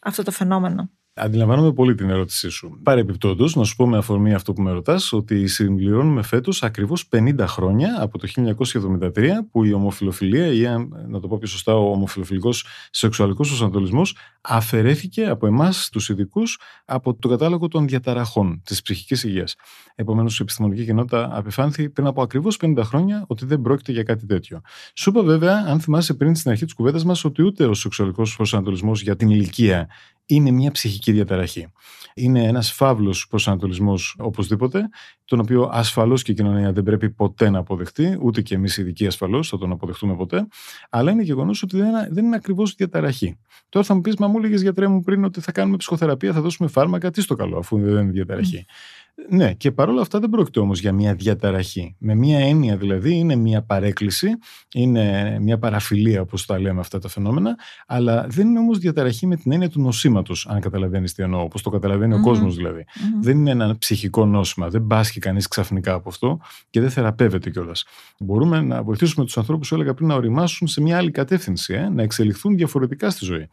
αυτό 0.00 0.22
το 0.22 0.30
φαινόμενο. 0.30 0.90
Αντιλαμβάνομαι 1.14 1.72
πολύ 1.72 1.94
την 1.94 2.10
ερώτησή 2.10 2.48
σου. 2.48 2.80
Παρεπιπτόντω, 2.82 3.48
να 3.54 3.64
σου 3.64 3.76
πω 3.76 3.86
με 3.88 3.96
αφορμή 3.96 4.34
αυτό 4.34 4.52
που 4.52 4.62
με 4.62 4.70
ρωτάς, 4.70 5.12
ότι 5.12 5.46
συμπληρώνουμε 5.46 6.22
φέτος 6.22 6.62
ακριβώς 6.62 7.08
50 7.08 7.44
χρόνια 7.46 7.96
από 8.00 8.18
το 8.18 8.26
1973 8.26 9.28
που 9.50 9.64
η 9.64 9.72
ομοφιλοφιλία, 9.72 10.46
ή 10.46 10.86
να 11.08 11.20
το 11.20 11.28
πω 11.28 11.38
πιο 11.38 11.48
σωστά, 11.48 11.74
ο 11.74 11.90
ομοφιλοφιλικός 11.90 12.66
σεξουαλικός 12.90 13.48
προσανατολισμός 13.48 14.16
αφαιρέθηκε 14.40 15.26
από 15.26 15.46
εμάς, 15.46 15.88
τους 15.92 16.08
ειδικούς, 16.08 16.58
από 16.84 17.14
το 17.14 17.28
κατάλογο 17.28 17.68
των 17.68 17.88
διαταραχών 17.88 18.62
της 18.64 18.82
ψυχικής 18.82 19.24
υγείας. 19.24 19.54
Επομένως, 19.94 20.38
η 20.38 20.42
επιστημονική 20.42 20.84
κοινότητα 20.84 21.30
απεφάνθη 21.32 21.90
πριν 21.90 22.06
από 22.06 22.22
ακριβώς 22.22 22.56
50 22.56 22.84
χρόνια 22.84 23.24
ότι 23.26 23.46
δεν 23.46 23.60
πρόκειται 23.60 23.92
για 23.92 24.02
κάτι 24.02 24.26
τέτοιο. 24.26 24.60
Σου 24.94 25.10
είπα 25.10 25.22
βέβαια, 25.22 25.64
αν 25.66 25.80
θυμάσαι 25.80 26.14
πριν 26.14 26.34
στην 26.34 26.50
αρχή 26.50 26.64
της 26.64 26.74
κουβέντας 26.74 27.04
μας, 27.04 27.24
ότι 27.24 27.42
ούτε 27.42 27.66
ο 27.66 27.74
σεξουαλικός 27.74 28.36
προσανατολισμός 28.36 29.02
για 29.02 29.16
την 29.16 29.30
ηλικία 29.30 29.88
είναι 30.34 30.50
μια 30.50 30.70
ψυχική 30.70 31.12
διαταραχή. 31.12 31.66
Είναι 32.14 32.42
ένας 32.42 32.72
φαύλος 32.72 33.26
προσανατολισμός 33.28 34.16
οπωσδήποτε, 34.18 34.88
τον 35.24 35.40
οποίο 35.40 35.68
ασφαλώς 35.72 36.22
και 36.22 36.32
η 36.32 36.34
κοινωνία 36.34 36.72
δεν 36.72 36.82
πρέπει 36.82 37.10
ποτέ 37.10 37.50
να 37.50 37.58
αποδεχτεί, 37.58 38.18
ούτε 38.22 38.40
και 38.42 38.54
εμείς 38.54 38.76
οι 38.76 38.82
ειδικοί 38.82 39.06
ασφαλώς 39.06 39.48
θα 39.48 39.58
τον 39.58 39.72
αποδεχτούμε 39.72 40.16
ποτέ, 40.16 40.46
αλλά 40.90 41.10
είναι 41.10 41.22
γεγονός 41.22 41.62
ότι 41.62 41.76
δεν, 41.76 41.90
δεν 42.10 42.24
είναι 42.24 42.36
ακριβώς 42.36 42.74
διαταραχή. 42.74 43.38
Τώρα 43.68 43.86
θα 43.86 43.94
μου 43.94 44.00
πεις, 44.00 44.16
μα 44.16 44.26
μου 44.26 44.38
έλεγες 44.38 44.62
γιατρέ 44.62 44.88
μου 44.88 45.00
πριν 45.02 45.24
ότι 45.24 45.40
θα 45.40 45.52
κάνουμε 45.52 45.76
ψυχοθεραπεία, 45.76 46.32
θα 46.32 46.40
δώσουμε 46.40 46.68
φάρμακα, 46.68 47.10
τι 47.10 47.20
στο 47.20 47.34
καλό, 47.34 47.58
αφού 47.58 47.78
δεν 47.78 48.02
είναι 48.02 48.12
διαταραχή. 48.12 48.64
Ναι, 49.28 49.52
και 49.52 49.72
παρόλα 49.72 50.00
αυτά 50.00 50.18
δεν 50.18 50.30
πρόκειται 50.30 50.60
όμως 50.60 50.80
για 50.80 50.92
μια 50.92 51.14
διαταραχή. 51.14 51.96
Με 51.98 52.14
μια 52.14 52.38
έννοια 52.38 52.76
δηλαδή 52.76 53.14
είναι 53.14 53.36
μια 53.36 53.62
παρέκκληση, 53.62 54.28
είναι 54.74 55.36
μια 55.40 55.58
παραφιλία 55.58 56.20
όπως 56.20 56.46
τα 56.46 56.60
λέμε 56.60 56.80
αυτά 56.80 56.98
τα 56.98 57.08
φαινόμενα, 57.08 57.56
αλλά 57.86 58.26
δεν 58.28 58.46
είναι 58.48 58.58
όμως 58.58 58.78
διαταραχή 58.78 59.26
με 59.26 59.36
την 59.36 59.52
έννοια 59.52 59.68
του 59.68 59.80
νοσήματος, 59.80 60.46
αν 60.50 60.60
καταλαβαίνεις 60.60 61.12
τι 61.14 61.22
εννοώ, 61.22 61.42
όπως 61.42 61.62
το 61.62 61.70
καταλαβαίνει 61.70 62.14
ο 62.14 62.20
κόσμος 62.20 62.56
δηλαδή. 62.56 62.84
Δεν 63.20 63.38
είναι 63.38 63.50
ένα 63.50 63.78
ψυχικό 63.78 64.26
νόσημα, 64.26 64.68
δεν 64.68 64.86
πάσχει 64.86 65.20
κανείς 65.20 65.48
ξαφνικά 65.48 65.92
από 65.92 66.08
αυτό 66.08 66.40
και 66.70 66.80
δεν 66.80 66.90
θεραπεύεται 66.90 67.50
κιόλας. 67.50 67.84
Μπορούμε 68.18 68.60
να 68.60 68.82
βοηθήσουμε 68.82 69.24
τους 69.24 69.38
ανθρώπους, 69.38 69.72
έλεγα 69.72 69.94
πριν, 69.94 70.08
να 70.08 70.14
οριμάσουν 70.14 70.68
σε 70.68 70.80
μια 70.80 70.96
άλλη 70.96 71.10
κατεύθυνση, 71.10 71.74
ε, 71.74 71.88
να 71.88 72.02
εξελιχθούν 72.02 72.56
διαφορετικά 72.56 73.10
στη 73.10 73.24
ζωή. 73.24 73.48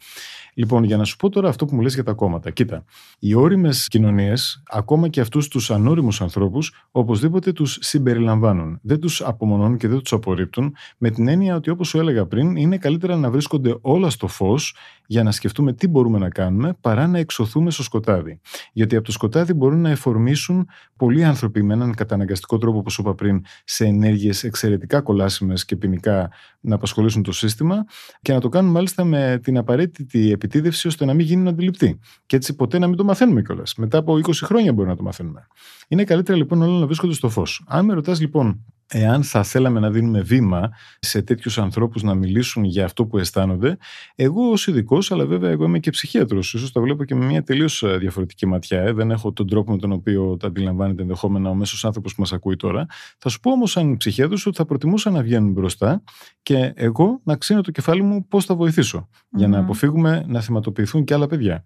Λοιπόν, 0.53 0.83
για 0.83 0.97
να 0.97 1.03
σου 1.03 1.15
πω 1.15 1.29
τώρα 1.29 1.49
αυτό 1.49 1.65
που 1.65 1.75
μου 1.75 1.81
λες 1.81 1.93
για 1.93 2.03
τα 2.03 2.13
κόμματα. 2.13 2.49
Κοίτα, 2.49 2.83
οι 3.19 3.33
όριμες 3.33 3.87
κοινωνίες, 3.87 4.63
ακόμα 4.69 5.07
και 5.07 5.21
αυτούς 5.21 5.48
τους 5.49 5.71
ανώριμους 5.71 6.21
ανθρώπους, 6.21 6.73
οπωσδήποτε 6.91 7.51
τους 7.51 7.77
συμπεριλαμβάνουν. 7.81 8.79
Δεν 8.81 8.99
τους 8.99 9.21
απομονώνουν 9.21 9.77
και 9.77 9.87
δεν 9.87 9.99
τους 9.99 10.13
απορρίπτουν, 10.13 10.75
με 10.97 11.09
την 11.09 11.27
έννοια 11.27 11.55
ότι 11.55 11.69
όπως 11.69 11.87
σου 11.87 11.99
έλεγα 11.99 12.25
πριν, 12.25 12.55
είναι 12.55 12.77
καλύτερα 12.77 13.15
να 13.15 13.31
βρίσκονται 13.31 13.77
όλα 13.81 14.09
στο 14.09 14.27
φως 14.27 14.75
για 15.11 15.23
να 15.23 15.31
σκεφτούμε 15.31 15.73
τι 15.73 15.87
μπορούμε 15.87 16.19
να 16.19 16.29
κάνουμε, 16.29 16.73
παρά 16.81 17.07
να 17.07 17.17
εξωθούμε 17.17 17.71
στο 17.71 17.83
σκοτάδι. 17.83 18.39
Γιατί 18.73 18.95
από 18.95 19.05
το 19.05 19.11
σκοτάδι 19.11 19.53
μπορούν 19.53 19.81
να 19.81 19.89
εφορμήσουν 19.89 20.67
πολλοί 20.95 21.23
άνθρωποι 21.23 21.63
με 21.63 21.73
έναν 21.73 21.95
καταναγκαστικό 21.95 22.57
τρόπο, 22.57 22.77
όπως 22.77 22.97
είπα 22.97 23.15
πριν, 23.15 23.45
σε 23.63 23.85
ενέργειες 23.85 24.43
εξαιρετικά 24.43 25.01
κολάσιμες 25.01 25.65
και 25.65 25.75
ποινικά 25.75 26.31
να 26.59 26.75
απασχολήσουν 26.75 27.23
το 27.23 27.31
σύστημα 27.31 27.85
και 28.21 28.33
να 28.33 28.39
το 28.39 28.49
κάνουν 28.49 28.71
μάλιστα 28.71 29.03
με 29.03 29.39
την 29.43 29.57
απαραίτητη 29.57 30.31
επιτίδευση 30.31 30.87
ώστε 30.87 31.05
να 31.05 31.13
μην 31.13 31.25
γίνουν 31.25 31.47
αντιληπτοί. 31.47 31.99
Και 32.25 32.35
έτσι 32.35 32.55
ποτέ 32.55 32.79
να 32.79 32.87
μην 32.87 32.97
το 32.97 33.03
μαθαίνουμε 33.03 33.41
κιόλας. 33.41 33.75
Μετά 33.75 33.97
από 33.97 34.13
20 34.13 34.31
χρόνια 34.33 34.73
μπορεί 34.73 34.87
να 34.87 34.95
το 34.95 35.03
μαθαίνουμε. 35.03 35.47
Είναι 35.87 36.03
καλύτερα 36.03 36.37
λοιπόν 36.37 36.61
όλα 36.61 36.79
να 36.79 36.85
βρίσκονται 36.85 37.13
στο 37.13 37.29
φως. 37.29 37.63
Αν 37.67 37.85
με 37.85 37.93
ρωτάς 37.93 38.19
λοιπόν 38.19 38.65
εάν 38.91 39.23
θα 39.23 39.43
θέλαμε 39.43 39.79
να 39.79 39.89
δίνουμε 39.89 40.21
βήμα 40.21 40.69
σε 40.99 41.21
τέτοιους 41.21 41.57
ανθρώπους 41.57 42.03
να 42.03 42.13
μιλήσουν 42.13 42.63
για 42.63 42.85
αυτό 42.85 43.05
που 43.05 43.17
αισθάνονται, 43.17 43.77
εγώ 44.15 44.49
ως 44.49 44.67
ειδικός, 44.67 45.11
αλλά 45.11 45.25
βέβαια 45.25 45.49
εγώ 45.49 45.65
είμαι 45.65 45.79
και 45.79 45.89
ψυχίατρος, 45.89 46.53
ίσως 46.53 46.71
τα 46.71 46.81
βλέπω 46.81 47.03
και 47.03 47.15
με 47.15 47.25
μια 47.25 47.43
τελείως 47.43 47.83
ε, 47.83 47.97
διαφορετική 47.97 48.45
ματιά. 48.45 48.81
Ε. 48.81 48.91
Δεν 48.93 49.11
έχω 49.11 49.33
τον 49.33 49.47
τρόπο 49.47 49.71
με 49.71 49.77
τον 49.77 49.91
οποίο 49.91 50.37
τα 50.37 50.47
αντιλαμβάνεται 50.47 51.01
ενδεχόμενα 51.01 51.49
ο 51.49 51.53
μέσος 51.53 51.85
άνθρωπος 51.85 52.15
που 52.15 52.21
μας 52.21 52.33
ακούει 52.33 52.55
τώρα. 52.55 52.85
Θα 53.17 53.29
σου 53.29 53.39
πω 53.39 53.51
όμως, 53.51 53.71
σαν 53.71 53.97
ψυχίατρος, 53.97 54.45
ότι 54.45 54.57
θα 54.57 54.65
προτιμούσα 54.65 55.09
να 55.09 55.21
βγαίνουν 55.21 55.51
μπροστά 55.51 56.03
και 56.41 56.71
εγώ 56.75 57.19
να 57.23 57.35
ξύνω 57.35 57.61
το 57.61 57.71
κεφάλι 57.71 58.01
μου 58.01 58.27
πώς 58.27 58.45
θα 58.45 58.55
βοηθήσω, 58.55 59.09
για 59.29 59.47
να 59.47 59.59
αποφύγουμε 59.59 60.25
να 60.27 60.41
θυματοποιηθούν 60.41 61.03
και 61.03 61.13
άλλα 61.13 61.27
παιδιά. 61.27 61.63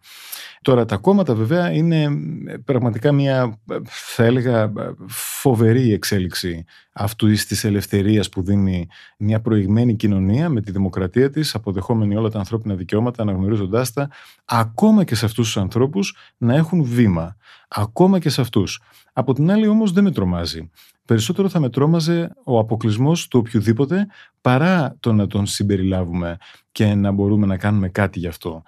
Τώρα, 0.61 0.85
τα 0.85 0.97
κόμματα 0.97 1.35
βέβαια 1.35 1.71
είναι 1.71 2.03
ε, 2.45 2.57
πραγματικά 2.65 3.11
μια, 3.11 3.59
θα 3.85 4.23
έλεγα, 4.23 4.71
φοβερή 5.07 5.93
εξέλιξη 5.93 6.65
αυτού 6.93 7.27
της 7.27 7.63
ελευθερίας 7.63 8.29
που 8.29 8.43
δίνει 8.43 8.87
μια 9.17 9.41
προηγμένη 9.41 9.95
κοινωνία 9.95 10.49
με 10.49 10.61
τη 10.61 10.71
δημοκρατία 10.71 11.29
της, 11.29 11.55
αποδεχόμενη 11.55 12.15
όλα 12.15 12.29
τα 12.29 12.39
ανθρώπινα 12.39 12.75
δικαιώματα, 12.75 13.21
αναγνωρίζοντάς 13.21 13.93
τα, 13.93 14.09
ακόμα 14.45 15.03
και 15.03 15.15
σε 15.15 15.25
αυτούς 15.25 15.45
τους 15.45 15.57
ανθρώπους 15.57 16.17
να 16.37 16.55
έχουν 16.55 16.83
βήμα. 16.83 17.35
Ακόμα 17.67 18.19
και 18.19 18.29
σε 18.29 18.41
αυτούς. 18.41 18.81
Από 19.13 19.33
την 19.33 19.51
άλλη, 19.51 19.67
όμως, 19.67 19.91
δεν 19.91 20.03
με 20.03 20.11
τρομάζει. 20.11 20.69
Περισσότερο 21.05 21.49
θα 21.49 21.59
με 21.59 21.69
τρόμαζε 21.69 22.31
ο 22.43 22.59
αποκλεισμός 22.59 23.27
του 23.27 23.39
οποιοδήποτε 23.39 24.07
παρά 24.41 24.95
το 24.99 25.13
να 25.13 25.27
τον 25.27 25.45
συμπεριλάβουμε 25.45 26.37
και 26.71 26.93
να 26.93 27.11
μπορούμε 27.11 27.45
να 27.45 27.57
κάνουμε 27.57 27.89
κάτι 27.89 28.19
γι' 28.19 28.27
αυτό. 28.27 28.63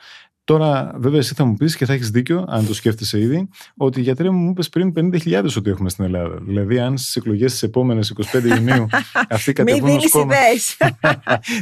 Τώρα, 0.45 0.93
βέβαια, 0.97 1.19
εσύ 1.19 1.33
θα 1.33 1.45
μου 1.45 1.53
πεις 1.53 1.75
και 1.75 1.85
θα 1.85 1.93
έχεις 1.93 2.09
δίκιο, 2.09 2.45
αν 2.47 2.67
το 2.67 2.73
σκέφτεσαι 2.73 3.19
ήδη, 3.19 3.49
ότι 3.77 4.01
γιατρέ 4.01 4.29
μου 4.29 4.37
μου 4.37 4.49
είπες 4.49 4.69
πριν 4.69 4.93
50.000 4.95 5.45
ότι 5.57 5.69
έχουμε 5.69 5.89
στην 5.89 6.05
Ελλάδα. 6.05 6.37
Δηλαδή, 6.41 6.79
αν 6.79 6.97
στις 6.97 7.15
εκλογές 7.15 7.51
της 7.51 7.63
επόμενε 7.63 7.99
25 8.31 8.43
Ιουνίου 8.57 8.87
αυτοί 9.29 9.53
κατεβούν 9.53 9.89
ω 9.89 10.09
κόμμα. 10.09 10.33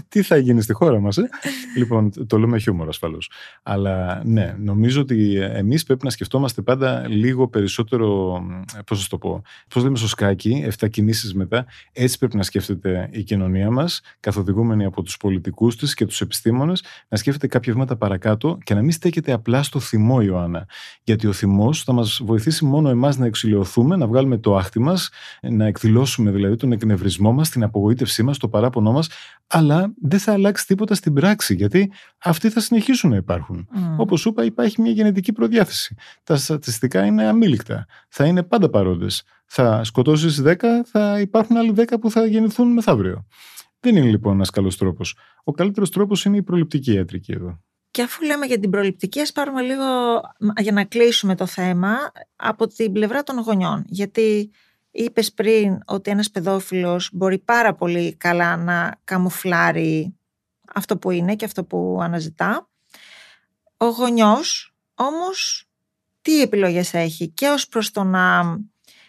Τι 0.09 0.21
θα 0.21 0.37
γίνει 0.37 0.61
στη 0.61 0.73
χώρα 0.73 0.99
μας, 0.99 1.17
ε; 1.17 1.29
Λοιπόν, 1.77 2.27
το 2.27 2.37
λέμε 2.37 2.59
χιούμορ 2.59 2.87
ασφαλώς. 2.87 3.31
Αλλά 3.63 4.21
ναι, 4.25 4.55
νομίζω 4.59 5.01
ότι 5.01 5.35
εμείς 5.35 5.83
πρέπει 5.83 6.05
να 6.05 6.09
σκεφτόμαστε 6.09 6.61
πάντα 6.61 7.07
λίγο 7.07 7.47
περισσότερο. 7.47 8.41
Πώς 8.85 9.01
θα 9.01 9.07
το 9.09 9.17
πω. 9.17 9.41
Πώς 9.69 9.83
λέμε 9.83 9.97
στο 9.97 10.07
σκάκι, 10.07 10.65
7 10.79 10.89
κινήσεις 10.89 11.33
μετά. 11.33 11.65
Έτσι 11.91 12.17
πρέπει 12.17 12.35
να 12.35 12.43
σκέφτεται 12.43 13.09
η 13.11 13.23
κοινωνία 13.23 13.71
μας, 13.71 14.01
καθοδηγούμενη 14.19 14.85
από 14.85 15.01
τους 15.01 15.17
πολιτικούς 15.17 15.77
της 15.77 15.93
και 15.93 16.05
τους 16.05 16.21
επιστήμονες, 16.21 16.83
να 17.07 17.17
σκέφτεται 17.17 17.47
κάποια 17.47 17.73
βήματα 17.73 17.95
παρακάτω 17.95 18.57
και 18.63 18.72
να 18.73 18.81
μην 18.81 18.91
στέκεται 18.91 19.31
απλά 19.31 19.63
στο 19.63 19.79
θυμό, 19.79 20.21
Ιωάννα. 20.21 20.67
Γιατί 21.03 21.27
ο 21.27 21.31
θυμός 21.31 21.83
θα 21.83 21.93
μας 21.93 22.21
βοηθήσει 22.23 22.65
μόνο 22.65 22.89
εμάς 22.89 23.17
να 23.17 23.25
εξηλαιωθούμε, 23.25 23.95
να 23.95 24.07
βγάλουμε 24.07 24.37
το 24.37 24.55
άχτι 24.57 24.79
μας, 24.79 25.09
να 25.41 25.65
εκδηλώσουμε 25.65 26.31
δηλαδή 26.31 26.55
τον 26.55 26.71
εκνευρισμό 26.71 27.31
μας, 27.31 27.49
την 27.49 27.63
απογοήτευσή 27.63 28.23
μας, 28.23 28.37
το 28.37 28.47
παράπονό 28.47 28.91
μας, 28.91 29.09
αλλά 29.47 29.93
δεν 30.01 30.19
θα 30.19 30.33
αλλάξει 30.33 30.67
τίποτα 30.67 30.95
στην 30.95 31.13
πράξη, 31.13 31.55
γιατί 31.55 31.91
αυτοί 32.17 32.49
θα 32.49 32.59
συνεχίσουν 32.59 33.09
να 33.09 33.15
υπάρχουν. 33.15 33.67
Mm. 33.75 33.95
Όπως 33.97 34.19
σου 34.19 34.29
είπα, 34.29 34.43
υπάρχει 34.43 34.81
μια 34.81 34.91
γενετική 34.91 35.31
προδιάθεση. 35.31 35.95
Τα 36.23 36.35
στατιστικά 36.35 37.05
είναι 37.05 37.23
αμήλικτα. 37.23 37.85
Θα 38.09 38.25
είναι 38.25 38.43
πάντα 38.43 38.69
παρόντες. 38.69 39.23
Θα 39.45 39.83
σκοτώσεις 39.83 40.41
10, 40.41 40.55
θα 40.85 41.19
υπάρχουν 41.19 41.57
άλλοι 41.57 41.73
10 41.75 41.99
που 42.01 42.11
θα 42.11 42.25
γεννηθούν 42.25 42.71
μεθαύριο. 42.71 43.25
Δεν 43.79 43.95
είναι 43.95 44.09
λοιπόν 44.09 44.33
ένας 44.33 44.49
καλός 44.49 44.77
τρόπος. 44.77 45.17
Ο 45.43 45.51
καλύτερος 45.51 45.89
τρόπος 45.89 46.25
είναι 46.25 46.37
η 46.37 46.43
προληπτική 46.43 46.93
ιατρική 46.93 47.31
εδώ. 47.31 47.59
Και 47.93 48.01
αφού 48.01 48.23
λέμε 48.23 48.45
για 48.45 48.59
την 48.59 48.69
προληπτική, 48.69 49.21
ας 49.21 49.31
πάρουμε 49.31 49.61
λίγο 49.61 49.85
για 50.57 50.71
να 50.71 50.83
κλείσουμε 50.83 51.35
το 51.35 51.45
θέμα 51.45 51.95
από 52.35 52.67
την 52.67 52.91
πλευρά 52.91 53.23
των 53.23 53.39
γονιών. 53.39 53.83
Γιατί 53.87 54.51
είπες 54.91 55.33
πριν 55.33 55.79
ότι 55.85 56.11
ένας 56.11 56.31
παιδόφιλος 56.31 57.09
μπορεί 57.13 57.39
πάρα 57.39 57.73
πολύ 57.73 58.15
καλά 58.15 58.57
να 58.57 58.99
καμουφλάρει 59.03 60.15
αυτό 60.73 60.97
που 60.97 61.11
είναι 61.11 61.35
και 61.35 61.45
αυτό 61.45 61.63
που 61.63 61.99
αναζητά. 62.01 62.69
Ο 63.77 63.85
γονιός 63.85 64.73
όμως 64.93 65.69
τι 66.21 66.41
επιλογές 66.41 66.93
έχει; 66.93 67.27
Και 67.29 67.47
ως 67.47 67.67
προς 67.67 67.91
το 67.91 68.03
να 68.03 68.57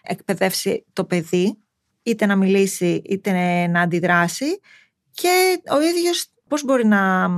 εκπαιδεύσει 0.02 0.84
το 0.92 1.04
παιδί, 1.04 1.58
είτε 2.02 2.26
να 2.26 2.36
μιλήσει 2.36 3.02
είτε 3.04 3.66
να 3.66 3.80
αντιδράσει 3.80 4.60
και 5.10 5.62
ο 5.70 5.80
ίδιος 5.80 6.33
πώς 6.54 6.64
μπορεί 6.64 6.86
να, 6.86 7.28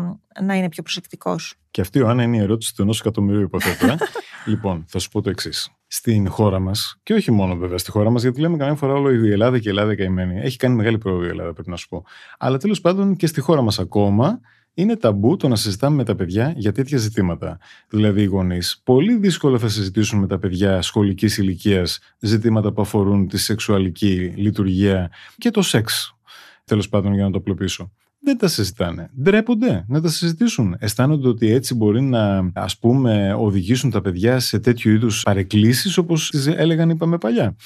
να 0.42 0.54
είναι 0.54 0.68
πιο 0.68 0.82
προσεκτικός; 0.82 1.54
Και 1.70 1.80
αυτή, 1.80 2.00
Άννα, 2.00 2.22
είναι 2.22 2.36
η 2.36 2.40
ερώτηση 2.40 2.74
του 2.74 2.82
ενός 2.82 3.00
εκατομμυρίου, 3.00 3.40
υποθέτω. 3.40 3.86
Ε. 3.86 3.96
λοιπόν, 4.50 4.84
θα 4.88 4.98
σου 4.98 5.08
πω 5.08 5.22
το 5.22 5.30
εξής. 5.30 5.70
Στην 5.86 6.30
χώρα 6.30 6.58
μας, 6.58 6.98
και 7.02 7.14
όχι 7.14 7.30
μόνο 7.30 7.56
βέβαια 7.56 7.78
στη 7.78 7.90
χώρα 7.90 8.10
μας, 8.10 8.22
γιατί 8.22 8.40
λέμε 8.40 8.56
καμιά 8.56 8.74
φορά 8.74 8.92
όλο 8.92 9.10
η 9.10 9.30
Ελλάδα 9.30 9.58
και 9.58 9.68
η 9.68 9.70
Ελλάδα 9.70 9.96
καημένη. 9.96 10.40
Έχει 10.40 10.56
κάνει 10.56 10.74
μεγάλη 10.74 10.98
πρόοδο 10.98 11.24
η 11.24 11.28
Ελλάδα, 11.28 11.52
πρέπει 11.52 11.70
να 11.70 11.76
σου 11.76 11.88
πω. 11.88 12.04
Αλλά 12.38 12.58
τέλος 12.58 12.80
πάντων 12.80 13.16
και 13.16 13.26
στη 13.26 13.40
χώρα 13.40 13.62
μας 13.62 13.78
ακόμα 13.78 14.40
είναι 14.74 14.96
ταμπού 14.96 15.36
το 15.36 15.48
να 15.48 15.56
συζητάμε 15.56 15.96
με 15.96 16.04
τα 16.04 16.14
παιδιά 16.14 16.52
για 16.56 16.72
τέτοια 16.72 16.98
ζητήματα. 16.98 17.58
Δηλαδή, 17.88 18.22
οι 18.22 18.24
γονείς 18.24 18.80
πολύ 18.84 19.16
δύσκολα 19.16 19.58
θα 19.58 19.68
συζητήσουν 19.68 20.18
με 20.18 20.26
τα 20.26 20.38
παιδιά 20.38 20.82
σχολικής 20.82 21.38
ηλικίας 21.38 21.98
ζητήματα 22.18 22.72
που 22.72 22.80
αφορούν 22.82 23.28
τη 23.28 23.38
σεξουαλική 23.38 24.32
λειτουργία 24.36 25.10
και 25.38 25.50
το 25.50 25.62
σεξ. 25.62 26.16
Τέλος 26.64 26.88
πάντων, 26.88 27.14
για 27.14 27.24
να 27.24 27.30
το 27.30 27.38
απλοποιήσω 27.38 27.90
δεν 28.26 28.38
τα 28.38 28.48
συζητάνε. 28.48 29.10
Ντρέπονται 29.22 29.84
να 29.88 30.00
τα 30.00 30.08
συζητήσουν. 30.08 30.76
Αισθάνονται 30.78 31.28
ότι 31.28 31.52
έτσι 31.52 31.74
μπορεί 31.74 32.02
να 32.02 32.50
ας 32.54 32.78
πούμε 32.78 33.34
οδηγήσουν 33.38 33.90
τα 33.90 34.00
παιδιά 34.00 34.38
σε 34.38 34.58
τέτοιου 34.58 34.92
είδους 34.92 35.22
παρεκκλήσεις 35.22 35.98
όπως 35.98 36.30
τις 36.30 36.46
έλεγαν 36.46 36.90
είπαμε 36.90 37.18
παλιά. 37.18 37.56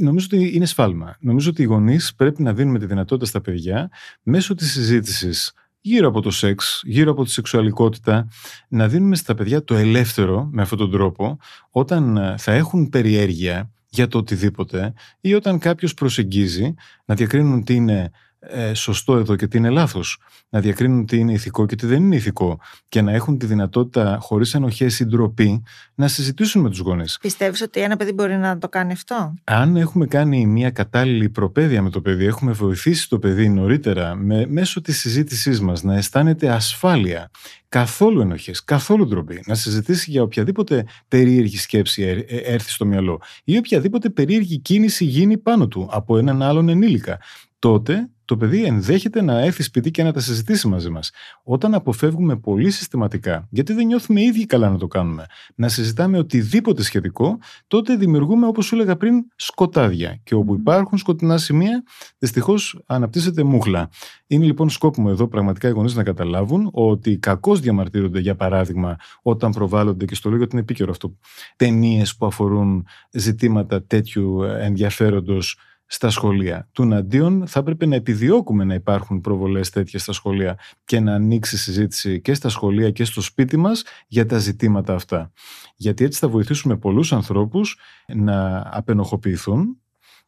Νομίζω 0.00 0.26
ότι 0.32 0.54
είναι 0.54 0.66
σφάλμα. 0.66 1.16
Νομίζω 1.20 1.50
ότι 1.50 1.62
οι 1.62 1.64
γονείς 1.64 2.14
πρέπει 2.14 2.42
να 2.42 2.52
δίνουμε 2.52 2.78
τη 2.78 2.86
δυνατότητα 2.86 3.26
στα 3.26 3.40
παιδιά 3.40 3.90
μέσω 4.22 4.54
της 4.54 4.72
συζήτησης 4.72 5.52
γύρω 5.80 6.08
από 6.08 6.20
το 6.20 6.30
σεξ, 6.30 6.82
γύρω 6.84 7.10
από 7.10 7.24
τη 7.24 7.30
σεξουαλικότητα, 7.30 8.28
να 8.68 8.88
δίνουμε 8.88 9.16
στα 9.16 9.34
παιδιά 9.34 9.64
το 9.64 9.74
ελεύθερο 9.74 10.48
με 10.52 10.62
αυτόν 10.62 10.78
τον 10.78 10.90
τρόπο 10.90 11.38
όταν 11.70 12.34
θα 12.38 12.52
έχουν 12.52 12.88
περιέργεια 12.88 13.70
για 13.88 14.08
το 14.08 14.18
οτιδήποτε 14.18 14.92
ή 15.20 15.34
όταν 15.34 15.58
κάποιος 15.58 15.94
προσεγγίζει 15.94 16.74
να 17.04 17.14
διακρίνουν 17.14 17.64
τι 17.64 17.74
είναι 17.74 18.10
ε, 18.48 18.74
σωστό 18.74 19.16
εδώ 19.16 19.36
και 19.36 19.46
τι 19.46 19.58
είναι 19.58 19.70
λάθος. 19.70 20.18
Να 20.48 20.60
διακρίνουν 20.60 21.06
τι 21.06 21.18
είναι 21.18 21.32
ηθικό 21.32 21.66
και 21.66 21.76
τι 21.76 21.86
δεν 21.86 22.02
είναι 22.02 22.16
ηθικό. 22.16 22.58
Και 22.88 23.00
να 23.02 23.12
έχουν 23.12 23.38
τη 23.38 23.46
δυνατότητα, 23.46 24.18
χωρίς 24.20 24.54
ενοχές 24.54 25.00
ή 25.00 25.04
ντροπή, 25.04 25.62
να 25.94 26.08
συζητήσουν 26.08 26.62
με 26.62 26.68
τους 26.68 26.78
γονείς. 26.78 27.18
Πιστεύεις 27.20 27.60
ότι 27.60 27.80
ένα 27.80 27.96
παιδί 27.96 28.12
μπορεί 28.12 28.36
να 28.36 28.58
το 28.58 28.68
κάνει 28.68 28.92
αυτό; 28.92 29.34
Αν 29.44 29.76
έχουμε 29.76 30.06
κάνει 30.06 30.46
μια 30.46 30.70
κατάλληλη 30.70 31.28
προπαίδεια 31.28 31.82
με 31.82 31.90
το 31.90 32.00
παιδί, 32.00 32.24
έχουμε 32.24 32.52
βοηθήσει 32.52 33.08
το 33.08 33.18
παιδί 33.18 33.48
νωρίτερα 33.48 34.14
με, 34.14 34.46
μέσω 34.48 34.80
της 34.80 34.98
συζήτησής 34.98 35.60
μας 35.60 35.82
να 35.82 35.96
αισθάνεται 35.96 36.48
ασφάλεια, 36.48 37.30
καθόλου 37.68 38.20
ενοχές, 38.20 38.64
καθόλου 38.64 39.06
ντροπή, 39.06 39.42
να 39.46 39.54
συζητήσει 39.54 40.10
για 40.10 40.22
οποιαδήποτε 40.22 40.84
περίεργη 41.08 41.56
σκέψη 41.56 42.24
έρθει 42.28 42.70
στο 42.70 42.86
μυαλό 42.86 43.20
ή 43.44 43.56
οποιαδήποτε 43.56 44.10
περίεργη 44.10 44.58
κίνηση 44.58 45.04
γίνει 45.04 45.38
πάνω 45.38 45.68
του 45.68 45.88
από 45.92 46.18
έναν 46.18 46.42
άλλον 46.42 46.68
ενήλικα 46.68 47.18
τότε 47.58 48.08
το 48.26 48.36
παιδί 48.36 48.64
ενδέχεται 48.64 49.22
να 49.22 49.40
έρθει 49.40 49.62
σπίτι 49.62 49.90
και 49.90 50.02
να 50.02 50.12
τα 50.12 50.20
συζητήσει 50.20 50.68
μαζί 50.68 50.90
μας. 50.90 51.10
Όταν 51.42 51.74
αποφεύγουμε 51.74 52.36
πολύ 52.36 52.70
συστηματικά, 52.70 53.46
γιατί 53.50 53.72
δεν 53.72 53.86
νιώθουμε 53.86 54.20
οι 54.20 54.24
ίδιοι 54.24 54.46
καλά 54.46 54.70
να 54.70 54.78
το 54.78 54.86
κάνουμε, 54.86 55.26
να 55.54 55.68
συζητάμε 55.68 56.18
οτιδήποτε 56.18 56.82
σχετικό, 56.82 57.38
τότε 57.66 57.96
δημιουργούμε, 57.96 58.46
όπως 58.46 58.66
σου 58.66 58.74
έλεγα 58.74 58.96
πριν, 58.96 59.24
σκοτάδια. 59.36 60.20
Και 60.22 60.34
όπου 60.34 60.54
υπάρχουν 60.54 60.98
σκοτεινά 60.98 61.38
σημεία, 61.38 61.82
δυστυχώς 62.18 62.82
αναπτύσσεται 62.86 63.42
μούχλα. 63.42 63.88
Είναι 64.26 64.44
λοιπόν 64.44 64.70
σκόπιμο 64.70 65.08
εδώ 65.10 65.28
πραγματικά 65.28 65.68
οι 65.68 65.72
γονείς 65.72 65.94
να 65.94 66.02
καταλάβουν 66.02 66.68
ότι 66.72 67.18
κακώς 67.18 67.60
διαμαρτύρονται, 67.60 68.20
για 68.20 68.34
παράδειγμα, 68.34 68.96
όταν 69.22 69.50
προβάλλονται, 69.52 70.04
και 70.04 70.14
στο 70.14 70.28
λέω 70.28 70.38
γιατί 70.38 70.52
είναι 70.52 70.62
επίκαιρο 70.62 70.90
αυτό, 70.90 71.16
ταινίες 71.56 72.16
που 72.16 72.26
αφορούν 72.26 72.86
ζητήματα 73.10 73.84
τέτοιου 73.84 74.42
ενδιαφέροντος 74.42 75.58
στα 75.86 76.10
σχολεία. 76.10 76.68
Του 76.72 76.94
αντίον 76.94 77.46
θα 77.46 77.58
έπρεπε 77.58 77.86
να 77.86 77.94
επιδιώκουμε 77.94 78.64
να 78.64 78.74
υπάρχουν 78.74 79.20
προβολές 79.20 79.70
τέτοιες 79.70 80.02
στα 80.02 80.12
σχολεία 80.12 80.58
και 80.84 81.00
να 81.00 81.14
ανοίξει 81.14 81.58
συζήτηση 81.58 82.20
και 82.20 82.34
στα 82.34 82.48
σχολεία 82.48 82.90
και 82.90 83.04
στο 83.04 83.20
σπίτι 83.20 83.56
μας 83.56 83.84
για 84.06 84.26
τα 84.26 84.38
ζητήματα 84.38 84.94
αυτά. 84.94 85.32
Γιατί 85.76 86.04
έτσι 86.04 86.18
θα 86.18 86.28
βοηθήσουμε 86.28 86.76
πολλούς 86.76 87.12
ανθρώπους 87.12 87.78
να 88.06 88.68
απενοχοποιηθούν 88.70 89.80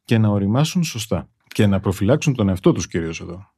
και 0.04 0.18
να 0.18 0.28
οριμάσουν 0.28 0.84
σωστά 0.84 1.28
και 1.48 1.66
να 1.66 1.80
προφυλάξουν 1.80 2.34
τον 2.34 2.48
εαυτό 2.48 2.72
τους 2.72 2.86
κυρίως 2.88 3.20
εδώ. 3.20 3.52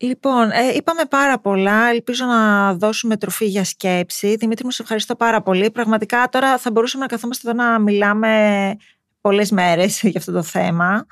Λοιπόν, 0.00 0.50
ε, 0.50 0.74
είπαμε 0.74 1.02
πάρα 1.04 1.38
πολλά. 1.38 1.88
Ελπίζω 1.88 2.24
να 2.24 2.74
δώσουμε 2.74 3.16
τροφή 3.16 3.46
για 3.46 3.64
σκέψη. 3.64 4.36
Δημήτρη, 4.36 4.64
μου 4.64 4.70
σε 4.70 4.82
ευχαριστώ 4.82 5.16
πάρα 5.16 5.42
πολύ. 5.42 5.70
Πραγματικά 5.70 6.28
τώρα 6.28 6.58
θα 6.58 6.70
μπορούσαμε 6.70 7.02
να 7.02 7.08
καθόμαστε 7.08 7.50
εδώ 7.50 7.62
να 7.62 7.78
μιλάμε 7.78 8.76
πολλές 9.20 9.50
μέρες 9.50 10.00
για 10.10 10.18
αυτό 10.18 10.32
το 10.32 10.42
θέμα. 10.42 11.06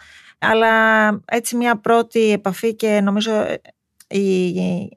Αλλά 0.51 1.09
έτσι 1.25 1.57
μια 1.57 1.77
πρώτη 1.77 2.31
επαφή 2.31 2.75
και 2.75 3.01
νομίζω 3.03 3.33
οι 4.09 4.53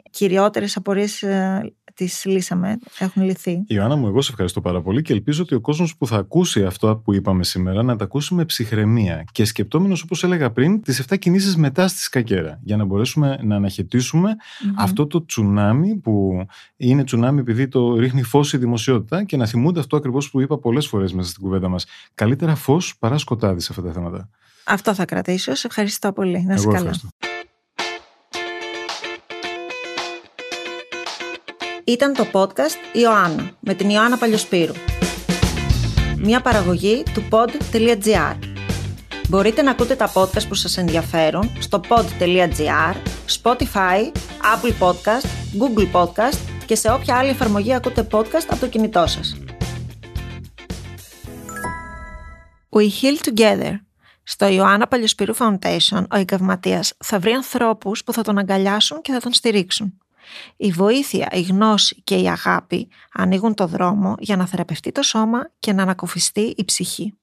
κυριότερες 0.10 0.76
απορίες 0.76 1.22
ε, 1.22 1.74
τις 2.00 2.26
λύσαμε, 2.26 2.80
έχουν 3.00 3.24
λυθεί. 3.24 3.64
Ιωάννα 3.68 3.95
μου, 3.95 4.08
εγώ 4.08 4.22
σε 4.22 4.32
ευχαριστώ 4.32 4.62
πάρα 4.62 4.82
πολύ 4.82 5.02
και 5.02 5.14
ελπίζω 5.14 5.43
ότι 5.43 5.56
ο 5.56 5.62
κόσμος 5.62 5.97
που 5.97 6.08
θα 6.08 6.18
ακούσει 6.18 6.66
αυτό 6.66 7.02
που 7.04 7.14
είπαμε 7.14 7.43
σήμερα 7.43 7.84
να 7.84 7.95
τα 7.95 8.04
ακούσει 8.04 8.34
με 8.34 8.45
ψυχραιμία 8.45 9.24
και 9.32 9.45
σκεπτόμενος 9.45 10.02
όπως 10.02 10.24
έλεγα 10.24 10.52
πριν 10.52 10.82
τις 10.82 11.06
7 11.10 11.18
κινήσεις 11.20 11.56
μετά 11.56 11.88
στη 11.88 12.00
σκακέρα 12.00 12.60
για 12.64 12.78
να 12.78 12.86
μπορέσουμε 12.86 13.39
να 13.41 13.56
αναχαιτησουμε 13.56 14.36
αυτό 14.78 15.08
το 15.08 15.26
τσουνάμι 15.26 15.95
που 15.95 16.45
είναι 16.78 17.04
τσουνάμι 17.04 17.39
επειδή 17.39 17.68
το 17.68 17.95
ρίχνει 17.95 18.24
φως 18.24 18.54
η 18.54 18.58
δημοσιότητα 18.58 19.24
και 19.24 19.38
να 19.38 19.45
θυμούνται 19.45 19.80
αυτό 19.80 19.97
ακριβώς 19.97 20.30
που 20.30 20.41
είπα 20.41 20.58
πολλές 20.58 20.88
φορές 20.88 21.14
μέσα 21.14 21.30
στην 21.30 21.43
κουβέντα 21.43 21.68
μας. 21.68 21.86
Καλύτερα 22.14 22.56
φως 22.56 22.97
παρά 23.00 23.18
σκοτάδι 23.18 23.60
σε 23.60 23.68
αυτά 23.72 23.84
τα 23.84 23.91
θέματα. 23.91 24.30
Αυτό 24.70 24.94
θα 24.94 25.06
κρατήσω. 25.06 25.56
Σε 25.56 25.68
ευχαριστώ 25.68 26.12
πολύ. 26.12 26.44
Να 26.48 26.54
είσαι 26.54 26.68
καλά. 26.68 26.92
Ήταν 31.84 32.14
το 32.14 32.26
podcast 32.32 32.98
Ιωάννα 33.00 33.52
με 33.60 33.74
την 33.74 33.90
Ιωάννα 33.90 34.18
Παλιοσπύρου. 34.18 34.74
Μια 36.18 36.42
παραγωγή 36.42 37.04
του 37.14 37.24
pod.gr. 37.32 38.36
Μπορείτε 39.30 39.62
να 39.62 39.72
ακούτε 39.72 39.96
τα 39.96 40.12
podcast 40.14 40.48
που 40.48 40.56
σας 40.56 40.78
ενδιαφέρουν 40.78 41.52
στο 41.60 41.82
pod.gr, 41.90 42.96
Spotify, 43.42 44.12
Apple 44.54 44.74
Podcast, 44.80 45.26
Google 45.60 45.92
Podcast 45.92 46.38
και 46.66 46.76
σε 46.76 46.92
όποια 46.92 47.16
άλλη 47.16 47.30
εφαρμογή 47.30 47.74
ακούτε 47.74 48.08
podcast 48.12 48.46
από 48.50 48.60
το 48.60 48.68
κινητό 48.68 49.08
σας. 49.08 49.36
We 52.70 52.82
heal 52.82 53.18
together 53.30 53.89
στο 54.30 54.48
Ιωάννα 54.48 54.88
Παλιοσπύρου 54.88 55.36
Foundation, 55.36 56.04
ο 56.12 56.18
εγκαυματία 56.18 56.84
θα 56.98 57.20
βρει 57.20 57.32
ανθρώπους 57.32 58.04
που 58.04 58.14
θα 58.14 58.22
τον 58.22 58.38
αγκαλιάσουν 58.38 59.02
και 59.02 59.12
θα 59.12 59.20
τον 59.20 59.34
στηρίξουν. 59.34 59.98
Η 60.58 60.72
βοήθεια, 60.72 61.28
η 61.32 61.42
γνώση 61.42 62.02
και 62.04 62.16
η 62.16 62.30
αγάπη 62.30 62.88
ανοίγουν 63.14 63.54
το 63.54 63.68
δρόμο 63.68 64.16
για 64.20 64.36
να 64.36 64.48
θεραπευτεί 64.48 64.92
το 64.92 65.02
σώμα 65.02 65.52
και 65.60 65.74
να 65.74 65.82
ανακουφιστεί 65.82 66.54
η 66.58 66.66
ψυχή. 66.66 67.14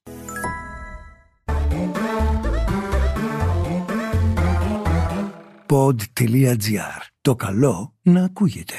Pod.gr. 5.66 7.00
Το 7.20 7.34
καλό 7.34 7.94
να 8.02 8.24
ακούγεται. 8.24 8.74